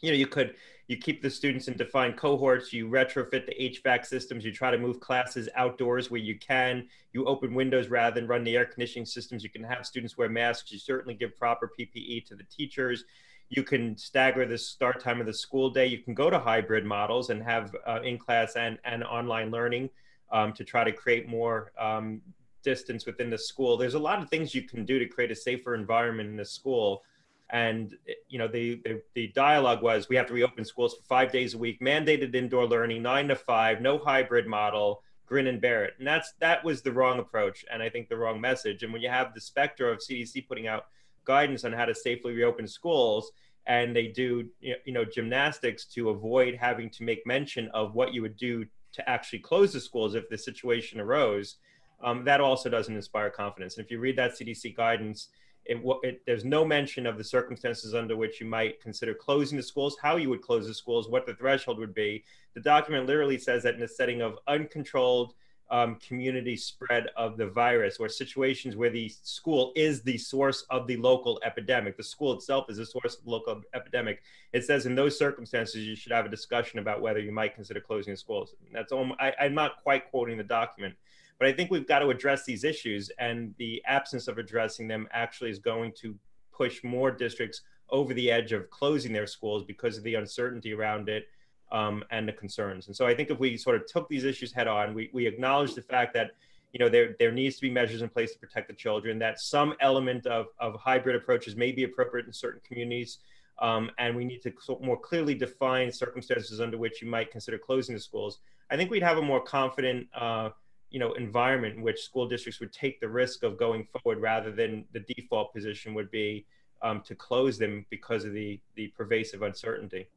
you 0.00 0.10
know 0.10 0.16
you 0.16 0.26
could 0.26 0.54
you 0.86 0.96
keep 0.96 1.20
the 1.20 1.30
students 1.30 1.68
in 1.68 1.76
defined 1.76 2.16
cohorts 2.16 2.72
you 2.72 2.88
retrofit 2.88 3.46
the 3.46 3.54
hvac 3.60 4.06
systems 4.06 4.44
you 4.44 4.52
try 4.52 4.70
to 4.70 4.78
move 4.78 5.00
classes 5.00 5.48
outdoors 5.54 6.10
where 6.10 6.20
you 6.20 6.38
can 6.38 6.86
you 7.12 7.24
open 7.26 7.54
windows 7.54 7.88
rather 7.88 8.14
than 8.14 8.28
run 8.28 8.44
the 8.44 8.56
air 8.56 8.64
conditioning 8.64 9.06
systems 9.06 9.42
you 9.42 9.50
can 9.50 9.64
have 9.64 9.86
students 9.86 10.16
wear 10.16 10.28
masks 10.28 10.72
you 10.72 10.78
certainly 10.78 11.14
give 11.14 11.36
proper 11.36 11.70
ppe 11.78 12.24
to 12.24 12.34
the 12.34 12.44
teachers 12.44 13.04
you 13.50 13.62
can 13.62 13.96
stagger 13.96 14.46
the 14.46 14.58
start 14.58 15.00
time 15.00 15.20
of 15.20 15.26
the 15.26 15.32
school 15.32 15.70
day 15.70 15.86
you 15.86 15.98
can 15.98 16.14
go 16.14 16.30
to 16.30 16.38
hybrid 16.38 16.84
models 16.84 17.30
and 17.30 17.42
have 17.42 17.74
uh, 17.86 18.00
in 18.02 18.18
class 18.18 18.56
and, 18.56 18.78
and 18.84 19.02
online 19.04 19.50
learning 19.50 19.88
um, 20.30 20.52
to 20.52 20.64
try 20.64 20.84
to 20.84 20.92
create 20.92 21.28
more 21.28 21.72
um, 21.78 22.20
distance 22.62 23.06
within 23.06 23.30
the 23.30 23.38
school. 23.38 23.76
There's 23.76 23.94
a 23.94 23.98
lot 23.98 24.22
of 24.22 24.28
things 24.28 24.54
you 24.54 24.62
can 24.62 24.84
do 24.84 24.98
to 24.98 25.06
create 25.06 25.30
a 25.30 25.34
safer 25.34 25.74
environment 25.74 26.28
in 26.28 26.36
the 26.36 26.44
school 26.44 27.02
and 27.50 27.96
you 28.28 28.38
know 28.38 28.48
the, 28.48 28.80
the, 28.84 29.00
the 29.14 29.28
dialogue 29.28 29.82
was 29.82 30.08
we 30.08 30.16
have 30.16 30.26
to 30.26 30.34
reopen 30.34 30.64
schools 30.64 30.94
for 30.94 31.02
five 31.04 31.32
days 31.32 31.54
a 31.54 31.58
week 31.58 31.80
mandated 31.80 32.34
indoor 32.34 32.66
learning 32.66 33.02
nine 33.02 33.28
to 33.28 33.36
five 33.36 33.80
no 33.80 33.98
hybrid 33.98 34.46
model 34.46 35.02
grin 35.28 35.46
and 35.46 35.60
bear 35.60 35.84
it. 35.84 35.94
And 35.98 36.06
that's 36.06 36.32
that 36.40 36.64
was 36.64 36.82
the 36.82 36.92
wrong 36.92 37.18
approach 37.18 37.64
and 37.70 37.82
i 37.82 37.88
think 37.88 38.08
the 38.08 38.16
wrong 38.16 38.40
message. 38.40 38.82
And 38.82 38.92
when 38.92 39.02
you 39.02 39.10
have 39.10 39.34
the 39.34 39.40
specter 39.40 39.90
of 39.90 39.98
cdc 39.98 40.46
putting 40.46 40.66
out 40.66 40.86
guidance 41.24 41.64
on 41.64 41.72
how 41.72 41.84
to 41.84 41.94
safely 41.94 42.34
reopen 42.34 42.66
schools 42.66 43.32
and 43.66 43.94
they 43.94 44.08
do 44.08 44.48
you 44.60 44.92
know 44.92 45.04
gymnastics 45.04 45.84
to 45.84 46.10
avoid 46.10 46.54
having 46.54 46.88
to 46.90 47.04
make 47.04 47.26
mention 47.26 47.68
of 47.74 47.94
what 47.94 48.14
you 48.14 48.22
would 48.22 48.36
do 48.36 48.64
to 48.92 49.08
actually 49.08 49.38
close 49.38 49.72
the 49.72 49.80
schools 49.80 50.14
if 50.14 50.28
the 50.28 50.38
situation 50.38 51.00
arose 51.00 51.56
um, 52.02 52.24
that 52.24 52.40
also 52.40 52.70
doesn't 52.70 52.94
inspire 52.94 53.28
confidence. 53.28 53.76
And 53.76 53.84
if 53.84 53.90
you 53.90 53.98
read 53.98 54.16
that 54.16 54.32
cdc 54.32 54.76
guidance 54.76 55.28
it, 55.68 55.80
it, 56.02 56.22
there's 56.26 56.44
no 56.44 56.64
mention 56.64 57.06
of 57.06 57.18
the 57.18 57.24
circumstances 57.24 57.94
under 57.94 58.16
which 58.16 58.40
you 58.40 58.46
might 58.46 58.80
consider 58.80 59.14
closing 59.14 59.56
the 59.56 59.62
schools, 59.62 59.96
how 60.02 60.16
you 60.16 60.30
would 60.30 60.42
close 60.42 60.66
the 60.66 60.74
schools, 60.74 61.08
what 61.08 61.26
the 61.26 61.34
threshold 61.34 61.78
would 61.78 61.94
be. 61.94 62.24
The 62.54 62.60
document 62.60 63.06
literally 63.06 63.38
says 63.38 63.62
that 63.62 63.74
in 63.74 63.82
a 63.82 63.88
setting 63.88 64.22
of 64.22 64.38
uncontrolled 64.48 65.34
um, 65.70 65.96
community 65.96 66.56
spread 66.56 67.08
of 67.16 67.36
the 67.36 67.46
virus 67.46 67.98
or 67.98 68.08
situations 68.08 68.76
where 68.76 68.90
the 68.90 69.12
school 69.22 69.72
is 69.76 70.00
the 70.02 70.16
source 70.16 70.64
of 70.70 70.86
the 70.86 70.96
local 70.96 71.38
epidemic. 71.44 71.96
The 71.96 72.02
school 72.02 72.32
itself 72.32 72.70
is 72.70 72.78
the 72.78 72.86
source 72.86 73.18
of 73.18 73.24
the 73.24 73.30
local 73.30 73.60
epidemic. 73.74 74.22
It 74.52 74.64
says 74.64 74.86
in 74.86 74.94
those 74.94 75.18
circumstances, 75.18 75.86
you 75.86 75.94
should 75.94 76.12
have 76.12 76.24
a 76.24 76.30
discussion 76.30 76.78
about 76.78 77.02
whether 77.02 77.20
you 77.20 77.32
might 77.32 77.54
consider 77.54 77.80
closing 77.80 78.14
the 78.14 78.16
schools. 78.16 78.54
That's 78.72 78.92
almost, 78.92 79.20
I, 79.20 79.34
I'm 79.38 79.54
not 79.54 79.82
quite 79.82 80.10
quoting 80.10 80.38
the 80.38 80.44
document, 80.44 80.94
but 81.38 81.48
I 81.48 81.52
think 81.52 81.70
we've 81.70 81.86
got 81.86 82.00
to 82.00 82.10
address 82.10 82.44
these 82.44 82.64
issues, 82.64 83.10
and 83.18 83.54
the 83.58 83.82
absence 83.86 84.28
of 84.28 84.38
addressing 84.38 84.88
them 84.88 85.08
actually 85.12 85.50
is 85.50 85.58
going 85.58 85.92
to 86.00 86.16
push 86.52 86.82
more 86.82 87.10
districts 87.10 87.62
over 87.90 88.12
the 88.12 88.30
edge 88.30 88.52
of 88.52 88.68
closing 88.70 89.12
their 89.12 89.26
schools 89.26 89.64
because 89.64 89.96
of 89.96 90.04
the 90.04 90.16
uncertainty 90.16 90.72
around 90.72 91.08
it 91.08 91.28
um, 91.70 92.04
and 92.10 92.26
the 92.28 92.32
concerns. 92.32 92.88
And 92.88 92.96
so 92.96 93.06
I 93.06 93.14
think 93.14 93.30
if 93.30 93.38
we 93.38 93.56
sort 93.56 93.76
of 93.76 93.86
took 93.86 94.08
these 94.08 94.24
issues 94.24 94.52
head 94.52 94.66
on, 94.66 94.94
we, 94.94 95.10
we 95.12 95.26
acknowledge 95.26 95.74
the 95.74 95.82
fact 95.82 96.12
that 96.14 96.32
you 96.72 96.78
know 96.78 96.88
there, 96.88 97.14
there 97.18 97.32
needs 97.32 97.56
to 97.56 97.62
be 97.62 97.70
measures 97.70 98.02
in 98.02 98.08
place 98.08 98.32
to 98.32 98.38
protect 98.38 98.68
the 98.68 98.74
children, 98.74 99.18
that 99.20 99.40
some 99.40 99.74
element 99.80 100.26
of, 100.26 100.46
of 100.58 100.74
hybrid 100.74 101.16
approaches 101.16 101.56
may 101.56 101.72
be 101.72 101.84
appropriate 101.84 102.26
in 102.26 102.32
certain 102.32 102.60
communities. 102.66 103.18
Um, 103.60 103.90
and 103.98 104.14
we 104.14 104.24
need 104.24 104.40
to 104.42 104.52
more 104.80 104.98
clearly 104.98 105.34
define 105.34 105.90
circumstances 105.90 106.60
under 106.60 106.78
which 106.78 107.02
you 107.02 107.08
might 107.08 107.32
consider 107.32 107.58
closing 107.58 107.94
the 107.94 108.00
schools. 108.00 108.38
I 108.70 108.76
think 108.76 108.88
we'd 108.88 109.02
have 109.02 109.18
a 109.18 109.22
more 109.22 109.42
confident 109.42 110.06
uh, 110.14 110.50
you 110.90 110.98
know 110.98 111.12
environment 111.14 111.76
in 111.76 111.82
which 111.82 112.00
school 112.00 112.28
districts 112.28 112.60
would 112.60 112.72
take 112.72 113.00
the 113.00 113.08
risk 113.08 113.42
of 113.42 113.58
going 113.58 113.86
forward 114.02 114.20
rather 114.20 114.50
than 114.50 114.84
the 114.92 115.00
default 115.00 115.52
position 115.52 115.94
would 115.94 116.10
be 116.10 116.46
um, 116.82 117.02
to 117.02 117.14
close 117.14 117.58
them 117.58 117.84
because 117.90 118.24
of 118.24 118.32
the 118.32 118.60
the 118.74 118.88
pervasive 118.88 119.42
uncertainty. 119.42 120.08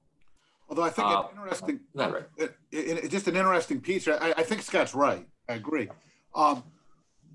Although 0.70 0.84
I 0.84 0.90
think 0.90 1.08
uh, 1.08 1.24
an 1.24 1.38
interesting, 1.38 1.80
right. 1.94 2.24
it, 2.38 2.56
it, 2.72 3.04
it, 3.04 3.12
just 3.12 3.28
an 3.28 3.36
interesting 3.36 3.82
piece. 3.82 4.08
I, 4.08 4.34
I, 4.38 4.44
think 4.44 4.62
Scott's 4.62 4.96
right. 4.96 5.28
I 5.50 5.56
agree. 5.56 5.90
Um, 6.34 6.64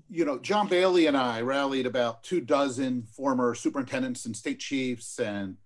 you 0.09 0.25
know, 0.25 0.39
John 0.39 0.67
Bailey 0.67 1.05
and 1.05 1.15
I 1.15 1.41
rallied 1.41 1.85
about 1.85 2.23
two 2.23 2.41
dozen 2.41 3.03
former 3.03 3.53
superintendents 3.53 4.25
and 4.25 4.35
state 4.35 4.59
chiefs 4.59 5.19
and 5.19 5.57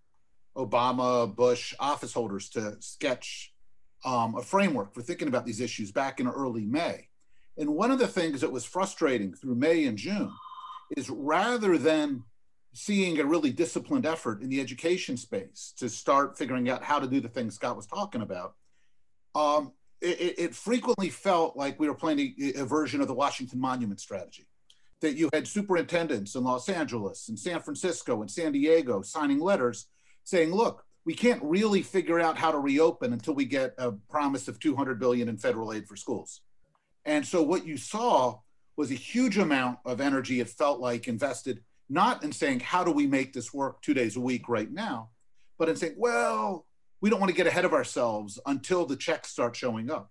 Obama, 0.58 1.34
Bush 1.34 1.74
office 1.80 2.12
holders 2.12 2.50
to 2.50 2.76
sketch 2.82 3.54
um, 4.04 4.36
a 4.36 4.42
framework 4.42 4.94
for 4.94 5.02
thinking 5.02 5.30
about 5.30 5.46
these 5.46 5.62
issues 5.62 5.94
back 5.94 6.20
in 6.20 6.28
early 6.28 6.66
May. 6.66 7.08
And 7.58 7.76
one 7.76 7.92
of 7.92 8.00
the 8.00 8.08
things 8.08 8.42
that 8.42 8.52
was 8.52 8.66
frustrating 8.66 9.34
through 9.34 9.56
May 9.56 9.86
and 9.86 9.98
June 9.98 10.32
is 10.96 11.10
rather 11.10 11.78
than 11.78 12.24
seeing 12.74 13.20
a 13.20 13.26
really 13.26 13.52
disciplined 13.52 14.06
effort 14.06 14.42
in 14.42 14.50
the 14.50 14.62
education 14.62 15.18
space 15.18 15.74
to 15.78 15.90
start 15.90 16.38
figuring 16.38 16.70
out 16.70 16.84
how 16.84 17.00
to 17.00 17.08
do 17.08 17.20
the 17.20 17.28
things 17.28 17.56
Scott 17.56 17.76
was 17.76 17.86
talking 17.86 18.22
about, 18.22 18.56
um, 19.36 19.74
it, 20.00 20.40
it, 20.40 20.56
frequently 20.56 21.10
felt 21.10 21.56
like 21.56 21.80
we 21.80 21.88
were 21.88 21.96
playing 21.96 22.34
a, 22.42 22.62
a 22.62 22.66
version 22.66 23.02
of 23.02 23.08
the 23.08 23.14
Washington 23.14 23.60
Monument 23.60 24.00
strategy. 24.00 24.48
That 25.02 25.16
you 25.16 25.30
had 25.34 25.48
superintendents 25.48 26.36
in 26.36 26.44
Los 26.44 26.70
Angeles 26.70 27.30
and 27.30 27.38
San 27.38 27.62
Francisco 27.62 28.22
and 28.22 28.30
San 28.30 28.52
Diego 28.52 29.02
signing 29.02 29.40
letters 29.40 29.88
saying, 30.24 30.54
look, 30.54 30.86
we 31.06 31.14
can't 31.14 31.42
really 31.44 31.82
figure 31.82 32.20
out 32.20 32.38
how 32.38 32.52
to 32.52 32.60
reopen 32.60 33.14
until 33.14 33.34
we 33.34 33.46
get 33.46 33.74
a 33.78 33.92
promise 34.10 34.48
of 34.48 34.60
200 34.60 35.00
billion 35.00 35.28
in 35.28 35.38
federal 35.38 35.74
aid 35.74 35.88
for 35.88 35.96
schools. 35.96 36.42
And 37.06 37.26
so 37.26 37.42
what 37.42 37.66
you 37.66 37.78
saw 37.78 38.40
was 38.78 38.92
a 38.92 38.96
huge 38.96 39.38
amount 39.38 39.80
of 39.86 40.02
energy, 40.02 40.40
it 40.40 40.50
felt 40.50 40.80
like, 40.80 41.08
invested 41.08 41.62
not 41.90 42.24
in 42.24 42.32
saying, 42.32 42.62
how 42.62 42.84
do 42.84 42.92
we 42.92 43.06
make 43.06 43.34
this 43.34 43.54
work 43.54 43.82
two 43.82 43.94
days 43.94 44.16
a 44.16 44.20
week 44.20 44.48
right 44.48 44.72
now, 44.72 45.10
but 45.60 45.68
in 45.68 45.76
saying, 45.76 45.96
well, 45.98 46.66
we 47.02 47.10
don't 47.10 47.20
want 47.20 47.30
to 47.30 47.36
get 47.36 47.48
ahead 47.48 47.66
of 47.66 47.74
ourselves 47.74 48.40
until 48.46 48.86
the 48.86 48.96
checks 48.96 49.30
start 49.30 49.56
showing 49.56 49.92
up. 49.92 50.10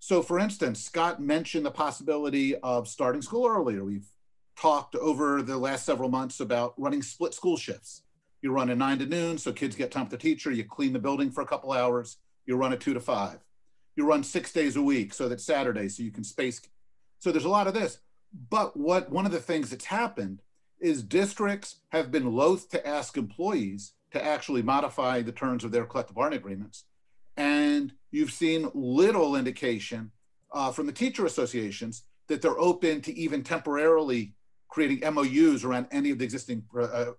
So, 0.00 0.20
for 0.20 0.38
instance, 0.38 0.82
Scott 0.82 1.22
mentioned 1.22 1.64
the 1.64 1.70
possibility 1.70 2.56
of 2.56 2.88
starting 2.88 3.22
school 3.22 3.46
earlier. 3.46 3.84
We've 3.84 4.06
talked 4.54 4.96
over 4.96 5.40
the 5.40 5.56
last 5.56 5.86
several 5.86 6.10
months 6.10 6.40
about 6.40 6.74
running 6.76 7.00
split 7.00 7.32
school 7.32 7.56
shifts. 7.56 8.02
You 8.42 8.52
run 8.52 8.68
a 8.68 8.74
nine 8.74 8.98
to 8.98 9.06
noon, 9.06 9.38
so 9.38 9.50
kids 9.50 9.76
get 9.76 9.90
time 9.90 10.04
with 10.04 10.10
the 10.10 10.18
teacher. 10.18 10.50
You 10.50 10.64
clean 10.64 10.92
the 10.92 10.98
building 10.98 11.30
for 11.30 11.40
a 11.40 11.46
couple 11.46 11.72
hours. 11.72 12.18
You 12.44 12.56
run 12.56 12.74
a 12.74 12.76
two 12.76 12.92
to 12.92 13.00
five 13.00 13.38
you 13.96 14.06
run 14.06 14.22
six 14.22 14.52
days 14.52 14.76
a 14.76 14.82
week 14.82 15.14
so 15.14 15.28
that 15.28 15.40
Saturday, 15.40 15.88
so 15.88 16.02
you 16.02 16.10
can 16.10 16.24
space. 16.24 16.60
So 17.18 17.32
there's 17.32 17.44
a 17.44 17.50
lot 17.50 17.66
of 17.66 17.74
this. 17.74 17.98
But 18.50 18.76
what 18.76 19.10
one 19.10 19.26
of 19.26 19.32
the 19.32 19.40
things 19.40 19.70
that's 19.70 19.84
happened 19.84 20.42
is 20.80 21.02
districts 21.02 21.76
have 21.90 22.10
been 22.10 22.32
loath 22.32 22.68
to 22.70 22.86
ask 22.86 23.16
employees 23.16 23.92
to 24.10 24.24
actually 24.24 24.62
modify 24.62 25.22
the 25.22 25.32
terms 25.32 25.64
of 25.64 25.70
their 25.70 25.84
collective 25.84 26.16
bargaining 26.16 26.38
agreements. 26.38 26.84
And 27.36 27.92
you've 28.10 28.32
seen 28.32 28.70
little 28.74 29.36
indication 29.36 30.10
uh, 30.52 30.72
from 30.72 30.86
the 30.86 30.92
teacher 30.92 31.26
associations 31.26 32.04
that 32.28 32.42
they're 32.42 32.58
open 32.58 33.00
to 33.02 33.14
even 33.14 33.42
temporarily 33.42 34.34
creating 34.68 35.00
MOUs 35.14 35.64
around 35.64 35.86
any 35.90 36.10
of 36.10 36.18
the 36.18 36.24
existing 36.24 36.64
uh, 36.76 36.82
uh 36.82 37.12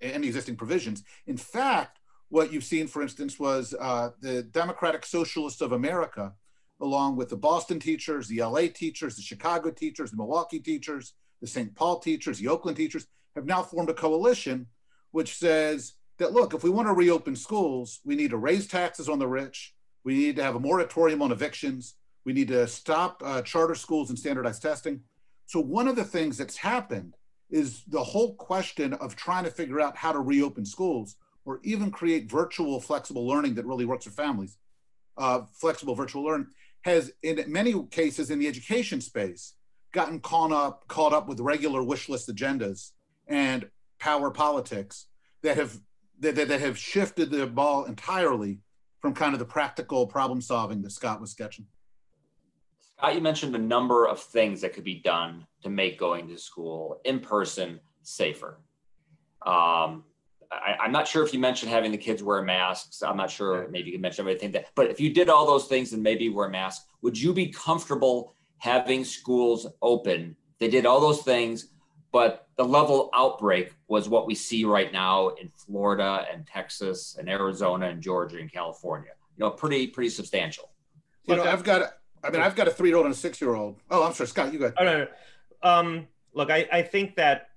any 0.00 0.26
existing 0.26 0.56
provisions. 0.56 1.02
In 1.26 1.36
fact, 1.36 1.99
what 2.30 2.52
you've 2.52 2.64
seen, 2.64 2.86
for 2.86 3.02
instance, 3.02 3.38
was 3.38 3.74
uh, 3.78 4.10
the 4.20 4.44
Democratic 4.44 5.04
Socialists 5.04 5.60
of 5.60 5.72
America, 5.72 6.32
along 6.80 7.16
with 7.16 7.28
the 7.28 7.36
Boston 7.36 7.78
teachers, 7.78 8.28
the 8.28 8.42
LA 8.42 8.66
teachers, 8.72 9.16
the 9.16 9.22
Chicago 9.22 9.70
teachers, 9.70 10.12
the 10.12 10.16
Milwaukee 10.16 10.60
teachers, 10.60 11.14
the 11.40 11.46
St. 11.46 11.74
Paul 11.74 11.98
teachers, 11.98 12.38
the 12.38 12.48
Oakland 12.48 12.76
teachers, 12.76 13.06
have 13.34 13.46
now 13.46 13.62
formed 13.62 13.90
a 13.90 13.94
coalition 13.94 14.66
which 15.10 15.34
says 15.36 15.94
that 16.18 16.32
look, 16.32 16.54
if 16.54 16.62
we 16.62 16.70
want 16.70 16.86
to 16.86 16.94
reopen 16.94 17.34
schools, 17.34 18.00
we 18.04 18.14
need 18.14 18.30
to 18.30 18.36
raise 18.36 18.66
taxes 18.68 19.08
on 19.08 19.18
the 19.18 19.26
rich, 19.26 19.74
we 20.04 20.14
need 20.14 20.36
to 20.36 20.42
have 20.42 20.54
a 20.54 20.60
moratorium 20.60 21.22
on 21.22 21.32
evictions, 21.32 21.94
we 22.24 22.32
need 22.32 22.48
to 22.48 22.66
stop 22.68 23.20
uh, 23.24 23.42
charter 23.42 23.74
schools 23.74 24.08
and 24.08 24.18
standardized 24.18 24.62
testing. 24.62 25.00
So, 25.46 25.58
one 25.58 25.88
of 25.88 25.96
the 25.96 26.04
things 26.04 26.36
that's 26.36 26.56
happened 26.56 27.16
is 27.50 27.82
the 27.88 28.02
whole 28.02 28.34
question 28.36 28.92
of 28.94 29.16
trying 29.16 29.44
to 29.44 29.50
figure 29.50 29.80
out 29.80 29.96
how 29.96 30.12
to 30.12 30.20
reopen 30.20 30.64
schools 30.64 31.16
or 31.50 31.58
even 31.64 31.90
create 31.90 32.30
virtual 32.30 32.80
flexible 32.80 33.26
learning 33.26 33.54
that 33.54 33.66
really 33.66 33.84
works 33.84 34.04
for 34.04 34.12
families, 34.12 34.56
uh, 35.18 35.40
flexible 35.52 35.96
virtual 35.96 36.22
learning 36.22 36.46
has 36.82 37.12
in 37.24 37.42
many 37.48 37.74
cases 37.90 38.30
in 38.30 38.38
the 38.38 38.46
education 38.46 39.00
space 39.00 39.54
gotten 39.92 40.20
caught 40.20 40.52
up 40.52 40.86
caught 40.86 41.12
up 41.12 41.28
with 41.28 41.40
regular 41.40 41.82
wish 41.82 42.08
list 42.08 42.28
agendas 42.28 42.92
and 43.26 43.68
power 43.98 44.30
politics 44.30 45.06
that 45.42 45.56
have 45.56 45.76
that, 46.20 46.36
that, 46.36 46.48
that 46.48 46.60
have 46.60 46.78
shifted 46.78 47.30
the 47.30 47.46
ball 47.46 47.84
entirely 47.84 48.60
from 49.00 49.12
kind 49.12 49.32
of 49.32 49.40
the 49.40 49.44
practical 49.44 50.06
problem 50.06 50.40
solving 50.40 50.80
that 50.82 50.92
Scott 50.92 51.20
was 51.20 51.32
sketching. 51.32 51.66
Scott, 52.96 53.14
you 53.14 53.20
mentioned 53.20 53.56
a 53.56 53.58
number 53.58 54.06
of 54.06 54.20
things 54.20 54.60
that 54.60 54.72
could 54.72 54.84
be 54.84 55.00
done 55.00 55.46
to 55.62 55.70
make 55.70 55.98
going 55.98 56.28
to 56.28 56.38
school 56.38 57.00
in 57.04 57.18
person 57.18 57.80
safer. 58.02 58.60
Um, 59.44 60.04
I, 60.52 60.84
am 60.84 60.92
not 60.92 61.06
sure 61.06 61.24
if 61.24 61.32
you 61.32 61.38
mentioned 61.38 61.70
having 61.70 61.92
the 61.92 61.98
kids 61.98 62.22
wear 62.22 62.42
masks. 62.42 63.02
I'm 63.02 63.16
not 63.16 63.30
sure. 63.30 63.68
Maybe 63.68 63.86
you 63.86 63.92
can 63.92 64.00
mention 64.00 64.22
everything 64.22 64.52
that. 64.52 64.66
But 64.74 64.90
if 64.90 65.00
you 65.00 65.12
did 65.12 65.28
all 65.28 65.46
those 65.46 65.66
things 65.66 65.92
and 65.92 66.02
maybe 66.02 66.28
wear 66.28 66.48
masks, 66.48 66.86
would 67.02 67.20
you 67.20 67.32
be 67.32 67.48
comfortable 67.48 68.34
having 68.58 69.04
schools 69.04 69.66
open? 69.80 70.36
They 70.58 70.68
did 70.68 70.86
all 70.86 71.00
those 71.00 71.22
things, 71.22 71.68
but 72.12 72.48
the 72.56 72.64
level 72.64 73.10
outbreak 73.14 73.74
was 73.88 74.08
what 74.08 74.26
we 74.26 74.34
see 74.34 74.64
right 74.64 74.92
now 74.92 75.28
in 75.28 75.50
Florida 75.56 76.26
and 76.32 76.46
Texas 76.46 77.16
and 77.18 77.28
Arizona 77.28 77.86
and 77.86 78.02
Georgia 78.02 78.38
and 78.38 78.52
California. 78.52 79.12
You 79.36 79.44
know, 79.44 79.50
pretty 79.50 79.86
pretty 79.86 80.10
substantial. 80.10 80.70
You 81.26 81.36
know, 81.36 81.44
I've 81.44 81.64
got 81.64 81.92
I 82.22 82.30
mean, 82.30 82.42
I've 82.42 82.56
got 82.56 82.68
a 82.68 82.70
three 82.70 82.88
year 82.88 82.96
old 82.96 83.06
and 83.06 83.14
a 83.14 83.18
six 83.18 83.40
year 83.40 83.54
old. 83.54 83.76
Oh, 83.90 84.02
I'm 84.02 84.12
sorry, 84.12 84.28
Scott, 84.28 84.52
you 84.52 84.58
go. 84.58 84.72
Oh, 84.78 84.84
no, 84.84 84.98
no. 84.98 85.08
Um, 85.62 86.08
look, 86.34 86.50
I, 86.50 86.68
I 86.70 86.82
think 86.82 87.16
that 87.16 87.49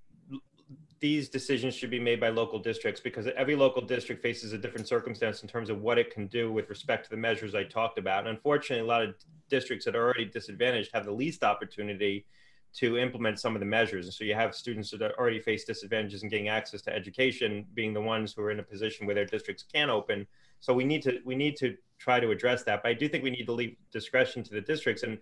these 1.04 1.28
decisions 1.28 1.76
should 1.76 1.90
be 1.90 2.00
made 2.00 2.18
by 2.18 2.30
local 2.30 2.58
districts 2.58 3.02
because 3.02 3.28
every 3.36 3.58
local 3.58 3.82
district 3.82 4.22
faces 4.22 4.54
a 4.54 4.58
different 4.58 4.88
circumstance 4.88 5.44
in 5.44 5.50
terms 5.50 5.70
of 5.70 5.82
what 5.82 5.98
it 5.98 6.10
can 6.14 6.28
do 6.28 6.50
with 6.50 6.70
respect 6.70 7.04
to 7.04 7.10
the 7.10 7.18
measures 7.18 7.54
I 7.54 7.66
talked 7.66 7.98
about. 7.98 8.20
And 8.20 8.30
unfortunately, 8.30 8.86
a 8.86 8.90
lot 8.90 9.04
of 9.04 9.14
districts 9.50 9.84
that 9.84 9.98
are 9.98 10.02
already 10.06 10.24
disadvantaged 10.24 10.92
have 10.94 11.04
the 11.04 11.12
least 11.12 11.44
opportunity 11.44 12.26
to 12.76 12.98
implement 12.98 13.38
some 13.38 13.54
of 13.54 13.60
the 13.60 13.66
measures. 13.66 14.06
And 14.06 14.14
so 14.14 14.24
you 14.24 14.34
have 14.34 14.56
students 14.56 14.92
that 14.92 15.12
already 15.20 15.42
face 15.42 15.66
disadvantages 15.66 16.24
in 16.24 16.30
getting 16.30 16.48
access 16.48 16.82
to 16.84 16.96
education 16.96 17.66
being 17.74 17.94
the 17.94 18.00
ones 18.00 18.32
who 18.32 18.42
are 18.42 18.52
in 18.52 18.62
a 18.62 18.64
position 18.64 19.06
where 19.06 19.14
their 19.14 19.26
districts 19.26 19.66
can 19.74 19.90
open. 19.90 20.26
So 20.62 20.74
we 20.74 20.86
need 20.86 21.02
to 21.02 21.20
we 21.26 21.36
need 21.36 21.58
to 21.58 21.76
try 22.00 22.22
to 22.22 22.32
address 22.32 22.64
that. 22.64 22.82
But 22.82 22.90
I 22.90 22.94
do 22.94 23.10
think 23.10 23.26
we 23.26 23.30
need 23.30 23.46
to 23.48 23.52
leave 23.52 23.76
discretion 23.92 24.42
to 24.44 24.54
the 24.54 24.62
districts. 24.62 25.04
And 25.04 25.18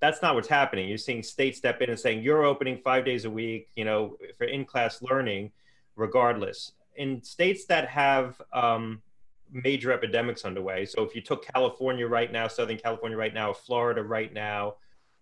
that's 0.00 0.22
not 0.22 0.34
what's 0.34 0.48
happening. 0.48 0.88
You're 0.88 0.98
seeing 0.98 1.22
states 1.22 1.58
step 1.58 1.80
in 1.82 1.90
and 1.90 1.98
saying 1.98 2.22
you're 2.22 2.44
opening 2.44 2.78
five 2.78 3.04
days 3.04 3.24
a 3.24 3.30
week, 3.30 3.68
you 3.76 3.84
know, 3.84 4.16
for 4.36 4.44
in-class 4.44 5.02
learning, 5.02 5.50
regardless. 5.96 6.72
In 6.96 7.22
states 7.22 7.64
that 7.66 7.88
have 7.88 8.40
um, 8.52 9.02
major 9.50 9.92
epidemics 9.92 10.44
underway, 10.44 10.84
so 10.86 11.02
if 11.02 11.14
you 11.14 11.20
took 11.20 11.44
California 11.44 12.06
right 12.06 12.30
now, 12.30 12.48
Southern 12.48 12.78
California 12.78 13.16
right 13.16 13.34
now, 13.34 13.52
Florida 13.52 14.02
right 14.02 14.32
now, 14.32 14.74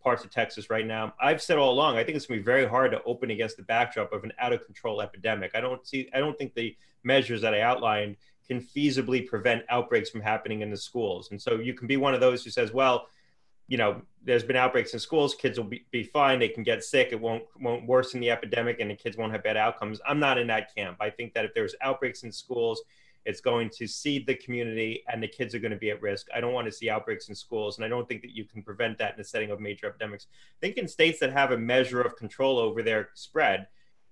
parts 0.02 0.24
of 0.24 0.30
Texas 0.30 0.70
right 0.70 0.86
now. 0.86 1.12
I've 1.20 1.42
said 1.42 1.58
all 1.58 1.72
along, 1.72 1.96
I 1.96 2.04
think 2.04 2.16
it's 2.16 2.26
going 2.26 2.38
to 2.38 2.42
be 2.42 2.44
very 2.44 2.64
hard 2.64 2.92
to 2.92 3.02
open 3.02 3.30
against 3.30 3.56
the 3.56 3.64
backdrop 3.64 4.12
of 4.12 4.22
an 4.22 4.32
out 4.38 4.52
of 4.52 4.64
control 4.64 5.02
epidemic. 5.02 5.50
I 5.54 5.60
don't 5.60 5.84
see, 5.84 6.08
I 6.14 6.18
don't 6.18 6.38
think 6.38 6.54
the 6.54 6.76
measures 7.02 7.40
that 7.42 7.54
I 7.54 7.62
outlined 7.62 8.16
can 8.46 8.60
feasibly 8.60 9.26
prevent 9.26 9.64
outbreaks 9.68 10.10
from 10.10 10.20
happening 10.20 10.60
in 10.60 10.70
the 10.70 10.76
schools. 10.76 11.32
And 11.32 11.42
so 11.42 11.56
you 11.56 11.74
can 11.74 11.88
be 11.88 11.96
one 11.96 12.14
of 12.14 12.20
those 12.20 12.44
who 12.44 12.50
says, 12.50 12.72
well, 12.72 13.08
you 13.68 13.76
know, 13.76 14.02
there's 14.22 14.44
been 14.44 14.56
outbreaks 14.56 14.92
in 14.92 14.98
schools, 14.98 15.34
kids 15.34 15.58
will 15.58 15.66
be, 15.66 15.84
be 15.90 16.02
fine, 16.02 16.38
they 16.38 16.48
can 16.48 16.62
get 16.62 16.82
sick, 16.84 17.08
it 17.12 17.20
won't 17.20 17.44
won't 17.60 17.86
worsen 17.86 18.20
the 18.20 18.30
epidemic 18.30 18.80
and 18.80 18.90
the 18.90 18.94
kids 18.94 19.16
won't 19.16 19.32
have 19.32 19.42
bad 19.42 19.56
outcomes. 19.56 20.00
I'm 20.06 20.18
not 20.18 20.38
in 20.38 20.46
that 20.48 20.74
camp. 20.74 20.96
I 21.00 21.10
think 21.10 21.34
that 21.34 21.44
if 21.44 21.54
there's 21.54 21.74
outbreaks 21.80 22.22
in 22.22 22.32
schools, 22.32 22.82
it's 23.24 23.40
going 23.40 23.70
to 23.70 23.88
seed 23.88 24.26
the 24.26 24.34
community 24.36 25.02
and 25.08 25.20
the 25.20 25.28
kids 25.28 25.54
are 25.54 25.58
going 25.58 25.72
to 25.72 25.76
be 25.76 25.90
at 25.90 26.00
risk. 26.00 26.28
I 26.34 26.40
don't 26.40 26.52
want 26.52 26.66
to 26.66 26.72
see 26.72 26.88
outbreaks 26.88 27.28
in 27.28 27.34
schools, 27.34 27.76
and 27.76 27.84
I 27.84 27.88
don't 27.88 28.08
think 28.08 28.22
that 28.22 28.30
you 28.30 28.44
can 28.44 28.62
prevent 28.62 28.98
that 28.98 29.12
in 29.12 29.18
the 29.18 29.24
setting 29.24 29.50
of 29.50 29.60
major 29.60 29.86
epidemics. 29.86 30.26
I 30.30 30.58
think 30.60 30.76
in 30.76 30.86
states 30.86 31.18
that 31.20 31.32
have 31.32 31.50
a 31.50 31.58
measure 31.58 32.00
of 32.00 32.16
control 32.16 32.58
over 32.58 32.82
their 32.82 33.10
spread, 33.14 33.66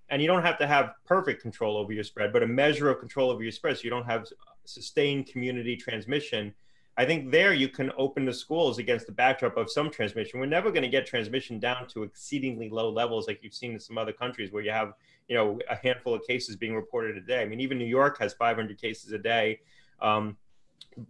and 0.09 0.20
you 0.20 0.28
don't 0.28 0.42
have 0.42 0.59
to 0.59 0.66
have 0.66 0.94
perfect 1.07 1.42
control 1.42 1.76
over 1.76 1.92
your 1.92 2.05
spread, 2.05 2.32
but 2.32 2.42
a 2.42 2.46
measure 2.46 2.90
of 2.90 2.98
control 2.98 3.30
over 3.30 3.42
your 3.42 3.52
spread 3.52 3.76
so 3.76 3.84
you 3.84 3.90
don't 3.90 4.05
have 4.05 4.26
sustained 4.64 5.26
community 5.26 5.76
transmission. 5.76 6.52
I 6.97 7.05
think 7.05 7.32
there 7.32 7.53
you 7.53 7.68
can 7.68 7.90
open 7.99 8.24
the 8.24 8.32
schools 8.32 8.78
against 8.78 9.07
the 9.07 9.12
backdrop 9.12 9.57
of 9.57 9.70
some 9.70 9.90
transmission. 9.90 10.38
We're 10.38 10.47
never 10.47 10.70
going 10.70 10.82
to 10.82 10.88
get 10.88 11.07
transmission 11.07 11.59
down 11.59 11.88
to 11.88 12.05
exceedingly 12.05 12.70
low 12.70 12.88
levels 12.88 13.26
like 13.26 13.40
you've 13.42 13.55
seen 13.55 13.72
in 13.72 13.80
some 13.80 13.99
other 13.99 14.12
countries 14.12 14.53
where 14.53 14.62
you 14.62 14.70
have 14.70 14.92
you 15.28 15.34
know 15.34 15.59
a 15.68 15.76
handful 15.76 16.14
of 16.14 16.24
cases 16.26 16.55
being 16.57 16.74
reported 16.74 17.16
a 17.16 17.20
day. 17.20 17.42
I 17.42 17.47
mean, 17.47 17.61
even 17.61 17.78
New 17.78 17.84
York 17.84 18.18
has 18.18 18.32
500 18.34 18.80
cases 18.80 19.12
a 19.12 19.18
day. 19.18 19.61
Um, 20.01 20.36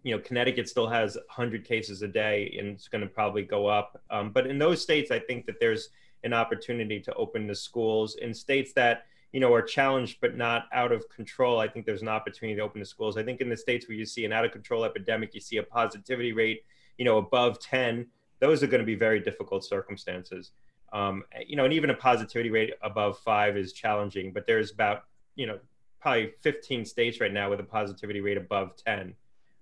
you 0.03 0.17
know, 0.17 0.23
Connecticut 0.23 0.69
still 0.69 0.89
has 0.89 1.17
100 1.17 1.65
cases 1.65 2.01
a 2.01 2.09
day, 2.09 2.55
and 2.59 2.69
it's 2.69 2.89
going 2.89 3.03
to 3.03 3.09
probably 3.09 3.43
go 3.43 3.67
up. 3.67 4.03
Um, 4.11 4.31
but 4.31 4.47
in 4.47 4.59
those 4.59 4.81
states, 4.81 5.11
I 5.11 5.19
think 5.19 5.45
that 5.47 5.61
there's 5.61 5.91
an 6.23 6.33
opportunity 6.33 7.01
to 7.01 7.13
open 7.15 7.47
the 7.47 7.55
schools. 7.55 8.17
In 8.17 8.33
states 8.33 8.73
that 8.75 9.05
you 9.35 9.41
know 9.41 9.53
are 9.53 9.63
challenged 9.63 10.19
but 10.21 10.37
not 10.37 10.67
out 10.73 10.93
of 10.93 11.09
control, 11.09 11.59
I 11.59 11.67
think 11.67 11.87
there's 11.87 12.03
an 12.03 12.09
opportunity 12.09 12.57
to 12.57 12.63
open 12.63 12.79
the 12.79 12.87
schools. 12.87 13.17
I 13.17 13.25
think 13.25 13.41
in 13.41 13.49
the 13.49 13.57
states 13.57 13.89
where 13.89 13.97
you 13.97 14.07
see 14.07 14.25
an 14.25 14.33
out 14.33 14.45
of 14.45 14.53
control 14.53 14.85
epidemic, 14.85 15.35
you 15.35 15.41
see 15.41 15.57
a 15.57 15.63
positivity 15.65 16.33
rate, 16.33 16.63
you 16.99 17.05
know, 17.05 17.19
above 17.19 17.59
10. 17.59 18.07
Those 18.39 18.63
are 18.63 18.69
going 18.69 18.81
to 18.81 18.87
be 18.87 18.95
very 18.95 19.19
difficult 19.19 19.65
circumstances. 19.65 20.53
Um, 20.93 21.25
you 21.45 21.57
know, 21.57 21.65
and 21.65 21.75
even 21.75 21.91
a 21.91 21.95
positivity 21.95 22.51
rate 22.51 22.75
above 22.81 23.19
five 23.19 23.57
is 23.57 23.73
challenging, 23.73 24.33
but 24.33 24.47
there's 24.47 24.71
about, 24.71 25.03
you 25.35 25.49
know, 25.49 25.59
probably 26.01 26.35
15 26.43 26.85
states 26.85 27.19
right 27.21 27.33
now 27.33 27.51
with 27.51 27.59
a 27.59 27.65
positivity 27.65 28.21
rate 28.21 28.37
above 28.37 28.77
10. 28.87 29.15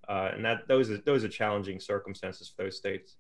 Uh, 0.06 0.32
and 0.34 0.44
that 0.44 0.68
those 0.68 0.90
are 0.90 0.98
those 0.98 1.24
are 1.24 1.30
challenging 1.30 1.80
circumstances 1.80 2.52
for 2.54 2.64
those 2.64 2.76
states. 2.76 3.16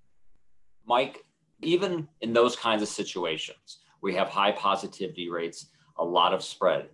Mike, 0.84 1.24
even 1.62 2.06
in 2.20 2.34
those 2.34 2.56
kinds 2.56 2.82
of 2.82 2.88
situations, 2.88 3.78
we 4.02 4.14
have 4.14 4.28
high 4.28 4.52
positivity 4.52 5.30
rates, 5.30 5.68
a 5.98 6.04
lot 6.04 6.32
of 6.34 6.42
spread. 6.42 6.88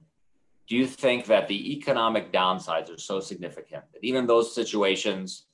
Do 0.68 0.76
you 0.76 0.86
think 0.86 1.26
that 1.26 1.48
the 1.48 1.72
economic 1.72 2.32
downsides 2.32 2.94
are 2.94 2.98
so 2.98 3.20
significant 3.20 3.84
that 3.92 4.04
even 4.04 4.26
those 4.26 4.54
situations, 4.54 5.46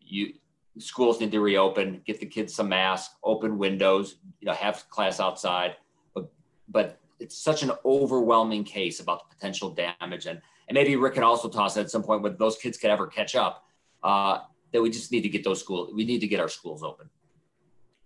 you 0.00 0.34
schools 0.78 1.20
need 1.20 1.30
to 1.32 1.40
reopen, 1.40 2.00
get 2.06 2.18
the 2.18 2.26
kids 2.26 2.54
some 2.54 2.68
masks, 2.68 3.14
open 3.22 3.58
windows, 3.58 4.16
you 4.40 4.46
know, 4.46 4.54
have 4.54 4.88
class 4.88 5.20
outside. 5.20 5.76
But 6.14 6.32
but 6.68 6.98
it's 7.20 7.36
such 7.36 7.62
an 7.62 7.72
overwhelming 7.84 8.64
case 8.64 9.00
about 9.00 9.28
the 9.28 9.34
potential 9.34 9.70
damage. 9.70 10.26
And 10.26 10.40
and 10.68 10.74
maybe 10.74 10.96
Rick 10.96 11.14
can 11.14 11.22
also 11.22 11.48
toss 11.48 11.76
at 11.76 11.90
some 11.90 12.02
point 12.02 12.22
whether 12.22 12.36
those 12.36 12.56
kids 12.56 12.78
could 12.78 12.90
ever 12.90 13.06
catch 13.06 13.34
up. 13.34 13.64
Uh, 14.02 14.40
that 14.72 14.82
we 14.82 14.90
just 14.90 15.12
need 15.12 15.22
to 15.22 15.28
get 15.28 15.44
those 15.44 15.60
schools. 15.60 15.92
We 15.94 16.04
need 16.04 16.18
to 16.18 16.26
get 16.26 16.40
our 16.40 16.48
schools 16.48 16.82
open. 16.82 17.08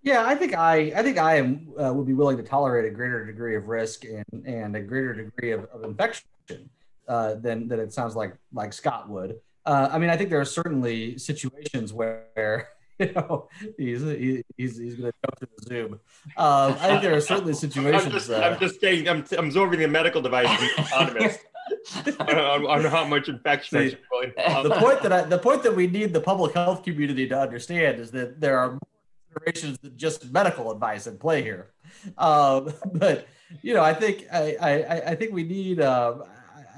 Yeah, 0.08 0.24
I 0.24 0.34
think 0.36 0.56
I 0.56 0.90
I 0.96 1.02
think 1.02 1.18
I 1.18 1.36
am 1.36 1.68
uh, 1.78 1.92
would 1.92 2.06
be 2.06 2.14
willing 2.14 2.38
to 2.38 2.42
tolerate 2.42 2.90
a 2.90 2.94
greater 2.94 3.26
degree 3.26 3.56
of 3.56 3.68
risk 3.68 4.04
and 4.06 4.46
and 4.46 4.74
a 4.74 4.80
greater 4.80 5.12
degree 5.12 5.50
of, 5.50 5.64
of 5.66 5.84
infection 5.84 6.24
uh, 7.06 7.34
than 7.34 7.68
than 7.68 7.78
it 7.78 7.92
sounds 7.92 8.16
like 8.16 8.34
like 8.54 8.72
Scott 8.72 9.10
would. 9.10 9.38
Uh, 9.66 9.90
I 9.92 9.98
mean, 9.98 10.08
I 10.08 10.16
think 10.16 10.30
there 10.30 10.40
are 10.40 10.46
certainly 10.46 11.18
situations 11.18 11.92
where 11.92 12.68
you 12.98 13.12
know 13.12 13.50
he's 13.76 14.00
he's 14.56 14.78
he's 14.78 14.94
going 14.94 15.12
to 15.12 15.18
jump 15.26 15.36
to 15.40 15.48
the 15.58 15.62
Zoom. 15.68 15.92
Um, 16.38 16.72
I 16.80 16.88
think 16.88 17.02
there 17.02 17.14
are 17.14 17.20
certainly 17.20 17.52
situations. 17.52 18.04
I'm 18.06 18.10
just, 18.10 18.30
uh, 18.30 18.36
I'm 18.36 18.58
just 18.58 18.80
kidding. 18.80 19.10
I'm, 19.10 19.26
I'm 19.36 19.48
absorbing 19.48 19.80
the 19.80 19.88
medical 19.88 20.22
device. 20.22 20.48
economist. 20.78 21.40
on, 22.18 22.84
how 22.86 23.04
much 23.04 23.28
infection. 23.28 23.90
See, 23.90 23.96
the 24.62 24.76
point 24.80 25.02
that 25.02 25.12
I, 25.12 25.22
the 25.24 25.38
point 25.38 25.62
that 25.64 25.76
we 25.76 25.86
need 25.86 26.14
the 26.14 26.20
public 26.22 26.54
health 26.54 26.82
community 26.82 27.28
to 27.28 27.38
understand 27.38 28.00
is 28.00 28.10
that 28.12 28.40
there 28.40 28.58
are 28.58 28.70
more 28.70 28.97
considerations 29.38 29.78
than 29.78 29.96
just 29.96 30.30
medical 30.32 30.70
advice 30.70 31.06
in 31.06 31.18
play 31.18 31.42
here. 31.42 31.72
Um, 32.16 32.72
but 32.94 33.26
you 33.62 33.74
know, 33.74 33.82
I 33.82 33.94
think 33.94 34.26
I 34.32 34.56
I, 34.60 35.10
I 35.10 35.14
think 35.14 35.32
we 35.32 35.44
need. 35.44 35.80
Um, 35.80 36.24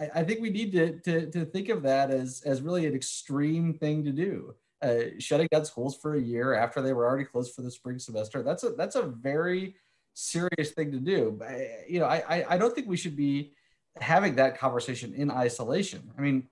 I, 0.00 0.20
I 0.20 0.24
think 0.24 0.40
we 0.40 0.50
need 0.50 0.72
to, 0.72 0.98
to, 1.00 1.30
to 1.30 1.44
think 1.44 1.68
of 1.68 1.82
that 1.82 2.10
as, 2.10 2.42
as 2.46 2.62
really 2.62 2.86
an 2.86 2.94
extreme 2.94 3.74
thing 3.74 4.02
to 4.04 4.12
do. 4.12 4.54
Uh, 4.80 5.10
shutting 5.18 5.46
down 5.52 5.66
schools 5.66 5.94
for 5.94 6.14
a 6.14 6.20
year 6.20 6.54
after 6.54 6.80
they 6.80 6.94
were 6.94 7.06
already 7.06 7.24
closed 7.24 7.54
for 7.54 7.60
the 7.60 7.70
spring 7.70 7.98
semester. 7.98 8.42
That's 8.42 8.64
a 8.64 8.70
that's 8.70 8.96
a 8.96 9.02
very 9.02 9.76
serious 10.14 10.70
thing 10.70 10.90
to 10.92 10.98
do. 10.98 11.36
But, 11.38 11.50
You 11.86 12.00
know, 12.00 12.06
I, 12.06 12.44
I 12.48 12.56
don't 12.56 12.74
think 12.74 12.88
we 12.88 12.96
should 12.96 13.16
be 13.16 13.52
having 14.00 14.36
that 14.36 14.58
conversation 14.58 15.12
in 15.12 15.30
isolation. 15.30 16.10
I 16.16 16.22
mean, 16.22 16.48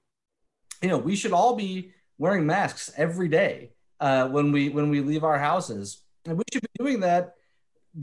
you 0.82 0.88
know, 0.88 0.98
we 0.98 1.16
should 1.16 1.32
all 1.32 1.56
be 1.56 1.92
wearing 2.18 2.46
masks 2.46 2.92
every 2.96 3.28
day 3.28 3.70
uh, 4.00 4.28
when 4.28 4.52
we 4.52 4.68
when 4.68 4.90
we 4.90 5.00
leave 5.00 5.24
our 5.24 5.38
houses, 5.38 6.02
and 6.26 6.36
we 6.36 6.44
should 6.52 6.62
be 6.62 6.84
doing 6.84 7.00
that 7.00 7.34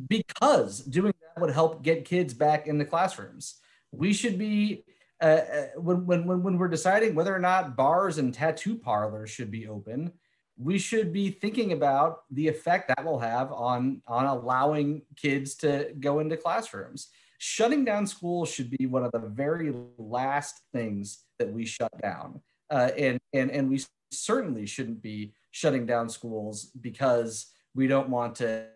because 0.08 0.80
doing 0.80 1.14
that 1.22 1.42
would 1.42 1.54
help 1.54 1.84
get 1.84 2.06
kids 2.06 2.34
back 2.34 2.68
in 2.68 2.78
the 2.78 2.86
classrooms. 2.86 3.56
We 3.92 4.14
should 4.14 4.38
be 4.38 4.84
uh, 5.22 5.26
uh 5.26 5.66
when, 5.78 6.06
when 6.06 6.44
when 6.44 6.58
we're 6.58 6.68
deciding 6.68 7.16
whether 7.16 7.36
or 7.36 7.40
not 7.40 7.76
bars 7.76 8.18
and 8.18 8.34
tattoo 8.34 8.76
parlors 8.78 9.30
should 9.30 9.52
be 9.52 9.68
open 9.68 10.12
we 10.58 10.78
should 10.78 11.12
be 11.12 11.30
thinking 11.30 11.74
about 11.74 12.24
the 12.32 12.48
effect 12.48 12.88
that 12.88 13.04
will 13.04 13.20
have 13.20 13.52
on 13.52 14.02
on 14.08 14.26
allowing 14.26 15.02
kids 15.16 15.56
to 15.56 15.94
go 16.00 16.20
into 16.20 16.38
classrooms. 16.38 17.10
Shutting 17.38 17.84
down 17.84 18.08
schools 18.08 18.50
should 18.50 18.70
be 18.70 18.86
one 18.86 19.04
of 19.04 19.12
the 19.12 19.20
very 19.20 19.74
last 19.98 20.62
things 20.74 21.26
that 21.40 21.52
we 21.52 21.66
shut 21.66 21.92
down. 22.02 22.42
Uh, 22.70 22.92
and 22.98 23.20
and 23.34 23.52
and 23.52 23.70
we 23.70 23.84
certainly 24.12 24.66
shouldn't 24.66 25.02
be 25.02 25.34
shutting 25.56 25.86
down 25.86 26.10
schools 26.10 26.66
because 26.82 27.48
we 27.74 27.88
don't 27.88 28.10
want 28.10 28.36
to 28.36 28.68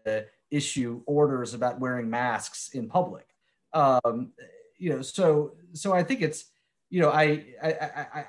issue 0.51 1.01
orders 1.05 1.53
about 1.53 1.79
wearing 1.79 2.09
masks 2.09 2.69
in 2.69 2.87
public 2.87 3.27
um, 3.73 4.31
you 4.77 4.89
know 4.89 5.01
so 5.01 5.53
so 5.73 5.93
i 5.93 6.03
think 6.03 6.21
it's 6.21 6.45
you 6.89 7.01
know 7.01 7.09
I, 7.09 7.45
I 7.61 7.71
i 7.71 8.25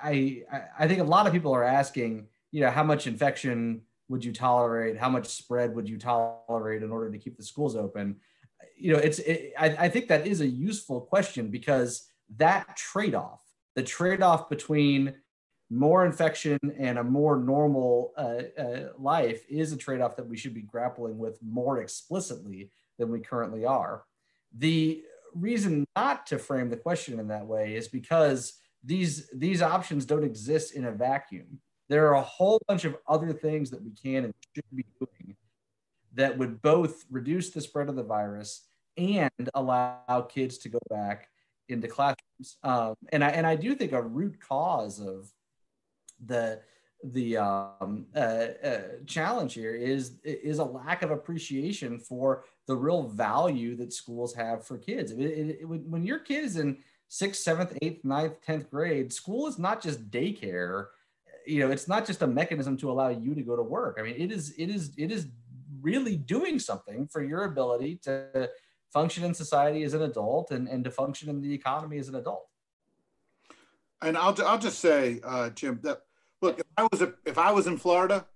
i 0.53 0.63
i 0.81 0.89
think 0.89 1.01
a 1.01 1.05
lot 1.05 1.27
of 1.27 1.33
people 1.33 1.55
are 1.55 1.65
asking 1.65 2.27
you 2.53 2.61
know, 2.61 2.71
how 2.71 2.83
much 2.83 3.07
infection 3.07 3.83
would 4.09 4.25
you 4.25 4.33
tolerate? 4.33 4.97
How 4.99 5.09
much 5.09 5.29
spread 5.29 5.75
would 5.75 5.89
you 5.89 5.99
tolerate 5.99 6.83
in 6.83 6.91
order 6.91 7.11
to 7.11 7.19
keep 7.19 7.37
the 7.37 7.45
schools 7.45 7.77
open? 7.77 8.17
You 8.77 8.95
know, 8.95 8.99
it's, 8.99 9.19
it, 9.21 9.53
I, 9.59 9.67
I 9.69 9.89
think 9.89 10.09
that 10.09 10.27
is 10.27 10.41
a 10.41 10.47
useful 10.47 11.01
question 11.01 11.49
because 11.49 12.09
that 12.37 12.77
trade 12.77 13.15
off, 13.15 13.43
the 13.77 13.83
trade 13.83 14.23
off 14.23 14.49
between 14.49 15.15
more 15.71 16.05
infection 16.05 16.59
and 16.79 16.99
a 16.99 17.05
more 17.05 17.37
normal 17.37 18.13
uh, 18.17 18.61
uh, 18.61 18.89
life 18.99 19.45
is 19.49 19.73
a 19.73 19.77
trade 19.77 20.01
off 20.01 20.17
that 20.17 20.29
we 20.29 20.37
should 20.37 20.55
be 20.55 20.63
grappling 20.63 21.17
with 21.17 21.39
more 21.43 21.81
explicitly 21.81 22.71
than 22.99 23.11
we 23.11 23.21
currently 23.21 23.65
are. 23.65 24.05
The 24.57 25.03
reason 25.35 25.87
not 25.97 26.27
to 26.27 26.39
frame 26.39 26.71
the 26.71 26.77
question 26.77 27.21
in 27.21 27.29
that 27.29 27.47
way 27.47 27.77
is 27.77 27.87
because 27.87 28.55
these 28.83 29.31
these 29.33 29.63
options 29.63 30.05
don't 30.05 30.25
exist 30.25 30.75
in 30.75 30.87
a 30.87 30.93
vacuum 30.93 31.61
there 31.91 32.07
are 32.07 32.15
a 32.15 32.23
whole 32.23 32.63
bunch 32.69 32.85
of 32.85 32.97
other 33.09 33.33
things 33.33 33.69
that 33.71 33.83
we 33.83 33.91
can 33.91 34.25
and 34.25 34.35
should 34.55 34.65
be 34.73 34.87
doing 35.01 35.37
that 36.15 36.39
would 36.39 36.63
both 36.63 37.05
reduce 37.11 37.51
the 37.51 37.61
spread 37.61 37.89
of 37.89 37.97
the 37.97 38.03
virus 38.03 38.69
and 38.97 39.51
allow 39.55 40.27
kids 40.29 40.57
to 40.59 40.69
go 40.69 40.79
back 40.89 41.29
into 41.69 41.89
classrooms. 41.89 42.57
Um, 42.63 42.95
and 43.13 43.25
I 43.25 43.31
and 43.31 43.47
I 43.47 43.57
do 43.57 43.75
think 43.75 43.93
a 43.93 44.01
root 44.01 44.41
cause 44.41 45.01
of 45.01 45.31
the 46.27 46.61
the 47.03 47.39
um, 47.39 48.07
uh, 48.15 48.19
uh, 48.19 48.81
challenge 49.07 49.55
here 49.55 49.75
is 49.75 50.19
is 50.23 50.59
a 50.59 50.65
lack 50.65 51.03
of 51.03 51.11
appreciation 51.11 51.99
for 51.99 52.45
the 52.67 52.77
real 52.77 53.05
value 53.05 53.75
that 53.77 53.93
schools 53.93 54.35
have 54.35 54.67
for 54.67 54.77
kids. 54.77 55.13
It, 55.13 55.21
it, 55.21 55.59
it, 55.61 55.67
when 55.67 56.03
your 56.05 56.19
kid 56.19 56.45
is 56.45 56.57
in 56.57 56.79
sixth, 57.09 57.43
seventh, 57.43 57.77
eighth, 57.81 58.05
ninth, 58.05 58.35
tenth 58.45 58.71
grade, 58.71 59.13
school 59.13 59.47
is 59.47 59.59
not 59.59 59.83
just 59.83 60.11
daycare. 60.11 60.87
You 61.47 61.61
know 61.61 61.71
it's 61.71 61.89
not 61.89 62.07
just 62.07 62.23
a 62.23 62.27
mechanism 62.27 62.77
to 62.79 62.91
allow 62.91 63.09
you 63.09 63.35
to 63.35 63.43
go 63.43 63.57
to 63.57 63.63
work. 63.63 63.97
I 63.99 64.03
mean 64.03 64.17
it 64.19 64.31
is 64.31 64.55
it 64.59 64.69
is 64.69 64.93
it 64.97 65.11
is 65.11 65.29
really 65.81 66.17
doing 66.17 66.59
something 66.59 67.09
for 67.09 67.23
your 67.23 67.45
ability 67.45 67.97
to 68.03 68.51
function 68.93 69.25
in 69.25 69.33
society 69.33 69.83
as 69.85 69.95
an 69.95 70.03
adult 70.03 70.51
and, 70.51 70.69
and 70.69 70.85
to 70.85 70.91
function 70.91 71.31
in 71.31 71.41
the 71.41 71.55
economy 71.55 71.99
as 71.99 72.09
an 72.09 72.17
adult. 72.17 72.47
And 74.03 74.17
i'll, 74.17 74.37
I'll 74.47 74.59
just 74.59 74.81
say 74.81 75.21
uh, 75.25 75.51
jim 75.51 75.79
that 75.83 76.03
i 76.81 76.89
was 76.91 77.03
a, 77.03 77.13
if 77.25 77.39
i 77.39 77.53
was 77.53 77.67
in 77.67 77.77
florida 77.77 78.27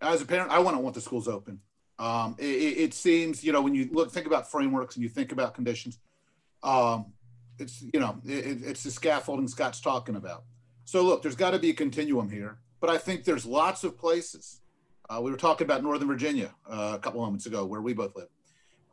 as 0.00 0.22
a 0.22 0.26
parent 0.26 0.50
i 0.50 0.58
wouldn't 0.58 0.82
want 0.82 0.94
the 0.94 1.00
schools 1.00 1.28
open 1.28 1.60
um, 1.98 2.36
it, 2.38 2.44
it, 2.44 2.94
seems 2.94 3.42
you 3.42 3.52
know 3.52 3.62
when 3.62 3.74
you 3.74 3.88
look 3.90 4.12
think 4.12 4.26
about 4.26 4.50
frameworks 4.50 4.96
and 4.96 5.02
you 5.02 5.08
think 5.08 5.32
about 5.32 5.54
conditions 5.54 5.98
um, 6.62 7.06
it's 7.58 7.82
you 7.94 7.98
know 7.98 8.20
it, 8.24 8.62
it's 8.62 8.82
the 8.82 8.90
scaffolding 8.90 9.48
scott's 9.48 9.80
talking 9.80 10.16
about 10.16 10.44
so 10.86 11.02
look, 11.02 11.20
there's 11.20 11.34
got 11.34 11.50
to 11.50 11.58
be 11.58 11.70
a 11.70 11.74
continuum 11.74 12.30
here, 12.30 12.58
but 12.80 12.88
I 12.88 12.96
think 12.96 13.24
there's 13.24 13.44
lots 13.44 13.82
of 13.82 13.98
places. 13.98 14.60
Uh, 15.10 15.20
we 15.20 15.32
were 15.32 15.36
talking 15.36 15.64
about 15.64 15.82
Northern 15.82 16.06
Virginia 16.06 16.54
uh, 16.70 16.92
a 16.94 16.98
couple 17.00 17.20
moments 17.20 17.46
ago, 17.46 17.66
where 17.66 17.80
we 17.80 17.92
both 17.92 18.14
live. 18.14 18.28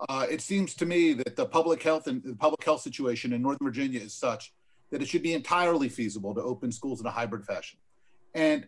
Uh, 0.09 0.25
it 0.29 0.41
seems 0.41 0.73
to 0.73 0.87
me 0.87 1.13
that 1.13 1.35
the 1.35 1.45
public 1.45 1.83
health 1.83 2.07
and 2.07 2.23
the 2.23 2.35
public 2.35 2.63
health 2.63 2.81
situation 2.81 3.31
in 3.31 3.43
Northern 3.43 3.63
Virginia 3.63 3.99
is 3.99 4.11
such 4.11 4.53
that 4.89 5.03
it 5.03 5.07
should 5.07 5.21
be 5.21 5.33
entirely 5.33 5.87
feasible 5.87 6.33
to 6.33 6.41
open 6.41 6.71
schools 6.71 6.99
in 6.99 7.05
a 7.05 7.11
hybrid 7.11 7.45
fashion. 7.45 7.77
And 8.33 8.67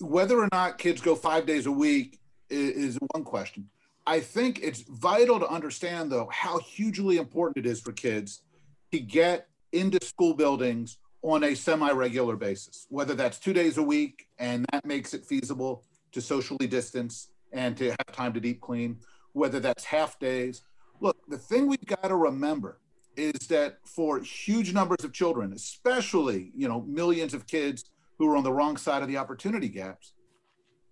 whether 0.00 0.38
or 0.38 0.48
not 0.52 0.78
kids 0.78 1.00
go 1.00 1.14
five 1.14 1.46
days 1.46 1.66
a 1.66 1.72
week 1.72 2.18
is, 2.50 2.98
one 3.12 3.24
question. 3.24 3.68
I 4.06 4.20
think 4.20 4.60
it's 4.62 4.82
vital 4.82 5.38
to 5.38 5.48
understand, 5.48 6.10
though, 6.10 6.28
how 6.32 6.58
hugely 6.58 7.18
important 7.18 7.64
it 7.64 7.68
is 7.68 7.80
for 7.80 7.92
kids 7.92 8.42
to 8.90 8.98
get 8.98 9.48
into 9.72 10.04
school 10.04 10.34
buildings 10.34 10.98
on 11.22 11.44
a 11.44 11.54
semi-regular 11.54 12.36
basis, 12.36 12.86
whether 12.90 13.14
that's 13.14 13.38
two 13.38 13.52
days 13.52 13.78
a 13.78 13.82
week 13.82 14.26
and 14.38 14.66
that 14.72 14.84
makes 14.84 15.14
it 15.14 15.24
feasible 15.24 15.84
to 16.10 16.20
socially 16.20 16.66
distance 16.66 17.28
and 17.52 17.76
to 17.76 17.90
have 17.90 18.12
time 18.12 18.32
to 18.32 18.40
deep 18.40 18.60
clean, 18.60 18.98
whether 19.32 19.60
that's 19.60 19.84
half 19.84 20.18
days. 20.18 20.62
Look, 21.00 21.16
the 21.28 21.38
thing 21.38 21.68
we've 21.68 21.86
got 21.86 22.08
to 22.08 22.16
remember 22.16 22.80
is 23.16 23.46
that 23.48 23.78
for 23.84 24.18
huge 24.20 24.72
numbers 24.72 25.04
of 25.04 25.12
children, 25.12 25.52
especially, 25.52 26.50
you 26.56 26.68
know, 26.68 26.82
millions 26.82 27.34
of 27.34 27.46
kids 27.46 27.84
who 28.22 28.30
are 28.30 28.36
on 28.36 28.44
the 28.44 28.52
wrong 28.52 28.76
side 28.76 29.02
of 29.02 29.08
the 29.08 29.16
opportunity 29.16 29.68
gaps, 29.68 30.12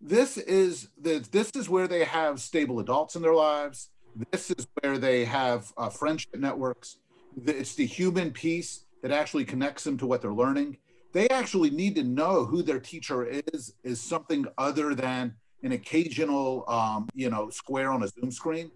this 0.01 0.37
is 0.37 0.89
the, 1.01 1.24
this 1.31 1.51
is 1.55 1.68
where 1.68 1.87
they 1.87 2.03
have 2.03 2.41
stable 2.41 2.81
adults 2.81 3.14
in 3.14 3.22
their 3.22 3.35
lives. 3.35 3.91
This 4.33 4.51
is 4.51 4.66
where 4.81 4.99
they 4.99 5.24
have 5.24 5.72
uh, 5.76 5.89
friendship 5.89 6.35
networks. 6.37 6.97
It's 7.47 7.76
the 7.76 7.87
human 7.87 8.33
piece 8.33 8.87
that 9.03 9.12
actually 9.12 9.45
connects 9.45 9.85
them 9.85 9.97
to 9.99 10.07
what 10.09 10.22
they're 10.22 10.33
learning. 10.33 10.78
They 11.12 11.28
actually 11.28 11.70
need 11.70 11.95
to 11.95 12.03
know 12.03 12.45
who 12.45 12.64
their 12.64 12.81
teacher 12.81 13.24
is, 13.24 13.74
is 13.85 14.01
something 14.01 14.47
other 14.59 14.97
than 14.97 15.35
an 15.62 15.70
occasional, 15.70 16.64
um, 16.66 17.09
you 17.14 17.31
know, 17.31 17.49
square 17.51 17.93
on 17.93 18.03
a 18.03 18.09
Zoom 18.09 18.33
screen. 18.33 18.72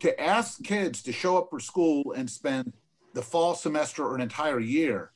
To 0.00 0.18
ask 0.18 0.62
kids 0.64 1.02
to 1.02 1.12
show 1.12 1.36
up 1.36 1.50
for 1.50 1.60
school 1.60 2.12
and 2.16 2.30
spend 2.30 2.72
the 3.12 3.22
fall 3.22 3.54
semester 3.54 4.06
or 4.06 4.14
an 4.14 4.22
entire 4.22 4.60
year 4.60 5.12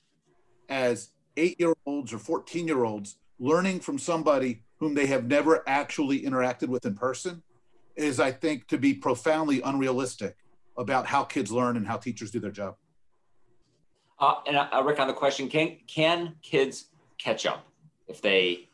as 0.68 1.12
eight 1.36 1.58
year 1.60 1.74
olds 1.86 2.12
or 2.12 2.18
14 2.18 2.66
year 2.66 2.84
olds 2.84 3.16
learning 3.38 3.80
from 3.80 3.98
somebody 3.98 4.62
whom 4.78 4.94
they 4.94 5.06
have 5.06 5.26
never 5.26 5.62
actually 5.68 6.22
interacted 6.22 6.68
with 6.68 6.84
in 6.86 6.94
person 6.94 7.42
is, 7.96 8.20
I 8.20 8.30
think, 8.30 8.66
to 8.68 8.78
be 8.78 8.94
profoundly 8.94 9.62
unrealistic 9.62 10.36
about 10.76 11.06
how 11.06 11.24
kids 11.24 11.50
learn 11.50 11.76
and 11.76 11.86
how 11.86 11.96
teachers 11.96 12.30
do 12.30 12.40
their 12.40 12.50
job. 12.50 12.76
Uh, 14.18 14.34
and 14.46 14.56
uh, 14.56 14.82
Rick, 14.84 14.98
on 14.98 15.08
the 15.08 15.14
question, 15.14 15.48
can 15.48 15.76
can 15.86 16.34
kids 16.42 16.86
catch 17.18 17.46
up 17.46 17.66
if 18.08 18.22
they 18.22 18.68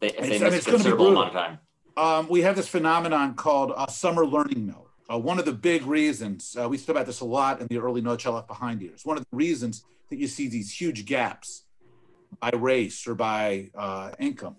they, 0.00 0.08
if 0.08 0.40
they 0.40 0.50
miss 0.50 0.66
a 0.66 0.70
considerable 0.70 1.08
amount 1.08 1.28
of 1.28 1.34
time? 1.34 1.58
Um, 1.96 2.28
we 2.28 2.42
have 2.42 2.56
this 2.56 2.68
phenomenon 2.68 3.34
called 3.34 3.72
uh, 3.74 3.86
summer 3.86 4.26
learning 4.26 4.66
mill. 4.66 4.88
Uh, 5.10 5.18
one 5.18 5.38
of 5.38 5.44
the 5.44 5.52
big 5.52 5.86
reasons 5.86 6.56
uh, 6.60 6.68
we 6.68 6.76
spoke 6.76 6.96
about 6.96 7.06
this 7.06 7.20
a 7.20 7.24
lot 7.24 7.60
in 7.60 7.66
the 7.68 7.78
early 7.78 8.00
No 8.00 8.16
Child 8.16 8.36
Left 8.36 8.48
Behind 8.48 8.82
years. 8.82 9.04
One 9.04 9.16
of 9.16 9.24
the 9.28 9.36
reasons 9.36 9.84
that 10.10 10.18
you 10.18 10.26
see 10.26 10.48
these 10.48 10.72
huge 10.72 11.04
gaps 11.04 11.64
by 12.40 12.50
race 12.54 13.06
or 13.06 13.14
by 13.14 13.70
uh, 13.74 14.12
income 14.18 14.56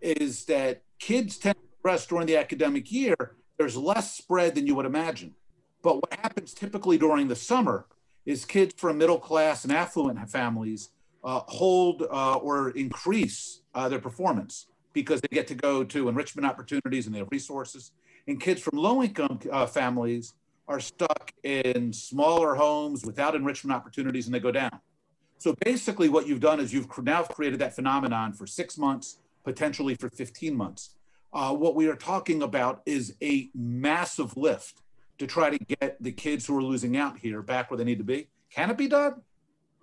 is 0.00 0.44
that 0.46 0.82
kids 0.98 1.36
tend 1.36 1.56
to 1.56 1.62
progress 1.82 2.06
during 2.06 2.26
the 2.26 2.36
academic 2.36 2.90
year. 2.90 3.36
There's 3.58 3.76
less 3.76 4.16
spread 4.16 4.54
than 4.54 4.66
you 4.66 4.74
would 4.74 4.86
imagine. 4.86 5.34
But 5.82 5.96
what 5.96 6.14
happens 6.14 6.54
typically 6.54 6.98
during 6.98 7.28
the 7.28 7.36
summer 7.36 7.86
is 8.26 8.44
kids 8.44 8.74
from 8.76 8.98
middle 8.98 9.18
class 9.18 9.64
and 9.64 9.72
affluent 9.72 10.30
families 10.30 10.90
uh, 11.24 11.40
hold 11.46 12.02
uh, 12.10 12.36
or 12.36 12.70
increase 12.70 13.60
uh, 13.74 13.88
their 13.88 13.98
performance 13.98 14.66
because 14.92 15.20
they 15.20 15.28
get 15.28 15.46
to 15.46 15.54
go 15.54 15.84
to 15.84 16.08
enrichment 16.08 16.46
opportunities 16.46 17.06
and 17.06 17.14
they 17.14 17.18
have 17.18 17.28
resources. 17.30 17.92
And 18.26 18.40
kids 18.40 18.60
from 18.60 18.78
low 18.78 19.02
income 19.02 19.40
uh, 19.50 19.66
families 19.66 20.34
are 20.70 20.78
stuck 20.78 21.32
in 21.42 21.92
smaller 21.92 22.54
homes 22.54 23.04
without 23.04 23.34
enrichment 23.34 23.74
opportunities 23.76 24.26
and 24.26 24.34
they 24.34 24.38
go 24.38 24.52
down. 24.52 24.70
So 25.38 25.56
basically, 25.64 26.08
what 26.08 26.28
you've 26.28 26.40
done 26.40 26.60
is 26.60 26.72
you've 26.72 26.86
now 27.02 27.24
created 27.24 27.58
that 27.58 27.74
phenomenon 27.74 28.32
for 28.34 28.46
six 28.46 28.78
months, 28.78 29.18
potentially 29.42 29.96
for 29.96 30.08
15 30.08 30.54
months. 30.54 30.90
Uh, 31.32 31.52
what 31.54 31.74
we 31.74 31.88
are 31.88 31.96
talking 31.96 32.42
about 32.42 32.82
is 32.86 33.16
a 33.20 33.50
massive 33.52 34.36
lift 34.36 34.82
to 35.18 35.26
try 35.26 35.50
to 35.50 35.58
get 35.58 36.00
the 36.00 36.12
kids 36.12 36.46
who 36.46 36.56
are 36.56 36.62
losing 36.62 36.96
out 36.96 37.18
here 37.18 37.42
back 37.42 37.70
where 37.70 37.78
they 37.78 37.84
need 37.84 37.98
to 37.98 38.04
be. 38.04 38.28
Can 38.50 38.70
it 38.70 38.76
be 38.76 38.86
done? 38.86 39.22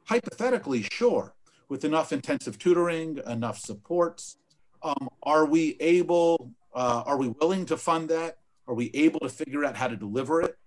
Hypothetically, 0.06 0.84
sure, 0.84 1.34
with 1.68 1.84
enough 1.84 2.14
intensive 2.14 2.58
tutoring, 2.58 3.20
enough 3.28 3.60
supports. 3.60 4.38
Um, 4.82 5.10
are 5.24 5.46
we 5.46 5.76
able, 5.82 6.52
uh, 6.74 7.04
are 7.06 7.18
we 7.18 7.28
willing 7.28 7.66
to 7.66 7.76
fund 7.76 8.10
that? 8.10 8.38
Are 8.68 8.74
we 8.74 8.90
able 8.94 9.20
to 9.20 9.30
figure 9.30 9.66
out 9.66 9.76
how 9.76 9.90
to 9.90 9.98
deliver 9.98 10.42
it? 10.42 10.58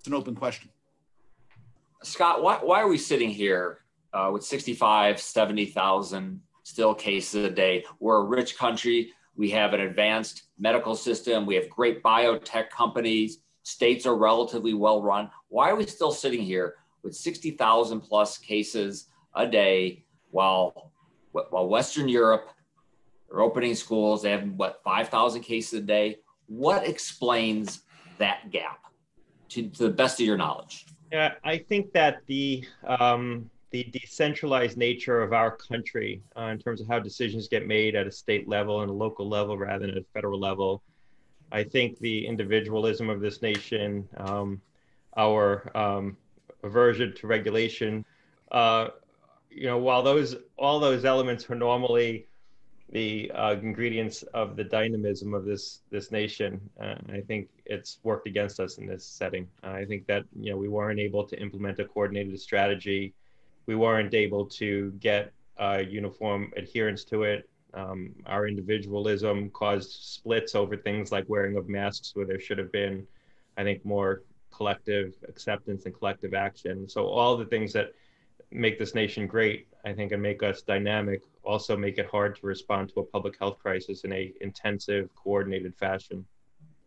It's 0.00 0.08
an 0.08 0.14
open 0.14 0.34
question. 0.34 0.70
Scott, 2.02 2.42
why, 2.42 2.56
why 2.62 2.80
are 2.80 2.88
we 2.88 2.96
sitting 2.96 3.28
here 3.28 3.80
uh, 4.14 4.30
with 4.32 4.42
65, 4.42 5.20
70,000 5.20 6.40
still 6.62 6.94
cases 6.94 7.44
a 7.44 7.50
day? 7.50 7.84
We're 7.98 8.22
a 8.22 8.24
rich 8.24 8.56
country. 8.56 9.12
We 9.36 9.50
have 9.50 9.74
an 9.74 9.80
advanced 9.80 10.44
medical 10.58 10.94
system. 10.96 11.44
We 11.44 11.54
have 11.56 11.68
great 11.68 12.02
biotech 12.02 12.70
companies. 12.70 13.40
States 13.62 14.06
are 14.06 14.16
relatively 14.16 14.72
well 14.72 15.02
run. 15.02 15.30
Why 15.48 15.68
are 15.68 15.76
we 15.76 15.84
still 15.84 16.12
sitting 16.12 16.40
here 16.40 16.76
with 17.02 17.14
60,000 17.14 18.00
plus 18.00 18.38
cases 18.38 19.08
a 19.34 19.46
day 19.46 20.06
while, 20.30 20.92
while 21.32 21.68
Western 21.68 22.08
Europe 22.08 22.48
are 23.30 23.42
opening 23.42 23.74
schools? 23.74 24.22
They 24.22 24.30
have 24.30 24.48
what, 24.52 24.80
5,000 24.82 25.42
cases 25.42 25.80
a 25.80 25.82
day? 25.82 26.20
What 26.46 26.88
explains 26.88 27.82
that 28.16 28.50
gap 28.50 28.89
to, 29.50 29.68
to 29.68 29.82
the 29.84 29.90
best 29.90 30.20
of 30.20 30.26
your 30.26 30.36
knowledge? 30.36 30.86
Yeah, 31.12 31.34
I 31.44 31.58
think 31.58 31.92
that 31.92 32.20
the 32.26 32.64
um, 32.86 33.50
the 33.70 33.84
decentralized 33.84 34.76
nature 34.76 35.22
of 35.22 35.32
our 35.32 35.56
country, 35.56 36.22
uh, 36.36 36.46
in 36.46 36.58
terms 36.58 36.80
of 36.80 36.88
how 36.88 36.98
decisions 36.98 37.46
get 37.48 37.66
made 37.66 37.94
at 37.94 38.06
a 38.06 38.10
state 38.10 38.48
level 38.48 38.82
and 38.82 38.90
a 38.90 38.92
local 38.92 39.28
level 39.28 39.56
rather 39.56 39.86
than 39.86 39.96
at 39.96 40.02
a 40.02 40.06
federal 40.12 40.40
level, 40.40 40.82
I 41.52 41.64
think 41.64 41.98
the 41.98 42.26
individualism 42.26 43.08
of 43.08 43.20
this 43.20 43.42
nation, 43.42 44.08
um, 44.16 44.60
our 45.16 45.70
um, 45.76 46.16
aversion 46.62 47.14
to 47.16 47.26
regulation, 47.26 48.04
uh, 48.50 48.88
you 49.50 49.66
know, 49.66 49.78
while 49.78 50.02
those 50.02 50.36
all 50.56 50.78
those 50.80 51.04
elements 51.04 51.48
are 51.50 51.56
normally 51.56 52.26
the 52.90 53.30
uh, 53.32 53.52
ingredients 53.52 54.22
of 54.34 54.56
the 54.56 54.64
dynamism 54.64 55.32
of 55.32 55.44
this 55.44 55.82
this 55.90 56.10
nation. 56.10 56.60
Uh, 56.80 56.96
I 57.12 57.20
think 57.20 57.48
it's 57.64 57.98
worked 58.02 58.26
against 58.26 58.58
us 58.58 58.78
in 58.78 58.86
this 58.86 59.06
setting. 59.06 59.46
Uh, 59.62 59.70
I 59.70 59.84
think 59.84 60.06
that 60.06 60.24
you 60.38 60.50
know 60.50 60.56
we 60.56 60.68
weren't 60.68 61.00
able 61.00 61.24
to 61.24 61.40
implement 61.40 61.78
a 61.78 61.84
coordinated 61.84 62.38
strategy. 62.40 63.14
We 63.66 63.76
weren't 63.76 64.14
able 64.14 64.46
to 64.46 64.90
get 64.92 65.32
uniform 65.88 66.52
adherence 66.56 67.04
to 67.04 67.22
it. 67.24 67.48
Um, 67.74 68.14
our 68.26 68.48
individualism 68.48 69.50
caused 69.50 69.90
splits 69.90 70.54
over 70.54 70.76
things 70.76 71.12
like 71.12 71.26
wearing 71.28 71.56
of 71.56 71.68
masks, 71.68 72.16
where 72.16 72.26
there 72.26 72.40
should 72.40 72.58
have 72.58 72.72
been, 72.72 73.06
I 73.56 73.62
think, 73.62 73.84
more 73.84 74.22
collective 74.50 75.14
acceptance 75.28 75.86
and 75.86 75.94
collective 75.96 76.34
action. 76.34 76.88
So 76.88 77.06
all 77.06 77.36
the 77.36 77.44
things 77.44 77.72
that 77.74 77.92
make 78.50 78.78
this 78.78 78.94
nation 78.94 79.26
great, 79.26 79.68
I 79.84 79.92
think, 79.92 80.12
and 80.12 80.22
make 80.22 80.42
us 80.42 80.62
dynamic, 80.62 81.22
also 81.42 81.76
make 81.76 81.98
it 81.98 82.06
hard 82.06 82.36
to 82.36 82.46
respond 82.46 82.90
to 82.94 83.00
a 83.00 83.04
public 83.04 83.38
health 83.38 83.58
crisis 83.58 84.04
in 84.04 84.12
a 84.12 84.32
intensive, 84.40 85.08
coordinated 85.14 85.74
fashion. 85.76 86.24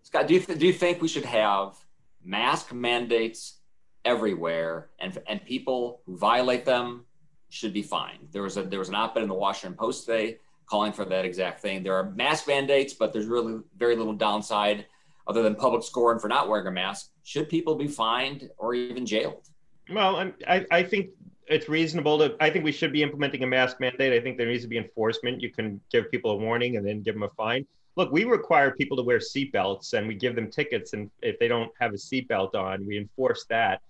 Scott, 0.03 0.27
do 0.27 0.33
you, 0.33 0.39
th- 0.39 0.59
do 0.59 0.67
you 0.67 0.73
think 0.73 1.01
we 1.01 1.07
should 1.07 1.25
have 1.25 1.75
mask 2.23 2.73
mandates 2.73 3.59
everywhere, 4.05 4.89
and 4.99 5.17
and 5.27 5.43
people 5.45 6.01
who 6.05 6.17
violate 6.17 6.65
them 6.65 7.05
should 7.49 7.73
be 7.73 7.81
fined? 7.81 8.27
There 8.31 8.43
was 8.43 8.57
a 8.57 8.63
there 8.63 8.79
was 8.79 8.89
an 8.89 8.95
op-ed 8.95 9.23
in 9.23 9.29
the 9.29 9.33
Washington 9.33 9.77
Post 9.77 10.05
today 10.05 10.37
calling 10.65 10.91
for 10.91 11.05
that 11.05 11.25
exact 11.25 11.61
thing. 11.61 11.83
There 11.83 11.95
are 11.95 12.11
mask 12.11 12.47
mandates, 12.47 12.93
but 12.93 13.13
there's 13.13 13.27
really 13.27 13.61
very 13.77 13.95
little 13.95 14.13
downside 14.13 14.85
other 15.27 15.41
than 15.41 15.55
public 15.55 15.83
scorn 15.83 16.19
for 16.19 16.27
not 16.27 16.49
wearing 16.49 16.67
a 16.67 16.71
mask. 16.71 17.11
Should 17.23 17.47
people 17.47 17.75
be 17.75 17.87
fined 17.87 18.49
or 18.57 18.73
even 18.73 19.05
jailed? 19.05 19.47
Well, 19.89 20.31
I, 20.47 20.65
I 20.71 20.83
think 20.83 21.09
it's 21.47 21.69
reasonable 21.69 22.17
to 22.17 22.35
i 22.39 22.49
think 22.49 22.63
we 22.63 22.71
should 22.71 22.91
be 22.91 23.03
implementing 23.03 23.43
a 23.43 23.47
mask 23.47 23.79
mandate. 23.79 24.13
I 24.13 24.19
think 24.21 24.37
there 24.37 24.47
needs 24.47 24.63
to 24.63 24.69
be 24.69 24.77
enforcement. 24.77 25.41
You 25.41 25.51
can 25.51 25.79
give 25.91 26.09
people 26.09 26.31
a 26.31 26.37
warning 26.37 26.77
and 26.77 26.85
then 26.85 27.01
give 27.01 27.15
them 27.15 27.23
a 27.23 27.29
fine. 27.29 27.65
Look 27.95 28.11
we 28.11 28.23
require 28.23 28.71
people 28.71 28.97
to 28.97 29.03
wear 29.03 29.19
seatbelts 29.19 29.93
and 29.93 30.07
we 30.07 30.15
give 30.15 30.35
them 30.35 30.49
tickets 30.49 30.93
and 30.93 31.09
if 31.21 31.37
they 31.39 31.47
don't 31.47 31.71
have 31.79 31.93
a 31.93 31.97
seatbelt 31.97 32.55
on 32.55 32.85
we 32.85 32.97
enforce 32.97 33.45
that. 33.45 33.81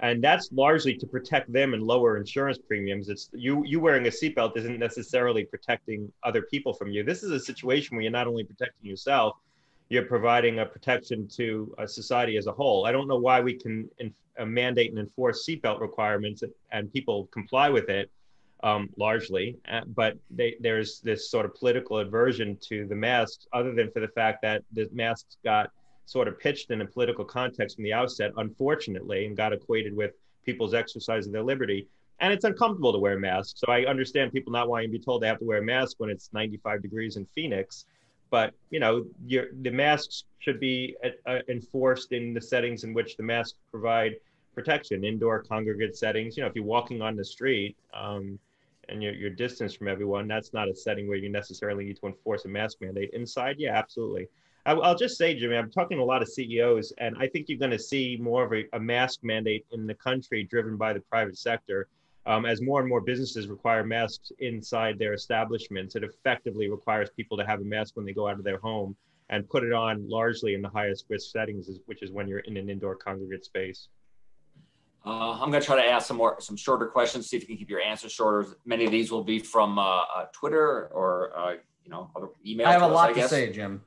And 0.00 0.22
that's 0.22 0.50
largely 0.50 0.94
to 0.96 1.06
protect 1.06 1.52
them 1.52 1.74
and 1.74 1.82
lower 1.84 2.16
insurance 2.16 2.58
premiums. 2.58 3.08
It's 3.08 3.28
you 3.32 3.62
you 3.64 3.78
wearing 3.78 4.06
a 4.06 4.10
seatbelt 4.10 4.56
isn't 4.56 4.78
necessarily 4.78 5.44
protecting 5.44 6.12
other 6.24 6.42
people 6.42 6.72
from 6.74 6.90
you. 6.90 7.04
This 7.04 7.22
is 7.22 7.30
a 7.30 7.40
situation 7.40 7.96
where 7.96 8.02
you're 8.02 8.12
not 8.12 8.26
only 8.26 8.44
protecting 8.44 8.88
yourself 8.90 9.36
you're 9.92 10.06
providing 10.06 10.60
a 10.60 10.64
protection 10.64 11.28
to 11.28 11.74
a 11.76 11.86
society 11.86 12.38
as 12.38 12.46
a 12.46 12.52
whole. 12.52 12.86
I 12.86 12.92
don't 12.92 13.06
know 13.06 13.18
why 13.18 13.42
we 13.42 13.52
can 13.52 13.90
in, 13.98 14.14
uh, 14.38 14.46
mandate 14.46 14.88
and 14.88 14.98
enforce 14.98 15.46
seatbelt 15.46 15.80
requirements 15.80 16.42
and 16.70 16.90
people 16.90 17.26
comply 17.26 17.68
with 17.68 17.90
it 17.90 18.10
um, 18.62 18.88
largely, 18.96 19.58
uh, 19.70 19.82
but 19.94 20.16
they, 20.30 20.56
there's 20.60 21.00
this 21.00 21.30
sort 21.30 21.44
of 21.44 21.54
political 21.54 21.98
aversion 21.98 22.56
to 22.68 22.86
the 22.86 22.94
masks, 22.94 23.46
other 23.52 23.74
than 23.74 23.90
for 23.90 24.00
the 24.00 24.08
fact 24.08 24.40
that 24.40 24.62
the 24.72 24.88
masks 24.92 25.36
got 25.44 25.70
sort 26.06 26.26
of 26.26 26.40
pitched 26.40 26.70
in 26.70 26.80
a 26.80 26.86
political 26.86 27.24
context 27.24 27.76
from 27.76 27.84
the 27.84 27.92
outset, 27.92 28.32
unfortunately, 28.38 29.26
and 29.26 29.36
got 29.36 29.52
equated 29.52 29.94
with 29.94 30.12
people's 30.46 30.72
exercise 30.72 31.26
of 31.26 31.34
their 31.34 31.42
liberty. 31.42 31.86
And 32.20 32.32
it's 32.32 32.44
uncomfortable 32.44 32.94
to 32.94 32.98
wear 32.98 33.18
masks. 33.18 33.60
So 33.60 33.70
I 33.70 33.84
understand 33.84 34.32
people 34.32 34.54
not 34.54 34.70
wanting 34.70 34.88
to 34.90 34.98
be 34.98 35.04
told 35.04 35.22
they 35.22 35.26
have 35.26 35.40
to 35.40 35.44
wear 35.44 35.58
a 35.58 35.62
mask 35.62 35.96
when 35.98 36.08
it's 36.08 36.30
95 36.32 36.80
degrees 36.80 37.16
in 37.18 37.26
Phoenix 37.26 37.84
but 38.32 38.54
you 38.70 38.80
know 38.80 39.04
your, 39.26 39.48
the 39.60 39.70
masks 39.70 40.24
should 40.40 40.58
be 40.58 40.96
uh, 41.26 41.38
enforced 41.48 42.10
in 42.10 42.34
the 42.34 42.40
settings 42.40 42.82
in 42.82 42.92
which 42.92 43.16
the 43.16 43.22
masks 43.22 43.58
provide 43.70 44.14
protection 44.54 45.04
indoor 45.04 45.40
congregate 45.40 45.96
settings 45.96 46.36
you 46.36 46.42
know 46.42 46.48
if 46.48 46.56
you're 46.56 46.64
walking 46.64 47.00
on 47.00 47.14
the 47.14 47.24
street 47.24 47.76
um, 47.94 48.36
and 48.88 49.00
you're, 49.02 49.14
you're 49.14 49.30
distance 49.30 49.74
from 49.74 49.86
everyone 49.86 50.26
that's 50.26 50.52
not 50.52 50.68
a 50.68 50.74
setting 50.74 51.06
where 51.06 51.18
you 51.18 51.28
necessarily 51.28 51.84
need 51.84 51.96
to 51.96 52.06
enforce 52.06 52.44
a 52.44 52.48
mask 52.48 52.78
mandate. 52.80 53.10
Inside 53.12 53.56
yeah 53.58 53.76
absolutely. 53.76 54.26
I, 54.64 54.74
will 54.74 54.94
just 54.94 55.18
say 55.18 55.38
jimmy 55.38 55.56
i'm 55.56 55.70
talking 55.70 55.98
to 55.98 56.02
a 56.02 56.10
lot 56.14 56.22
of 56.22 56.28
ceos 56.28 56.92
and 56.98 57.16
i 57.18 57.26
think 57.28 57.48
you're 57.48 57.58
going 57.58 57.72
to 57.72 57.78
see 57.78 58.16
more 58.20 58.44
of 58.44 58.52
a, 58.52 58.64
a 58.72 58.80
mask 58.80 59.20
mandate 59.22 59.66
in 59.72 59.86
the 59.86 59.94
country 59.94 60.42
driven 60.44 60.76
by 60.76 60.92
the 60.92 61.00
private 61.00 61.36
sector 61.36 61.88
um, 62.26 62.46
as 62.46 62.60
more 62.60 62.80
and 62.80 62.88
more 62.88 63.00
businesses 63.00 63.48
require 63.48 63.84
masks 63.84 64.30
inside 64.38 64.98
their 64.98 65.12
establishments, 65.12 65.96
it 65.96 66.04
effectively 66.04 66.70
requires 66.70 67.10
people 67.10 67.36
to 67.36 67.44
have 67.44 67.60
a 67.60 67.64
mask 67.64 67.96
when 67.96 68.06
they 68.06 68.12
go 68.12 68.28
out 68.28 68.38
of 68.38 68.44
their 68.44 68.58
home 68.58 68.96
and 69.30 69.48
put 69.48 69.64
it 69.64 69.72
on 69.72 70.08
largely 70.08 70.54
in 70.54 70.62
the 70.62 70.68
highest 70.68 71.06
risk 71.08 71.30
settings, 71.32 71.68
which 71.86 72.02
is 72.02 72.10
when 72.10 72.28
you're 72.28 72.40
in 72.40 72.56
an 72.56 72.68
indoor 72.68 72.94
congregate 72.94 73.44
space. 73.44 73.88
Uh, 75.04 75.32
I'm 75.32 75.50
going 75.50 75.60
to 75.60 75.66
try 75.66 75.82
to 75.82 75.90
ask 75.90 76.06
some 76.06 76.16
more, 76.16 76.36
some 76.40 76.56
shorter 76.56 76.86
questions. 76.86 77.28
See 77.28 77.36
if 77.36 77.42
you 77.42 77.48
can 77.48 77.56
keep 77.56 77.70
your 77.70 77.80
answers 77.80 78.12
shorter. 78.12 78.56
Many 78.64 78.84
of 78.84 78.92
these 78.92 79.10
will 79.10 79.24
be 79.24 79.40
from 79.40 79.78
uh, 79.78 79.82
uh, 79.82 80.26
Twitter 80.32 80.88
or 80.92 81.36
uh, 81.36 81.52
you 81.84 81.90
know 81.90 82.08
other 82.14 82.28
emails. 82.46 82.66
I 82.66 82.72
have 82.72 82.82
a 82.82 82.86
us, 82.86 82.92
lot 82.92 83.14
to 83.14 83.28
say, 83.28 83.50
Jim 83.50 83.82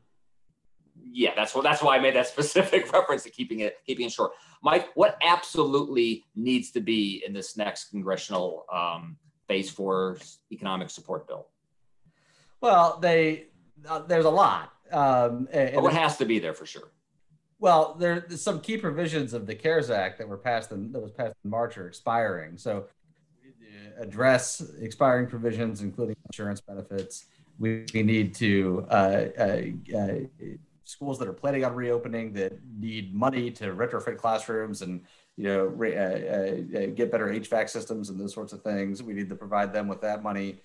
yeah, 1.12 1.32
that's 1.36 1.54
what 1.54 1.64
that's 1.64 1.82
why 1.82 1.98
I 1.98 2.00
made 2.00 2.16
that 2.16 2.28
specific 2.36 2.92
reference 2.92 3.24
to 3.24 3.30
keeping 3.30 3.62
it 3.62 3.78
keeping 3.86 4.06
it 4.06 4.12
short. 4.12 4.32
Mike, 4.62 4.90
what 4.96 5.18
absolutely 5.24 6.24
needs 6.36 6.72
to 6.72 6.82
be 6.82 7.24
in 7.26 7.34
this 7.34 7.58
next 7.58 7.90
congressional 7.90 8.66
um, 8.74 9.18
phase 9.48 9.70
four 9.70 10.18
economic 10.52 10.90
support 10.90 11.28
bill? 11.28 11.48
Well, 12.62 13.00
they 13.02 13.48
uh, 13.88 14.00
there's 14.00 14.26
a 14.26 14.30
lot. 14.30 14.72
Um, 14.92 15.48
and, 15.52 15.82
what 15.82 15.94
has 15.94 16.18
to 16.18 16.26
be 16.26 16.40
there 16.40 16.54
for 16.54 16.66
sure? 16.66 16.92
Well, 17.60 17.96
there's 17.98 18.42
some 18.42 18.60
key 18.60 18.78
provisions 18.78 19.34
of 19.34 19.48
the 19.48 19.56
CARES 19.56 19.90
Act 19.90 20.18
that 20.20 20.28
were 20.28 20.38
passed 20.38 20.72
in 20.72 20.92
that 20.92 21.00
was 21.00 21.12
passed 21.12 21.36
in 21.44 21.50
March 21.50 21.78
are 21.78 21.88
expiring. 21.88 22.58
So 22.58 22.86
address 23.98 24.62
expiring 24.80 25.28
provisions, 25.28 25.82
including 25.82 26.16
insurance 26.26 26.62
benefits. 26.62 27.26
We, 27.58 27.86
we 27.94 28.04
need 28.04 28.36
to 28.36 28.86
uh, 28.90 29.26
uh, 29.38 29.62
uh 29.98 30.20
schools 30.86 31.20
that 31.20 31.28
are 31.28 31.34
planning 31.34 31.66
on 31.66 31.74
reopening 31.74 32.32
that 32.34 32.54
need 32.80 33.14
money 33.14 33.52
to 33.52 33.66
retrofit 33.76 34.18
classrooms 34.18 34.82
and 34.82 35.02
you 35.36 35.44
know 35.44 35.66
re, 35.66 35.98
uh, 35.98 36.02
uh, 36.02 36.84
uh 36.84 36.86
get 36.88 37.12
better 37.12 37.28
HVAC 37.28 37.70
systems 37.70 38.10
and 38.10 38.20
those 38.20 38.34
sorts 38.34 38.54
of 38.54 38.62
things. 38.62 39.04
We 39.04 39.14
need 39.14 39.30
to 39.30 39.36
provide 39.36 39.74
them 39.74 39.88
with 39.88 40.02
that 40.02 40.24
money. 40.24 40.62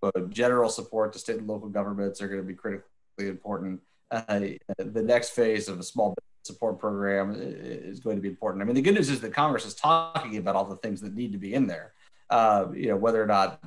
But 0.00 0.30
general 0.30 0.68
support 0.68 1.12
to 1.14 1.18
state 1.18 1.38
and 1.38 1.48
local 1.48 1.68
governments 1.68 2.20
are 2.20 2.28
going 2.28 2.40
to 2.40 2.46
be 2.46 2.54
critically 2.54 2.84
important. 3.18 3.80
Uh, 4.10 4.40
the 4.78 5.02
next 5.02 5.30
phase 5.30 5.68
of 5.68 5.80
a 5.80 5.82
small 5.82 6.14
support 6.42 6.78
program 6.78 7.34
is 7.38 8.00
going 8.00 8.16
to 8.16 8.22
be 8.22 8.28
important. 8.28 8.62
I 8.62 8.66
mean, 8.66 8.74
the 8.74 8.82
good 8.82 8.94
news 8.94 9.08
is 9.08 9.20
that 9.20 9.32
Congress 9.32 9.64
is 9.64 9.74
talking 9.74 10.36
about 10.36 10.56
all 10.56 10.64
the 10.64 10.76
things 10.76 11.00
that 11.00 11.14
need 11.14 11.32
to 11.32 11.38
be 11.38 11.54
in 11.54 11.66
there. 11.66 11.92
Uh, 12.28 12.66
you 12.74 12.88
know, 12.88 12.96
whether 12.96 13.22
or 13.22 13.26
not 13.26 13.60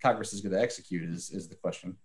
Congress 0.00 0.32
is 0.32 0.40
going 0.40 0.52
to 0.52 0.60
execute 0.60 1.02
is, 1.02 1.30
is 1.30 1.48
the 1.48 1.56
question. 1.56 1.96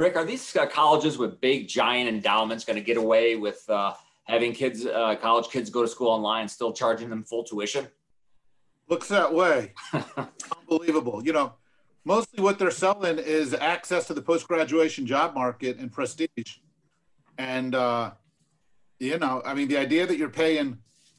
Rick, 0.00 0.16
are 0.16 0.24
these 0.24 0.56
uh, 0.56 0.64
colleges 0.64 1.18
with 1.18 1.42
big, 1.42 1.68
giant 1.68 2.08
endowments 2.08 2.64
going 2.64 2.76
to 2.76 2.82
get 2.82 2.96
away 2.96 3.36
with 3.36 3.68
uh, 3.68 3.92
having 4.24 4.54
kids, 4.54 4.86
uh, 4.86 5.14
college 5.16 5.50
kids, 5.50 5.68
go 5.68 5.82
to 5.82 5.88
school 5.88 6.08
online, 6.08 6.48
still 6.48 6.72
charging 6.72 7.10
them 7.10 7.22
full 7.22 7.44
tuition? 7.44 7.86
Looks 8.88 9.08
that 9.08 9.32
way. 9.32 9.74
Unbelievable. 10.58 11.22
You 11.22 11.34
know, 11.34 11.52
mostly 12.06 12.42
what 12.42 12.58
they're 12.58 12.70
selling 12.70 13.18
is 13.18 13.52
access 13.52 14.06
to 14.06 14.14
the 14.14 14.22
post 14.22 14.48
graduation 14.48 15.04
job 15.04 15.34
market 15.34 15.76
and 15.76 15.92
prestige. 15.92 16.60
And, 17.36 17.74
uh, 17.74 18.12
you 18.98 19.18
know, 19.18 19.42
I 19.44 19.52
mean, 19.52 19.68
the 19.68 19.76
idea 19.76 20.06
that 20.06 20.16
you're 20.16 20.30
paying 20.30 20.78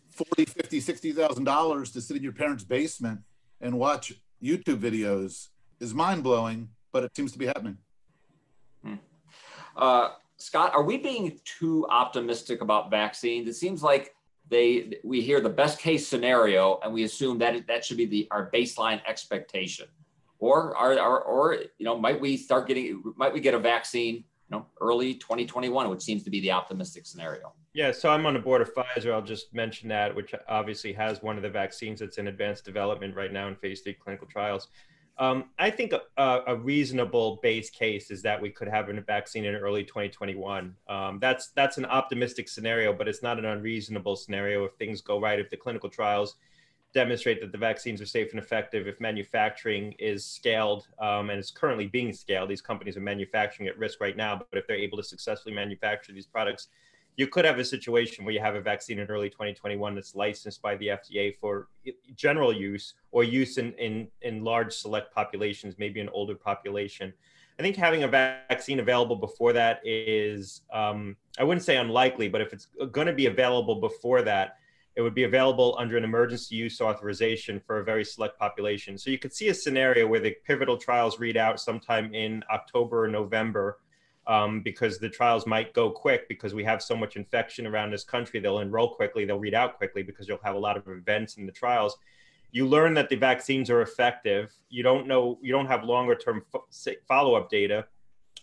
40, 0.10 0.46
50, 0.46 0.80
60,000 0.80 1.44
dollars 1.44 1.92
to 1.92 2.02
sit 2.02 2.18
in 2.18 2.24
your 2.24 2.34
parents' 2.34 2.64
basement 2.64 3.20
and 3.62 3.78
watch 3.78 4.14
YouTube 4.42 4.80
videos 4.80 5.50
is 5.80 5.94
mind 5.94 6.24
blowing, 6.24 6.70
but 6.92 7.04
it 7.04 7.16
seems 7.16 7.32
to 7.34 7.38
be 7.38 7.46
happening. 7.46 7.78
Uh, 9.76 10.10
Scott, 10.38 10.74
are 10.74 10.84
we 10.84 10.98
being 10.98 11.40
too 11.46 11.86
optimistic 11.90 12.62
about 12.62 12.90
vaccines? 12.90 13.48
It 13.48 13.54
seems 13.54 13.84
like 13.84 14.16
they 14.50 15.00
we 15.04 15.22
hear 15.22 15.40
the 15.40 15.50
best 15.50 15.80
case 15.80 16.08
scenario 16.08 16.80
and 16.84 16.94
we 16.94 17.04
assume 17.04 17.38
that 17.40 17.66
that 17.68 17.86
should 17.86 17.98
be 17.98 18.06
the 18.06 18.28
our 18.32 18.52
baseline 18.52 19.02
expectation. 19.08 19.88
Or 20.40 20.76
are, 20.76 21.00
are 21.00 21.22
or 21.22 21.54
you 21.78 21.86
know 21.86 21.98
might 21.98 22.20
we 22.20 22.38
start 22.38 22.68
getting 22.68 23.02
might 23.16 23.34
we 23.34 23.40
get 23.40 23.54
a 23.54 23.60
vaccine 23.60 24.16
you 24.16 24.24
know 24.50 24.66
early 24.82 25.14
2021 25.14 25.90
which 25.90 26.02
seems 26.02 26.24
to 26.24 26.30
be 26.30 26.42
the 26.42 26.52
optimistic 26.52 27.06
scenario? 27.06 27.54
Yeah 27.74 27.92
so 27.92 28.10
i'm 28.10 28.26
on 28.26 28.34
the 28.34 28.40
board 28.40 28.62
of 28.62 28.74
pfizer. 28.74 29.14
I'll 29.14 29.22
just 29.22 29.54
mention 29.54 29.88
that 29.90 30.14
which 30.14 30.34
obviously 30.50 30.92
has 30.94 31.22
one 31.22 31.38
of 31.38 31.44
the 31.44 31.50
vaccines 31.50 32.00
that's 32.00 32.18
in 32.18 32.28
advanced 32.28 32.66
development 32.66 33.16
right 33.16 33.32
now 33.32 33.48
in 33.48 33.56
phase 33.56 33.82
three 33.82 33.94
clinical 33.94 34.28
trials 34.28 34.68
um, 35.18 35.46
I 35.60 35.70
think 35.70 35.94
a, 35.94 36.42
a, 36.48 36.56
reasonable 36.56 37.40
base 37.44 37.70
case 37.70 38.10
is 38.10 38.22
that 38.24 38.42
we 38.42 38.50
could 38.50 38.68
have 38.68 38.90
a 38.90 39.02
vaccine 39.02 39.46
in 39.46 39.56
early 39.56 39.84
2021. 39.84 40.76
Um, 40.88 41.20
that's 41.20 41.50
that's 41.50 41.78
an 41.78 41.86
optimistic 41.86 42.50
scenario, 42.50 42.94
but 42.94 43.08
it's 43.08 43.22
not 43.22 43.38
an 43.38 43.46
unreasonable 43.46 44.16
scenario 44.16 44.64
if 44.66 44.74
things 44.76 45.02
go 45.02 45.20
right. 45.20 45.40
If 45.40 45.50
the 45.50 45.58
clinical 45.58 45.90
trials 45.90 46.38
demonstrate 46.94 47.40
that 47.42 47.52
the 47.52 47.58
vaccines 47.58 48.02
are 48.02 48.06
safe 48.06 48.32
and 48.32 48.40
effective, 48.40 48.88
if 48.88 49.00
manufacturing 49.00 49.94
is 50.00 50.26
scaled 50.26 50.88
um, 51.00 51.30
and 51.30 51.40
is 51.40 51.52
currently 51.52 51.88
being 51.88 52.14
scaled, 52.14 52.50
these 52.50 52.62
companies 52.62 52.98
are 52.98 53.02
manufacturing 53.02 53.70
at 53.70 53.78
risk 53.78 54.02
right 54.02 54.18
now. 54.18 54.38
But 54.38 54.58
if 54.58 54.66
they're 54.66 54.76
able 54.76 54.98
to 54.98 55.04
successfully 55.04 55.54
manufacture 55.54 56.14
these 56.14 56.26
products 56.26 56.70
you 57.18 57.28
could 57.28 57.46
have 57.46 57.60
a 57.60 57.66
situation 57.66 58.24
where 58.24 58.34
you 58.34 58.40
have 58.40 58.56
a 58.56 58.62
vaccine 58.62 59.00
in 59.00 59.08
early 59.08 59.30
2021 59.30 59.96
that's 59.96 60.16
licensed 60.16 60.62
by 60.62 60.76
the 60.78 60.88
FDA 60.88 61.36
for 61.38 61.68
general 62.16 62.54
use 62.54 62.94
or 63.12 63.24
use 63.24 63.58
in, 63.58 63.74
in, 63.74 64.08
in 64.22 64.44
large 64.44 64.74
select 64.74 65.14
populations, 65.14 65.76
maybe 65.78 66.00
an 66.00 66.10
older 66.10 66.36
population. 66.36 67.14
I 67.60 67.64
think 67.64 67.76
having 67.76 68.04
a 68.04 68.08
vaccine 68.08 68.80
available 68.80 69.18
before 69.18 69.54
that 69.54 69.82
is, 69.86 70.62
um, 70.74 71.18
I 71.38 71.44
wouldn't 71.44 71.66
say 71.66 71.78
unlikely, 71.78 72.30
but 72.30 72.42
if 72.42 72.54
it's 72.54 72.68
going 72.92 73.08
to 73.08 73.14
be 73.14 73.28
available 73.28 73.76
before 73.76 74.22
that, 74.24 74.58
it 74.96 75.02
would 75.02 75.16
be 75.16 75.24
available 75.24 75.76
under 75.78 75.98
an 75.98 76.04
emergency 76.04 76.56
use 76.56 76.82
authorization 76.82 77.60
for 77.60 77.80
a 77.80 77.84
very 77.84 78.04
select 78.04 78.38
population. 78.40 78.98
So 78.98 79.10
you 79.10 79.18
could 79.18 79.34
see 79.34 79.50
a 79.50 79.54
scenario 79.54 80.08
where 80.08 80.20
the 80.20 80.36
pivotal 80.46 80.78
trials 80.78 81.20
read 81.20 81.38
out 81.38 81.60
sometime 81.60 82.14
in 82.14 82.44
October 82.52 83.06
or 83.06 83.08
November 83.08 83.80
um, 84.28 84.62
because 84.62 85.00
the 85.00 85.10
trials 85.10 85.46
might 85.48 85.74
go 85.74 85.90
quick 85.90 86.28
because 86.28 86.54
we 86.54 86.64
have 86.64 86.82
so 86.82 86.96
much 86.96 87.16
infection 87.16 87.66
around 87.66 87.92
this 87.92 88.04
country. 88.04 88.40
They'll 88.40 88.60
enroll 88.60 88.96
quickly, 88.96 89.26
they'll 89.26 89.40
read 89.40 89.54
out 89.54 89.78
quickly 89.78 90.04
because 90.04 90.28
you'll 90.28 90.40
have 90.44 90.56
a 90.56 90.60
lot 90.60 90.78
of 90.78 90.88
events 90.88 91.38
in 91.38 91.46
the 91.46 91.52
trials. 91.52 91.98
You 92.52 92.68
learn 92.68 92.94
that 92.96 93.10
the 93.10 93.16
vaccines 93.16 93.70
are 93.70 93.82
effective. 93.82 94.54
You 94.70 94.84
don't 94.84 95.08
know, 95.08 95.40
you 95.42 95.52
don't 95.52 95.68
have 95.68 95.84
longer 95.84 96.16
term 96.16 96.44
follow 97.08 97.36
up 97.36 97.50
data 97.50 97.86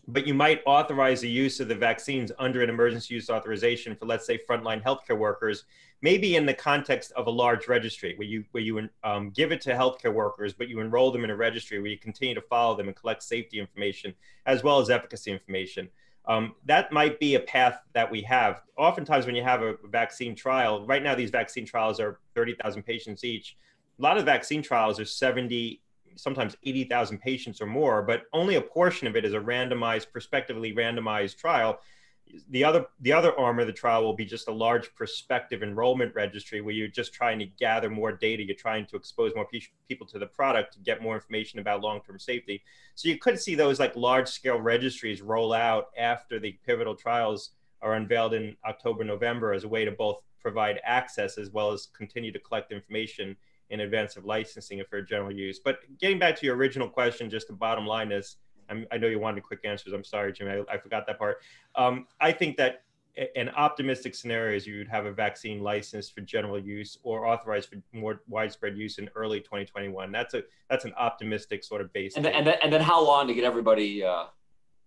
but 0.09 0.27
you 0.27 0.33
might 0.33 0.63
authorize 0.65 1.21
the 1.21 1.29
use 1.29 1.61
of 1.61 1.69
the 1.69 1.75
vaccines 1.75 2.33
under 2.39 2.63
an 2.63 2.71
emergency 2.71 3.15
use 3.15 3.29
authorization 3.29 3.95
for, 3.95 4.07
let's 4.07 4.27
say, 4.27 4.41
frontline 4.49 4.83
healthcare 4.83 5.19
workers, 5.19 5.65
maybe 6.01 6.37
in 6.37 6.47
the 6.47 6.55
context 6.55 7.13
of 7.13 7.27
a 7.27 7.31
large 7.31 7.69
registry 7.69 8.15
where 8.17 8.27
you 8.27 8.43
where 8.53 8.63
you 8.63 8.89
um, 9.05 9.29
give 9.31 9.53
it 9.53 9.61
to 9.61 9.75
healthcare 9.75 10.13
workers, 10.13 10.55
but 10.55 10.67
you 10.67 10.81
enroll 10.81 11.13
them 11.13 11.25
in 11.25 11.31
a 11.31 11.37
registry 11.37 11.79
where 11.79 11.91
you 11.91 11.99
continue 11.99 12.35
to 12.35 12.41
follow 12.41 12.75
them 12.75 12.89
and 12.89 12.97
collect 12.97 13.23
safety 13.23 13.61
information 13.61 14.15
as 14.47 14.63
well 14.63 14.81
as 14.81 14.89
efficacy 14.89 15.31
information. 15.31 15.91
Um, 16.27 16.55
that 16.65 16.91
might 16.91 17.21
be 17.21 17.35
a 17.35 17.41
path 17.41 17.81
that 17.93 18.11
we 18.11 18.23
have. 18.23 18.63
Oftentimes, 18.79 19.27
when 19.27 19.35
you 19.35 19.43
have 19.43 19.61
a 19.63 19.75
vaccine 19.91 20.35
trial, 20.35 20.87
right 20.87 21.03
now 21.03 21.15
these 21.15 21.31
vaccine 21.31 21.67
trials 21.67 22.01
are 22.01 22.19
30,000 22.35 22.83
patients 22.83 23.25
each. 23.25 23.57
A 23.99 24.03
lot 24.03 24.17
of 24.17 24.25
vaccine 24.25 24.63
trials 24.63 24.99
are 25.01 25.05
70, 25.05 25.83
sometimes 26.19 26.57
80,000 26.65 27.19
patients 27.19 27.61
or 27.61 27.67
more, 27.67 28.03
but 28.03 28.25
only 28.33 28.57
a 28.57 28.61
portion 28.61 29.07
of 29.07 29.17
it 29.17 29.25
is 29.25 29.35
a 29.35 29.39
randomized, 29.39 30.13
prospectively 30.13 30.75
randomized 30.75 31.37
trial. 31.37 31.81
The 32.51 32.63
other, 32.63 32.87
the 33.01 33.13
other 33.13 33.39
arm 33.39 33.59
of 33.59 33.67
the 33.67 33.73
trial 33.73 34.05
will 34.05 34.15
be 34.15 34.27
just 34.27 34.49
a 34.49 34.53
large 34.53 34.95
prospective 34.95 35.63
enrollment 35.63 36.15
registry 36.15 36.61
where 36.61 36.75
you're 36.75 36.89
just 36.89 37.15
trying 37.15 37.39
to 37.39 37.47
gather 37.47 37.89
more 37.89 38.13
data. 38.13 38.43
You're 38.43 38.55
trying 38.55 38.85
to 38.87 38.97
expose 38.97 39.35
more 39.35 39.47
pe- 39.47 39.61
people 39.89 40.07
to 40.09 40.19
the 40.19 40.27
product 40.27 40.75
to 40.75 40.81
get 40.81 41.03
more 41.03 41.15
information 41.15 41.59
about 41.59 41.81
long-term 41.81 42.19
safety. 42.19 42.63
So 42.97 43.09
you 43.09 43.17
could 43.17 43.41
see 43.41 43.55
those 43.55 43.81
like 43.81 43.97
large-scale 43.97 44.61
registries 44.61 45.23
roll 45.23 45.55
out 45.55 45.87
after 45.97 46.39
the 46.39 46.59
pivotal 46.67 46.95
trials 46.95 47.53
are 47.81 47.95
unveiled 47.95 48.35
in 48.35 48.57
October, 48.67 49.05
November 49.05 49.53
as 49.53 49.65
a 49.65 49.69
way 49.69 49.85
to 49.85 49.93
both 49.93 50.19
provide 50.41 50.81
access 50.85 51.39
as 51.39 51.51
well 51.51 51.73
as 51.73 51.89
continue 51.97 52.33
to 52.33 52.39
collect 52.39 52.73
information 52.73 53.37
in 53.71 53.81
advance 53.81 54.17
of 54.17 54.25
licensing 54.25 54.79
it 54.79 54.89
for 54.89 55.03
general 55.03 55.33
use. 55.33 55.59
But 55.59 55.81
getting 55.99 56.19
back 56.19 56.37
to 56.37 56.47
your 56.47 56.57
original 56.57 56.89
question, 56.89 57.29
just 57.29 57.49
the 57.49 57.53
bottom 57.53 57.87
line 57.87 58.13
is, 58.13 58.37
I'm, 58.71 58.87
i 58.91 58.99
know 58.99 59.07
you 59.07 59.19
wanted 59.19 59.43
quick 59.43 59.61
answers. 59.65 59.93
I'm 59.93 60.05
sorry, 60.05 60.33
Jimmy, 60.33 60.63
I, 60.69 60.75
I 60.75 60.79
forgot 60.79 61.07
that 61.07 61.19
part. 61.19 61.39
Um, 61.75 62.07
I 62.21 62.33
think 62.33 62.57
that 62.59 62.83
an 63.37 63.49
optimistic 63.51 64.15
scenario 64.15 64.57
is 64.57 64.67
you 64.67 64.79
would 64.79 64.89
have 64.89 65.07
a 65.07 65.13
vaccine 65.13 65.61
licensed 65.61 66.15
for 66.15 66.21
general 66.21 66.59
use 66.59 66.99
or 67.03 67.27
authorized 67.27 67.69
for 67.69 67.77
more 67.93 68.23
widespread 68.29 68.77
use 68.77 68.99
in 68.99 69.09
early 69.15 69.41
2021. 69.41 70.13
That's 70.13 70.35
a 70.35 70.43
that's 70.71 70.85
an 70.85 70.93
optimistic 70.97 71.65
sort 71.65 71.81
of 71.81 71.93
base. 71.93 72.17
And 72.17 72.25
then, 72.25 72.35
and 72.35 72.47
then, 72.47 72.55
and 72.63 72.73
then 72.73 72.81
how 72.81 73.05
long 73.05 73.27
to 73.27 73.35
get 73.35 73.45
everybody 73.45 74.05
uh, 74.05 74.27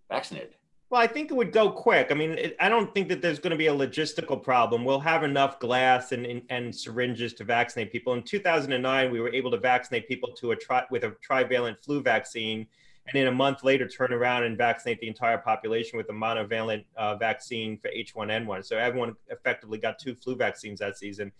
vaccinated? 0.09 0.55
Well, 0.91 0.99
I 0.99 1.07
think 1.07 1.31
it 1.31 1.35
would 1.35 1.53
go 1.53 1.71
quick. 1.71 2.09
I 2.11 2.15
mean, 2.15 2.31
it, 2.31 2.57
I 2.59 2.67
don't 2.67 2.93
think 2.93 3.07
that 3.07 3.21
there's 3.21 3.39
going 3.39 3.51
to 3.51 3.57
be 3.57 3.67
a 3.67 3.73
logistical 3.73 4.43
problem. 4.43 4.83
We'll 4.83 4.99
have 4.99 5.23
enough 5.23 5.57
glass 5.57 6.11
and, 6.11 6.25
and, 6.25 6.41
and, 6.49 6.75
syringes 6.75 7.33
to 7.35 7.45
vaccinate 7.45 7.93
people. 7.93 8.11
In 8.13 8.23
2009, 8.23 9.09
we 9.09 9.21
were 9.21 9.33
able 9.33 9.51
to 9.51 9.57
vaccinate 9.57 10.05
people 10.09 10.33
to 10.33 10.51
a 10.51 10.55
tri- 10.57 10.83
with 10.91 11.05
a 11.05 11.15
trivalent 11.21 11.81
flu 11.81 12.01
vaccine, 12.01 12.67
and 13.07 13.15
in 13.15 13.27
a 13.27 13.31
month 13.31 13.63
later, 13.63 13.87
turn 13.87 14.11
around 14.11 14.43
and 14.43 14.57
vaccinate 14.57 14.99
the 14.99 15.07
entire 15.07 15.37
population 15.37 15.95
with 15.95 16.09
a 16.09 16.13
monovalent 16.13 16.83
uh, 16.97 17.15
vaccine 17.15 17.77
for 17.77 17.89
H1N1. 17.89 18.65
So 18.65 18.77
everyone 18.77 19.15
effectively 19.29 19.77
got 19.77 19.97
two 19.97 20.13
flu 20.13 20.35
vaccines 20.35 20.81
that 20.81 20.97
season. 20.97 21.31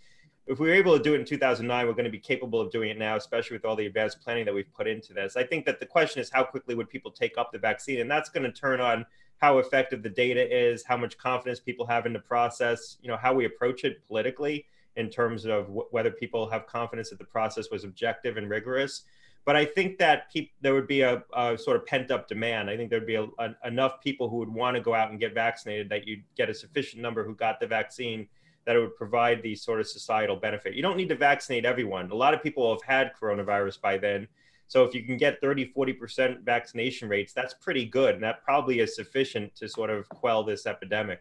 If 0.46 0.60
we 0.60 0.68
were 0.68 0.74
able 0.74 0.96
to 0.96 1.02
do 1.02 1.12
it 1.12 1.20
in 1.20 1.26
2009, 1.26 1.86
we're 1.86 1.92
going 1.92 2.06
to 2.06 2.10
be 2.10 2.18
capable 2.18 2.58
of 2.58 2.70
doing 2.70 2.88
it 2.88 2.98
now, 2.98 3.16
especially 3.16 3.58
with 3.58 3.66
all 3.66 3.76
the 3.76 3.84
advanced 3.84 4.22
planning 4.22 4.46
that 4.46 4.54
we've 4.54 4.72
put 4.72 4.88
into 4.88 5.12
this. 5.12 5.36
I 5.36 5.44
think 5.44 5.66
that 5.66 5.78
the 5.78 5.86
question 5.86 6.22
is 6.22 6.30
how 6.30 6.42
quickly 6.42 6.74
would 6.74 6.88
people 6.88 7.10
take 7.10 7.36
up 7.36 7.52
the 7.52 7.58
vaccine, 7.58 8.00
and 8.00 8.10
that's 8.10 8.30
going 8.30 8.44
to 8.44 8.50
turn 8.50 8.80
on 8.80 9.04
how 9.42 9.58
effective 9.58 10.04
the 10.04 10.08
data 10.08 10.40
is, 10.56 10.84
how 10.84 10.96
much 10.96 11.18
confidence 11.18 11.58
people 11.58 11.84
have 11.84 12.06
in 12.06 12.12
the 12.12 12.18
process, 12.20 12.96
you 13.02 13.08
know, 13.08 13.16
how 13.16 13.34
we 13.34 13.44
approach 13.44 13.82
it 13.82 14.06
politically 14.06 14.64
in 14.94 15.10
terms 15.10 15.44
of 15.44 15.66
w- 15.66 15.88
whether 15.90 16.12
people 16.12 16.48
have 16.48 16.64
confidence 16.68 17.10
that 17.10 17.18
the 17.18 17.24
process 17.24 17.68
was 17.68 17.82
objective 17.82 18.36
and 18.36 18.48
rigorous. 18.48 19.02
But 19.44 19.56
I 19.56 19.64
think 19.64 19.98
that 19.98 20.32
pe- 20.32 20.50
there 20.60 20.74
would 20.74 20.86
be 20.86 21.00
a, 21.00 21.24
a, 21.36 21.58
sort 21.58 21.76
of 21.76 21.84
pent 21.86 22.12
up 22.12 22.28
demand. 22.28 22.70
I 22.70 22.76
think 22.76 22.88
there'd 22.88 23.04
be 23.04 23.16
a, 23.16 23.26
a, 23.40 23.56
enough 23.64 24.00
people 24.00 24.28
who 24.28 24.36
would 24.36 24.48
want 24.48 24.76
to 24.76 24.80
go 24.80 24.94
out 24.94 25.10
and 25.10 25.18
get 25.18 25.34
vaccinated 25.34 25.88
that 25.88 26.06
you'd 26.06 26.22
get 26.36 26.48
a 26.48 26.54
sufficient 26.54 27.02
number 27.02 27.24
who 27.24 27.34
got 27.34 27.58
the 27.58 27.66
vaccine 27.66 28.28
that 28.64 28.76
it 28.76 28.78
would 28.78 28.94
provide 28.94 29.42
the 29.42 29.56
sort 29.56 29.80
of 29.80 29.88
societal 29.88 30.36
benefit. 30.36 30.74
You 30.74 30.82
don't 30.82 30.96
need 30.96 31.08
to 31.08 31.16
vaccinate 31.16 31.64
everyone. 31.64 32.08
A 32.12 32.14
lot 32.14 32.32
of 32.32 32.44
people 32.44 32.72
have 32.72 32.82
had 32.84 33.10
coronavirus 33.20 33.80
by 33.80 33.98
then 33.98 34.28
so 34.72 34.84
if 34.84 34.94
you 34.94 35.02
can 35.02 35.18
get 35.18 35.38
30, 35.42 35.70
40% 35.76 36.44
vaccination 36.44 37.06
rates, 37.06 37.34
that's 37.34 37.52
pretty 37.52 37.84
good. 37.84 38.14
And 38.14 38.24
that 38.24 38.42
probably 38.42 38.80
is 38.80 38.96
sufficient 38.96 39.54
to 39.56 39.68
sort 39.68 39.90
of 39.90 40.08
quell 40.08 40.42
this 40.44 40.64
epidemic. 40.64 41.20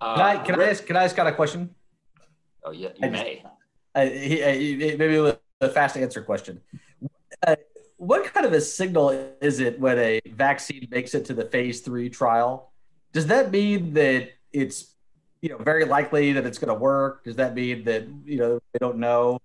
Uh, 0.00 0.16
can 0.16 0.24
I, 0.24 0.42
can 0.42 0.60
I 0.62 0.70
ask, 0.70 0.86
can 0.86 0.96
I 0.96 1.04
ask 1.04 1.14
Scott 1.14 1.26
a 1.26 1.32
question? 1.32 1.74
Oh 2.64 2.70
yeah, 2.70 2.88
you 2.96 3.08
I 3.08 3.10
may. 3.10 3.42
Just, 3.42 3.54
I, 3.94 4.06
he, 4.06 4.96
maybe 4.96 5.36
a 5.60 5.68
fast 5.68 5.98
answer 5.98 6.22
question. 6.22 6.62
Uh, 7.46 7.56
what 7.98 8.24
kind 8.32 8.46
of 8.46 8.54
a 8.54 8.60
signal 8.62 9.10
is 9.42 9.60
it 9.60 9.78
when 9.78 9.98
a 9.98 10.22
vaccine 10.32 10.88
makes 10.90 11.14
it 11.14 11.26
to 11.26 11.34
the 11.34 11.44
phase 11.44 11.82
three 11.82 12.08
trial? 12.08 12.72
Does 13.12 13.26
that 13.26 13.50
mean 13.50 13.92
that 13.92 14.30
it's 14.50 14.94
you 15.42 15.50
know 15.50 15.58
very 15.58 15.84
likely 15.84 16.32
that 16.32 16.46
it's 16.46 16.56
going 16.56 16.74
to 16.74 16.80
work? 16.80 17.22
Does 17.24 17.36
that 17.36 17.54
mean 17.54 17.84
that 17.84 18.06
you 18.24 18.38
know 18.38 18.60
they 18.72 18.78
don't 18.80 18.96
know? 18.96 19.42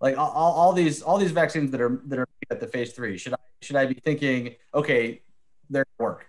Like 0.00 0.16
all, 0.16 0.30
all 0.30 0.72
these 0.72 1.02
all 1.02 1.18
these 1.18 1.32
vaccines 1.32 1.70
that 1.70 1.80
are 1.80 2.00
that 2.06 2.18
are 2.18 2.28
at 2.50 2.60
the 2.60 2.66
phase 2.66 2.92
three 2.92 3.16
should 3.16 3.32
i 3.32 3.36
should 3.60 3.76
i 3.76 3.86
be 3.86 3.94
thinking 3.94 4.54
okay 4.74 5.20
they're 5.68 5.84
work? 5.98 6.26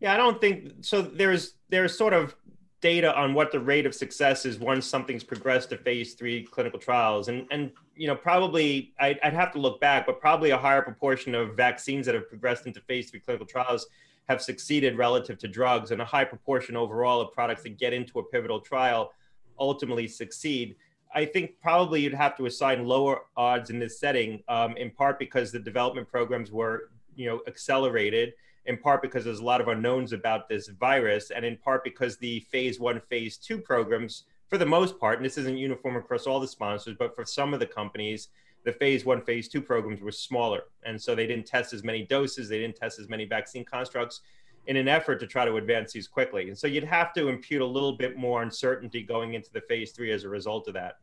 Yeah 0.00 0.14
i 0.14 0.16
don't 0.16 0.40
think 0.40 0.72
so 0.80 1.02
there's 1.02 1.54
there's 1.68 1.96
sort 1.96 2.12
of 2.12 2.34
data 2.80 3.14
on 3.14 3.34
what 3.34 3.52
the 3.52 3.60
rate 3.60 3.84
of 3.84 3.94
success 3.94 4.46
is 4.46 4.58
once 4.58 4.86
something's 4.86 5.22
progressed 5.22 5.70
to 5.70 5.76
phase 5.76 6.14
three 6.14 6.44
clinical 6.44 6.78
trials. 6.78 7.28
And 7.28 7.46
and 7.50 7.70
you 7.94 8.06
know 8.06 8.16
probably 8.16 8.92
I'd, 8.98 9.18
I'd 9.22 9.34
have 9.34 9.52
to 9.52 9.58
look 9.58 9.80
back 9.80 10.06
but 10.06 10.20
probably 10.20 10.50
a 10.50 10.58
higher 10.58 10.82
proportion 10.82 11.34
of 11.34 11.56
vaccines 11.56 12.06
that 12.06 12.14
have 12.14 12.28
progressed 12.28 12.66
into 12.66 12.80
phase 12.80 13.10
three 13.10 13.20
clinical 13.20 13.46
trials 13.46 13.86
have 14.28 14.40
succeeded 14.40 14.96
relative 14.96 15.38
to 15.38 15.48
drugs 15.48 15.90
and 15.90 16.00
a 16.00 16.04
high 16.04 16.24
proportion 16.24 16.76
overall 16.76 17.20
of 17.20 17.32
products 17.32 17.62
that 17.64 17.78
get 17.78 17.92
into 17.92 18.18
a 18.18 18.22
pivotal 18.22 18.60
trial 18.60 19.12
ultimately 19.58 20.08
succeed 20.08 20.76
I 21.14 21.24
think 21.24 21.60
probably 21.60 22.02
you'd 22.02 22.14
have 22.14 22.36
to 22.36 22.46
assign 22.46 22.86
lower 22.86 23.22
odds 23.36 23.70
in 23.70 23.78
this 23.78 23.98
setting, 23.98 24.42
um, 24.48 24.76
in 24.76 24.90
part 24.90 25.18
because 25.18 25.50
the 25.50 25.58
development 25.58 26.08
programs 26.08 26.52
were, 26.52 26.90
you 27.16 27.26
know, 27.26 27.40
accelerated, 27.46 28.34
in 28.66 28.76
part 28.76 29.02
because 29.02 29.24
there's 29.24 29.40
a 29.40 29.44
lot 29.44 29.60
of 29.60 29.68
unknowns 29.68 30.12
about 30.12 30.48
this 30.48 30.68
virus, 30.68 31.30
and 31.30 31.44
in 31.44 31.56
part 31.56 31.82
because 31.82 32.16
the 32.18 32.40
phase 32.40 32.78
one, 32.78 33.00
phase 33.08 33.36
two 33.36 33.58
programs, 33.58 34.24
for 34.48 34.58
the 34.58 34.66
most 34.66 34.98
part, 34.98 35.18
and 35.18 35.24
this 35.24 35.38
isn't 35.38 35.56
uniform 35.56 35.96
across 35.96 36.26
all 36.26 36.40
the 36.40 36.46
sponsors, 36.46 36.96
but 36.98 37.14
for 37.14 37.24
some 37.24 37.54
of 37.54 37.60
the 37.60 37.66
companies, 37.66 38.28
the 38.64 38.72
phase 38.72 39.04
one, 39.04 39.22
phase 39.22 39.48
two 39.48 39.62
programs 39.62 40.00
were 40.00 40.12
smaller, 40.12 40.64
and 40.84 41.00
so 41.00 41.14
they 41.14 41.26
didn't 41.26 41.46
test 41.46 41.72
as 41.72 41.82
many 41.82 42.04
doses, 42.04 42.48
they 42.48 42.58
didn't 42.58 42.76
test 42.76 42.98
as 42.98 43.08
many 43.08 43.24
vaccine 43.24 43.64
constructs 43.64 44.20
in 44.66 44.76
an 44.76 44.88
effort 44.88 45.18
to 45.20 45.26
try 45.26 45.44
to 45.44 45.56
advance 45.56 45.92
these 45.92 46.06
quickly. 46.06 46.48
And 46.48 46.56
so 46.56 46.66
you'd 46.66 46.84
have 46.84 47.12
to 47.14 47.28
impute 47.28 47.62
a 47.62 47.66
little 47.66 47.92
bit 47.92 48.16
more 48.16 48.42
uncertainty 48.42 49.02
going 49.02 49.34
into 49.34 49.50
the 49.52 49.60
phase 49.62 49.92
three 49.92 50.12
as 50.12 50.24
a 50.24 50.28
result 50.28 50.68
of 50.68 50.74
that. 50.74 50.98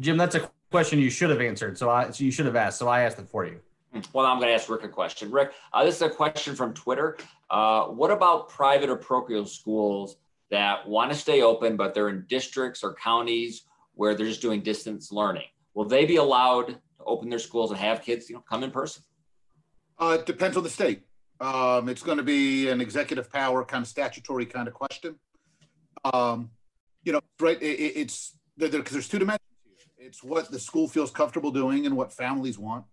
Jim, 0.00 0.16
that's 0.16 0.34
a 0.34 0.50
question 0.70 0.98
you 0.98 1.10
should 1.10 1.30
have 1.30 1.40
answered. 1.40 1.76
So 1.76 1.90
I, 1.90 2.10
so 2.10 2.24
you 2.24 2.30
should 2.30 2.46
have 2.46 2.56
asked. 2.56 2.78
So 2.78 2.88
I 2.88 3.02
asked 3.02 3.18
it 3.18 3.28
for 3.28 3.44
you. 3.44 3.60
Hmm. 3.92 4.00
Well, 4.12 4.26
I'm 4.26 4.38
going 4.38 4.48
to 4.48 4.54
ask 4.54 4.68
Rick 4.68 4.84
a 4.84 4.88
question. 4.88 5.30
Rick, 5.30 5.52
uh, 5.72 5.84
this 5.84 5.96
is 5.96 6.02
a 6.02 6.10
question 6.10 6.54
from 6.54 6.74
Twitter. 6.74 7.16
Uh, 7.50 7.84
what 7.84 8.10
about 8.10 8.48
private 8.48 8.90
or 8.90 8.96
parochial 8.96 9.46
schools 9.46 10.16
that 10.50 10.86
want 10.86 11.10
to 11.10 11.16
stay 11.16 11.42
open, 11.42 11.76
but 11.76 11.94
they're 11.94 12.08
in 12.08 12.24
districts 12.28 12.82
or 12.82 12.94
counties 12.94 13.62
where 13.94 14.14
they're 14.14 14.26
just 14.26 14.42
doing 14.42 14.62
distance 14.62 15.10
learning? 15.10 15.46
Will 15.74 15.84
they 15.84 16.04
be 16.04 16.16
allowed 16.16 16.68
to 16.68 16.78
open 17.04 17.28
their 17.28 17.38
schools 17.38 17.70
and 17.70 17.80
have 17.80 18.02
kids, 18.02 18.28
you 18.28 18.36
know, 18.36 18.44
come 18.48 18.62
in 18.62 18.70
person? 18.70 19.02
Uh, 19.98 20.18
it 20.20 20.26
depends 20.26 20.56
on 20.56 20.62
the 20.62 20.70
state. 20.70 21.02
Um, 21.40 21.88
it's 21.88 22.02
going 22.02 22.18
to 22.18 22.24
be 22.24 22.68
an 22.68 22.80
executive 22.80 23.30
power 23.30 23.64
kind 23.64 23.82
of 23.82 23.88
statutory 23.88 24.44
kind 24.44 24.66
of 24.66 24.74
question. 24.74 25.16
Um, 26.12 26.50
you 27.04 27.12
know, 27.12 27.20
right? 27.40 27.60
It, 27.62 27.66
it's 27.66 28.36
because 28.56 28.72
there, 28.72 28.82
there's 28.82 29.08
two 29.08 29.18
dimensions 29.18 29.42
here. 29.64 30.06
It's 30.06 30.22
what 30.22 30.50
the 30.50 30.58
school 30.58 30.88
feels 30.88 31.10
comfortable 31.10 31.50
doing 31.50 31.86
and 31.86 31.96
what 31.96 32.12
families 32.12 32.58
want, 32.58 32.84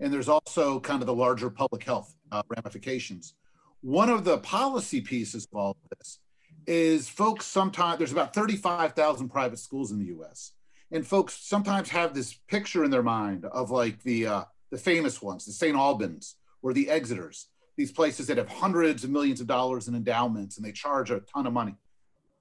and 0.00 0.12
there's 0.12 0.28
also 0.28 0.80
kind 0.80 1.02
of 1.02 1.06
the 1.06 1.14
larger 1.14 1.50
public 1.50 1.84
health 1.84 2.14
uh, 2.32 2.42
ramifications. 2.48 3.34
One 3.80 4.08
of 4.08 4.24
the 4.24 4.38
policy 4.38 5.00
pieces 5.00 5.46
of 5.52 5.58
all 5.58 5.70
of 5.70 5.98
this 5.98 6.18
is 6.66 7.08
folks 7.08 7.46
sometimes 7.46 7.98
there's 7.98 8.12
about 8.12 8.34
35,000 8.34 9.28
private 9.28 9.58
schools 9.58 9.92
in 9.92 9.98
the 9.98 10.06
U.S. 10.06 10.52
and 10.90 11.06
folks 11.06 11.34
sometimes 11.34 11.90
have 11.90 12.14
this 12.14 12.34
picture 12.48 12.84
in 12.84 12.90
their 12.90 13.02
mind 13.02 13.44
of 13.44 13.70
like 13.70 14.02
the 14.02 14.26
uh, 14.26 14.44
the 14.70 14.78
famous 14.78 15.22
ones, 15.22 15.44
the 15.44 15.52
St. 15.52 15.76
Albans 15.76 16.36
or 16.62 16.72
the 16.72 16.86
Exeters, 16.86 17.44
these 17.76 17.92
places 17.92 18.26
that 18.28 18.38
have 18.38 18.48
hundreds 18.48 19.04
of 19.04 19.10
millions 19.10 19.40
of 19.40 19.46
dollars 19.46 19.88
in 19.88 19.94
endowments 19.94 20.56
and 20.56 20.64
they 20.64 20.72
charge 20.72 21.10
a 21.10 21.20
ton 21.20 21.46
of 21.46 21.52
money. 21.52 21.74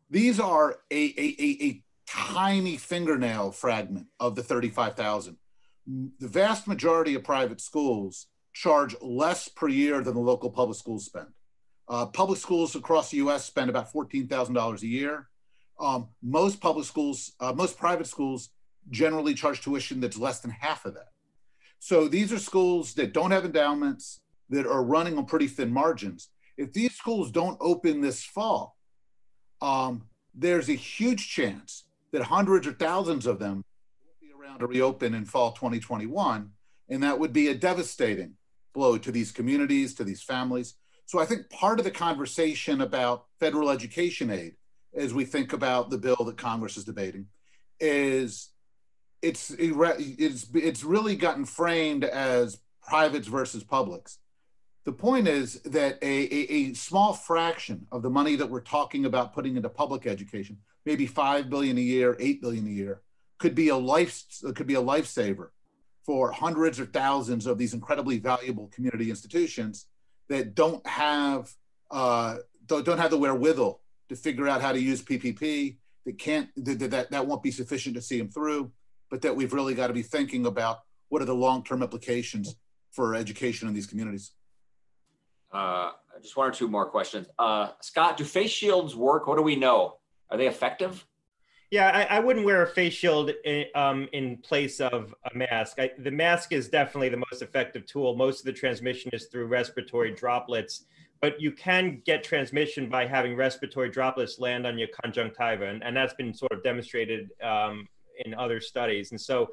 These 0.09 0.39
are 0.39 0.77
a, 0.91 0.95
a, 0.95 1.35
a, 1.39 1.65
a 1.65 1.83
tiny 2.07 2.77
fingernail 2.77 3.51
fragment 3.51 4.07
of 4.19 4.35
the 4.35 4.43
35,000. 4.43 5.37
The 6.19 6.27
vast 6.27 6.67
majority 6.67 7.15
of 7.15 7.23
private 7.23 7.59
schools 7.59 8.27
charge 8.53 8.95
less 9.01 9.47
per 9.49 9.67
year 9.67 10.01
than 10.01 10.13
the 10.13 10.21
local 10.21 10.49
public 10.49 10.77
schools 10.77 11.05
spend. 11.05 11.27
Uh, 11.89 12.05
public 12.05 12.39
schools 12.39 12.75
across 12.75 13.09
the 13.09 13.17
US 13.17 13.45
spend 13.45 13.69
about 13.69 13.91
$14,000 13.91 14.81
a 14.81 14.87
year. 14.87 15.29
Um, 15.79 16.09
most 16.21 16.61
public 16.61 16.85
schools, 16.85 17.33
uh, 17.39 17.51
most 17.51 17.77
private 17.77 18.07
schools 18.07 18.49
generally 18.89 19.33
charge 19.33 19.61
tuition 19.61 19.99
that's 19.99 20.17
less 20.17 20.39
than 20.39 20.51
half 20.51 20.85
of 20.85 20.93
that. 20.93 21.09
So 21.79 22.07
these 22.07 22.31
are 22.31 22.39
schools 22.39 22.93
that 22.93 23.13
don't 23.13 23.31
have 23.31 23.43
endowments, 23.43 24.21
that 24.53 24.67
are 24.67 24.83
running 24.83 25.17
on 25.17 25.25
pretty 25.25 25.47
thin 25.47 25.71
margins. 25.71 26.29
If 26.57 26.73
these 26.73 26.95
schools 26.95 27.31
don't 27.31 27.57
open 27.59 28.01
this 28.01 28.23
fall, 28.23 28.77
um, 29.61 30.03
there's 30.33 30.69
a 30.69 30.73
huge 30.73 31.29
chance 31.29 31.85
that 32.11 32.23
hundreds 32.23 32.67
or 32.67 32.73
thousands 32.73 33.25
of 33.25 33.39
them 33.39 33.63
will 34.03 34.15
be 34.21 34.31
around 34.33 34.59
to 34.59 34.67
reopen 34.67 35.15
in 35.15 35.25
fall 35.25 35.51
2021. 35.51 36.51
And 36.89 37.03
that 37.03 37.19
would 37.19 37.33
be 37.33 37.47
a 37.47 37.55
devastating 37.55 38.35
blow 38.73 38.97
to 38.97 39.11
these 39.11 39.31
communities, 39.31 39.95
to 39.95 40.03
these 40.03 40.21
families. 40.21 40.75
So 41.05 41.19
I 41.19 41.25
think 41.25 41.49
part 41.49 41.79
of 41.79 41.85
the 41.85 41.91
conversation 41.91 42.81
about 42.81 43.25
federal 43.39 43.69
education 43.69 44.29
aid, 44.29 44.55
as 44.95 45.13
we 45.13 45.25
think 45.25 45.53
about 45.53 45.89
the 45.89 45.97
bill 45.97 46.23
that 46.25 46.37
Congress 46.37 46.77
is 46.77 46.83
debating, 46.83 47.27
is 47.79 48.49
it's 49.21 49.55
it's 49.57 50.47
it's 50.53 50.83
really 50.83 51.15
gotten 51.15 51.45
framed 51.45 52.03
as 52.03 52.59
privates 52.87 53.27
versus 53.27 53.63
publics. 53.63 54.19
The 54.85 54.91
point 54.91 55.27
is 55.27 55.61
that 55.61 55.97
a, 56.01 56.05
a, 56.05 56.51
a, 56.51 56.73
small 56.73 57.13
fraction 57.13 57.87
of 57.91 58.01
the 58.01 58.09
money 58.09 58.35
that 58.35 58.49
we're 58.49 58.61
talking 58.61 59.05
about 59.05 59.33
putting 59.33 59.55
into 59.55 59.69
public 59.69 60.05
education, 60.05 60.57
maybe 60.85 61.05
five 61.05 61.49
billion 61.49 61.77
a 61.77 61.81
year, 61.81 62.17
eight 62.19 62.41
billion 62.41 62.67
a 62.67 62.69
year, 62.69 63.01
could 63.37 63.55
be 63.55 63.69
a 63.69 63.75
life 63.75 64.23
could 64.55 64.67
be 64.67 64.75
a 64.75 64.81
lifesaver 64.81 65.49
for 66.05 66.31
hundreds 66.31 66.79
or 66.79 66.85
thousands 66.85 67.45
of 67.45 67.57
these 67.57 67.73
incredibly 67.73 68.19
valuable 68.19 68.67
community 68.67 69.09
institutions 69.09 69.85
that 70.27 70.53
don't 70.53 70.85
have 70.85 71.53
uh, 71.89 72.37
don't 72.65 72.99
have 72.99 73.11
the 73.11 73.17
wherewithal 73.17 73.81
to 74.09 74.15
figure 74.15 74.49
out 74.49 74.61
how 74.61 74.73
to 74.73 74.81
use 74.81 75.01
PPP. 75.01 75.77
That 76.05 76.17
can't 76.19 76.49
that, 76.57 76.91
that 76.91 77.11
that 77.11 77.25
won't 77.25 77.43
be 77.43 77.51
sufficient 77.51 77.95
to 77.95 78.01
see 78.01 78.17
them 78.17 78.29
through 78.29 78.71
but 79.13 79.21
that 79.21 79.35
we've 79.35 79.53
really 79.53 79.75
got 79.75 79.85
to 79.85 79.93
be 79.93 80.01
thinking 80.01 80.47
about 80.47 80.79
what 81.09 81.21
are 81.21 81.25
the 81.25 81.35
long-term 81.35 81.83
implications 81.83 82.55
for 82.89 83.13
education 83.13 83.67
in 83.67 83.73
these 83.75 83.85
communities. 83.85 84.31
Uh, 85.53 85.91
just 86.21 86.35
one 86.35 86.49
or 86.49 86.51
two 86.51 86.67
more 86.67 86.85
questions. 86.89 87.27
Uh, 87.37 87.69
Scott, 87.79 88.17
do 88.17 88.23
face 88.23 88.49
shields 88.51 88.95
work? 88.95 89.27
What 89.27 89.37
do 89.37 89.43
we 89.43 89.55
know? 89.55 89.97
Are 90.29 90.37
they 90.37 90.47
effective? 90.47 91.05
Yeah, 91.69 91.89
I, 91.89 92.17
I 92.17 92.19
wouldn't 92.19 92.45
wear 92.45 92.61
a 92.63 92.67
face 92.67 92.93
shield 92.93 93.31
in, 93.45 93.65
um, 93.73 94.07
in 94.13 94.37
place 94.37 94.79
of 94.79 95.13
a 95.31 95.35
mask. 95.35 95.79
I, 95.79 95.91
the 95.97 96.11
mask 96.11 96.51
is 96.51 96.69
definitely 96.69 97.09
the 97.09 97.17
most 97.17 97.41
effective 97.41 97.85
tool. 97.85 98.15
Most 98.15 98.39
of 98.39 98.45
the 98.45 98.53
transmission 98.53 99.09
is 99.13 99.25
through 99.25 99.47
respiratory 99.47 100.11
droplets, 100.11 100.85
but 101.19 101.39
you 101.41 101.51
can 101.51 102.01
get 102.05 102.23
transmission 102.23 102.89
by 102.89 103.07
having 103.07 103.35
respiratory 103.35 103.89
droplets 103.89 104.39
land 104.39 104.67
on 104.67 104.77
your 104.77 104.89
conjunctiva, 105.01 105.65
and, 105.65 105.83
and 105.83 105.97
that's 105.97 106.13
been 106.13 106.33
sort 106.33 106.51
of 106.51 106.63
demonstrated 106.63 107.31
um, 107.41 107.87
in 108.23 108.33
other 108.35 108.59
studies. 108.59 109.11
And 109.11 109.19
so, 109.19 109.49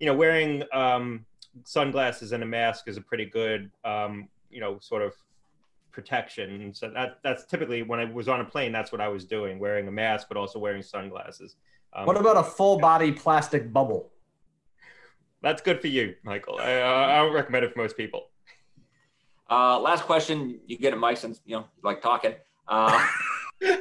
you 0.00 0.06
know, 0.06 0.14
wearing 0.14 0.64
um, 0.72 1.24
sunglasses 1.64 2.32
and 2.32 2.42
a 2.42 2.46
mask 2.46 2.88
is 2.88 2.96
a 2.96 3.00
pretty 3.00 3.26
good, 3.26 3.70
um, 3.84 4.28
you 4.50 4.60
know, 4.60 4.78
sort 4.80 5.02
of 5.02 5.14
protection. 5.92 6.62
And 6.62 6.76
so 6.76 6.90
that 6.90 7.18
that's 7.22 7.44
typically 7.44 7.82
when 7.82 8.00
I 8.00 8.04
was 8.04 8.28
on 8.28 8.40
a 8.40 8.44
plane, 8.44 8.72
that's 8.72 8.92
what 8.92 9.00
I 9.00 9.08
was 9.08 9.24
doing, 9.24 9.58
wearing 9.58 9.88
a 9.88 9.92
mask, 9.92 10.28
but 10.28 10.36
also 10.36 10.58
wearing 10.58 10.82
sunglasses. 10.82 11.56
Um, 11.92 12.06
what 12.06 12.16
about 12.16 12.36
a 12.36 12.42
full 12.42 12.78
body 12.78 13.12
plastic 13.12 13.72
bubble? 13.72 14.12
That's 15.42 15.62
good 15.62 15.80
for 15.80 15.88
you, 15.88 16.14
Michael. 16.22 16.58
I, 16.60 16.82
I 16.82 17.16
don't 17.18 17.32
recommend 17.32 17.64
it 17.64 17.72
for 17.72 17.80
most 17.80 17.96
people. 17.96 18.28
Uh, 19.50 19.80
last 19.80 20.04
question. 20.04 20.60
You 20.66 20.78
get 20.78 20.92
it, 20.92 20.96
Mike, 20.96 21.16
since 21.16 21.40
you 21.44 21.56
know 21.56 21.60
you 21.60 21.82
like 21.82 22.02
talking. 22.02 22.34
Uh, 22.68 23.06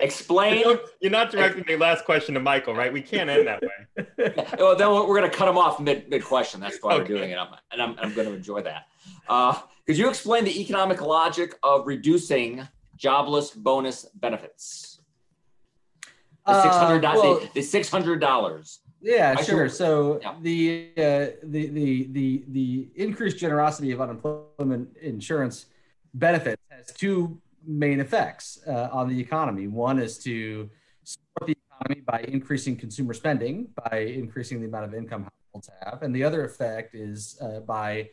Explain. 0.00 0.62
You're 1.00 1.10
not 1.10 1.30
directing 1.30 1.64
the 1.66 1.76
last 1.76 2.04
question 2.04 2.34
to 2.34 2.40
Michael, 2.40 2.74
right? 2.74 2.92
We 2.92 3.00
can't 3.00 3.30
end 3.30 3.46
that 3.46 3.62
way. 3.62 4.06
well, 4.58 4.76
then 4.76 4.90
we're 4.90 5.18
going 5.18 5.30
to 5.30 5.34
cut 5.34 5.48
him 5.48 5.56
off 5.56 5.80
mid 5.80 6.10
mid 6.10 6.22
question. 6.22 6.60
That's 6.60 6.78
why 6.82 6.94
okay. 6.94 7.00
we're 7.00 7.18
doing 7.18 7.30
it, 7.30 7.38
I'm, 7.38 7.48
and 7.70 7.80
I'm, 7.80 7.96
I'm 7.98 8.12
going 8.12 8.28
to 8.28 8.34
enjoy 8.34 8.60
that. 8.62 8.88
Uh, 9.86 9.92
could 9.92 9.98
you 9.98 10.08
explain 10.08 10.44
the 10.44 10.60
economic 10.60 11.00
logic 11.00 11.54
of 11.62 11.86
reducing 11.86 12.66
jobless 12.96 13.50
bonus 13.50 14.06
benefits? 14.14 15.00
The 16.46 16.62
six 16.62 16.76
hundred 16.76 17.04
uh, 17.04 17.12
well, 17.14 17.48
the, 17.54 17.62
six 17.62 17.88
hundred 17.90 18.20
dollars. 18.20 18.80
Yeah, 19.02 19.34
I 19.36 19.42
sure. 19.42 19.68
So 19.68 20.20
yeah. 20.22 20.34
the 20.40 20.90
uh, 20.96 21.36
the 21.42 21.66
the 21.68 22.08
the 22.12 22.44
the 22.48 22.88
increased 22.94 23.38
generosity 23.38 23.90
of 23.90 24.00
unemployment 24.00 24.96
insurance 24.98 25.66
benefits 26.14 26.62
has 26.70 26.92
two 26.92 27.40
main 27.66 28.00
effects 28.00 28.60
uh, 28.66 28.88
on 28.92 29.08
the 29.08 29.18
economy. 29.18 29.66
One 29.66 29.98
is 29.98 30.18
to 30.18 30.70
support 31.02 31.48
the 31.48 31.56
economy 31.68 32.02
by 32.06 32.24
increasing 32.28 32.76
consumer 32.76 33.12
spending, 33.12 33.68
by 33.90 33.98
increasing 33.98 34.60
the 34.60 34.66
amount 34.66 34.84
of 34.84 34.94
income 34.94 35.24
households 35.24 35.70
have. 35.82 36.02
And 36.02 36.14
the 36.14 36.22
other 36.22 36.44
effect 36.44 36.94
is 36.94 37.38
uh, 37.42 37.60
by 37.60 37.90
uh, 37.90 38.02
uh 38.02 38.06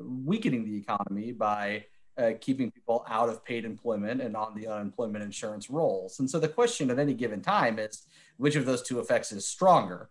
weakening 0.00 0.64
the 0.64 0.76
economy 0.78 1.32
by 1.32 1.84
uh, 2.18 2.32
keeping 2.40 2.70
people 2.70 3.04
out 3.08 3.28
of 3.28 3.44
paid 3.44 3.64
employment 3.64 4.20
and 4.20 4.36
on 4.36 4.54
the 4.54 4.66
unemployment 4.66 5.22
insurance 5.22 5.70
rolls. 5.70 6.18
And 6.18 6.28
so 6.28 6.40
the 6.40 6.48
question 6.48 6.90
at 6.90 6.98
any 6.98 7.14
given 7.14 7.40
time 7.40 7.78
is 7.78 8.06
which 8.36 8.56
of 8.56 8.66
those 8.66 8.82
two 8.82 8.98
effects 8.98 9.32
is 9.32 9.46
stronger? 9.46 10.10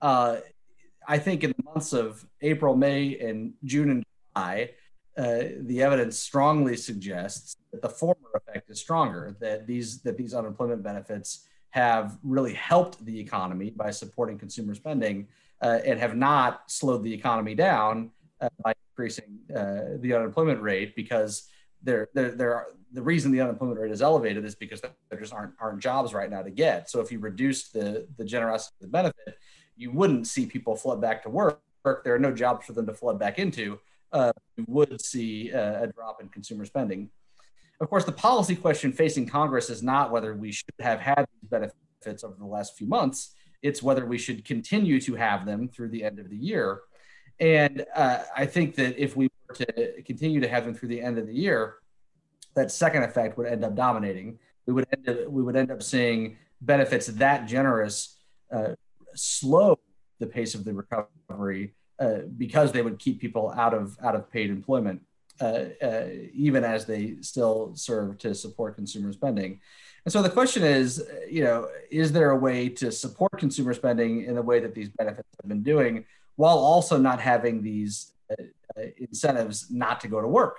Uh, 0.00 0.38
I 1.06 1.18
think 1.18 1.44
in 1.44 1.50
the 1.56 1.64
months 1.64 1.92
of 1.92 2.24
April, 2.40 2.76
May, 2.76 3.18
and 3.18 3.54
June 3.64 3.90
and 3.90 4.04
July, 4.34 4.70
uh, 5.18 5.42
the 5.60 5.82
evidence 5.82 6.18
strongly 6.18 6.76
suggests 6.76 7.56
that 7.72 7.82
the 7.82 7.88
former 7.88 8.30
effect 8.34 8.70
is 8.70 8.80
stronger. 8.80 9.36
That 9.40 9.66
these 9.66 10.00
that 10.02 10.16
these 10.16 10.32
unemployment 10.32 10.82
benefits 10.82 11.46
have 11.70 12.18
really 12.22 12.54
helped 12.54 13.04
the 13.04 13.18
economy 13.18 13.70
by 13.70 13.90
supporting 13.90 14.38
consumer 14.38 14.74
spending 14.74 15.28
uh, 15.60 15.80
and 15.84 15.98
have 15.98 16.16
not 16.16 16.70
slowed 16.70 17.02
the 17.02 17.12
economy 17.12 17.54
down 17.54 18.10
uh, 18.42 18.48
by 18.62 18.74
increasing 18.90 19.38
uh, 19.54 19.96
the 20.00 20.12
unemployment 20.14 20.60
rate 20.60 20.94
because 20.94 21.48
there 21.82 22.08
there 22.14 22.32
there 22.32 22.54
are 22.54 22.66
the 22.92 23.02
reason 23.02 23.32
the 23.32 23.40
unemployment 23.40 23.80
rate 23.80 23.90
is 23.90 24.02
elevated 24.02 24.44
is 24.44 24.54
because 24.54 24.80
there 24.80 25.18
just 25.18 25.32
aren't 25.32 25.54
aren't 25.60 25.80
jobs 25.80 26.12
right 26.12 26.30
now 26.30 26.42
to 26.42 26.50
get. 26.50 26.90
So 26.90 27.00
if 27.00 27.10
you 27.10 27.18
reduce 27.18 27.70
the 27.70 28.06
the 28.18 28.24
generosity 28.24 28.74
of 28.80 28.86
the 28.86 28.92
benefit, 28.92 29.38
you 29.76 29.90
wouldn't 29.90 30.26
see 30.26 30.46
people 30.46 30.76
flood 30.76 31.00
back 31.00 31.22
to 31.22 31.30
work. 31.30 31.60
There 32.04 32.14
are 32.14 32.18
no 32.18 32.32
jobs 32.32 32.66
for 32.66 32.74
them 32.74 32.86
to 32.86 32.94
flood 32.94 33.18
back 33.18 33.38
into 33.38 33.78
uh, 34.12 34.32
we 34.56 34.64
would 34.68 35.00
see 35.00 35.50
a, 35.50 35.84
a 35.84 35.86
drop 35.88 36.20
in 36.20 36.28
consumer 36.28 36.64
spending. 36.64 37.10
Of 37.80 37.88
course, 37.88 38.04
the 38.04 38.12
policy 38.12 38.54
question 38.54 38.92
facing 38.92 39.26
Congress 39.26 39.70
is 39.70 39.82
not 39.82 40.12
whether 40.12 40.34
we 40.34 40.52
should 40.52 40.74
have 40.80 41.00
had 41.00 41.26
these 41.40 41.50
benefits 41.50 42.22
over 42.22 42.36
the 42.38 42.46
last 42.46 42.76
few 42.76 42.86
months. 42.86 43.34
It's 43.62 43.82
whether 43.82 44.06
we 44.06 44.18
should 44.18 44.44
continue 44.44 45.00
to 45.00 45.14
have 45.14 45.46
them 45.46 45.68
through 45.68 45.88
the 45.88 46.04
end 46.04 46.18
of 46.18 46.28
the 46.28 46.36
year. 46.36 46.82
And 47.42 47.84
uh, 47.96 48.18
I 48.36 48.46
think 48.46 48.76
that 48.76 49.02
if 49.02 49.16
we 49.16 49.28
were 49.48 49.54
to 49.56 50.02
continue 50.02 50.40
to 50.40 50.48
have 50.48 50.64
them 50.64 50.74
through 50.74 50.90
the 50.90 51.02
end 51.02 51.18
of 51.18 51.26
the 51.26 51.34
year, 51.34 51.74
that 52.54 52.70
second 52.70 53.02
effect 53.02 53.36
would 53.36 53.48
end 53.48 53.64
up 53.64 53.74
dominating. 53.74 54.38
We 54.66 54.72
would 54.74 54.86
end 54.92 55.08
up, 55.08 55.28
we 55.28 55.42
would 55.42 55.56
end 55.56 55.72
up 55.72 55.82
seeing 55.82 56.36
benefits 56.60 57.08
that 57.08 57.48
generous 57.48 58.16
uh, 58.52 58.74
slow 59.16 59.76
the 60.20 60.26
pace 60.28 60.54
of 60.54 60.64
the 60.64 60.72
recovery 60.72 61.74
uh, 61.98 62.18
because 62.38 62.70
they 62.70 62.82
would 62.82 63.00
keep 63.00 63.20
people 63.20 63.50
out 63.56 63.74
of 63.74 63.98
out 64.04 64.14
of 64.14 64.30
paid 64.30 64.48
employment, 64.48 65.02
uh, 65.40 65.64
uh, 65.82 66.06
even 66.32 66.62
as 66.62 66.86
they 66.86 67.16
still 67.22 67.72
serve 67.74 68.18
to 68.18 68.36
support 68.36 68.76
consumer 68.76 69.12
spending. 69.12 69.58
And 70.04 70.12
so 70.12 70.22
the 70.22 70.30
question 70.30 70.62
is, 70.62 71.04
you 71.28 71.42
know, 71.42 71.68
is 71.90 72.12
there 72.12 72.30
a 72.30 72.36
way 72.36 72.68
to 72.68 72.92
support 72.92 73.32
consumer 73.36 73.74
spending 73.74 74.26
in 74.26 74.36
the 74.36 74.42
way 74.42 74.60
that 74.60 74.76
these 74.76 74.90
benefits 74.90 75.28
have 75.40 75.48
been 75.48 75.64
doing, 75.64 76.04
while 76.36 76.58
also 76.58 76.98
not 76.98 77.20
having 77.20 77.62
these 77.62 78.12
uh, 78.30 78.42
uh, 78.76 78.82
incentives 78.96 79.70
not 79.70 80.00
to 80.00 80.08
go 80.08 80.20
to 80.20 80.28
work? 80.28 80.58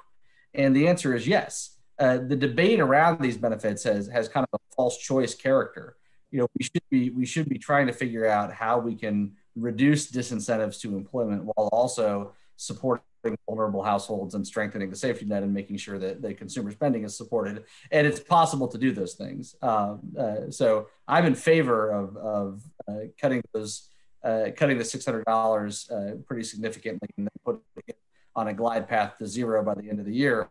And 0.54 0.76
the 0.76 0.88
answer 0.88 1.16
is 1.16 1.28
yes. 1.28 1.78
the 1.98 2.38
debate 2.38 2.80
around 2.80 3.22
these 3.22 3.38
benefits 3.38 3.84
has 3.84 4.08
has 4.08 4.28
kind 4.28 4.46
of 4.52 4.60
a 4.60 4.76
false 4.76 4.98
choice 4.98 5.34
character. 5.34 5.96
You 6.32 6.40
know, 6.40 6.48
we 6.58 6.64
should 6.64 6.90
be 6.90 7.10
we 7.10 7.26
should 7.26 7.48
be 7.50 7.58
trying 7.58 7.88
to 7.88 7.94
figure 7.94 8.28
out 8.28 8.54
how 8.54 8.80
we 8.80 8.96
can 8.96 9.34
reduce 9.56 10.12
disincentives 10.12 10.80
to 10.82 10.96
employment 10.96 11.46
while 11.46 11.70
also 11.72 12.34
supporting 12.58 13.04
vulnerable 13.48 13.84
households 13.84 14.36
and 14.36 14.46
strengthening 14.46 14.90
the 14.90 14.96
safety 14.96 15.26
net 15.26 15.44
and 15.44 15.54
making 15.54 15.78
sure 15.78 15.98
that, 15.98 16.22
that 16.22 16.38
consumer 16.38 16.72
spending 16.72 17.04
is 17.04 17.16
supported. 17.16 17.64
And 17.92 18.06
it's 18.06 18.20
possible 18.20 18.68
to 18.68 18.78
do 18.78 18.92
those 18.92 19.14
things. 19.14 19.56
Um, 19.62 20.02
uh, 20.18 20.50
so 20.50 20.88
I'm 21.08 21.26
in 21.26 21.36
favor 21.36 21.92
of, 21.92 22.18
of 22.18 22.64
uh, 22.88 23.08
cutting 23.20 23.42
those, 23.54 23.90
uh, 24.24 24.46
cutting 24.56 24.78
the 24.78 24.84
$600 24.84 25.92
uh, 25.92 26.16
pretty 26.26 26.44
significantly 26.44 27.10
and 27.18 27.28
then 27.28 27.32
putting 27.46 27.62
it 27.88 27.98
on 28.36 28.48
a 28.48 28.54
glide 28.54 28.88
path 28.88 29.18
to 29.18 29.28
zero 29.28 29.64
by 29.64 29.76
the 29.76 29.90
end 29.90 30.00
of 30.00 30.06
the 30.06 30.14
year, 30.14 30.50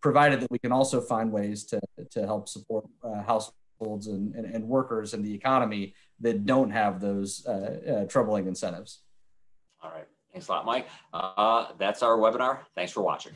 provided 0.00 0.40
that 0.40 0.50
we 0.50 0.58
can 0.58 0.72
also 0.72 1.00
find 1.00 1.32
ways 1.32 1.64
to, 1.64 1.80
to 2.10 2.24
help 2.24 2.48
support 2.48 2.86
uh, 3.02 3.22
households 3.22 4.06
and, 4.06 4.34
and, 4.34 4.46
and 4.46 4.64
workers 4.64 5.14
and 5.14 5.24
the 5.24 5.34
economy 5.34 5.94
that 6.20 6.46
don't 6.46 6.70
have 6.70 7.00
those 7.00 7.44
uh, 7.46 7.50
uh, 7.50 8.04
troubling 8.06 8.46
incentives. 8.46 9.00
All 9.82 9.90
right. 9.90 10.06
Thanks 10.32 10.48
a 10.48 10.52
lot, 10.52 10.66
Mike. 10.66 10.88
Uh, 11.12 11.68
that's 11.78 12.02
our 12.02 12.18
webinar. 12.18 12.60
Thanks 12.74 12.92
for 12.92 13.02
watching. 13.02 13.32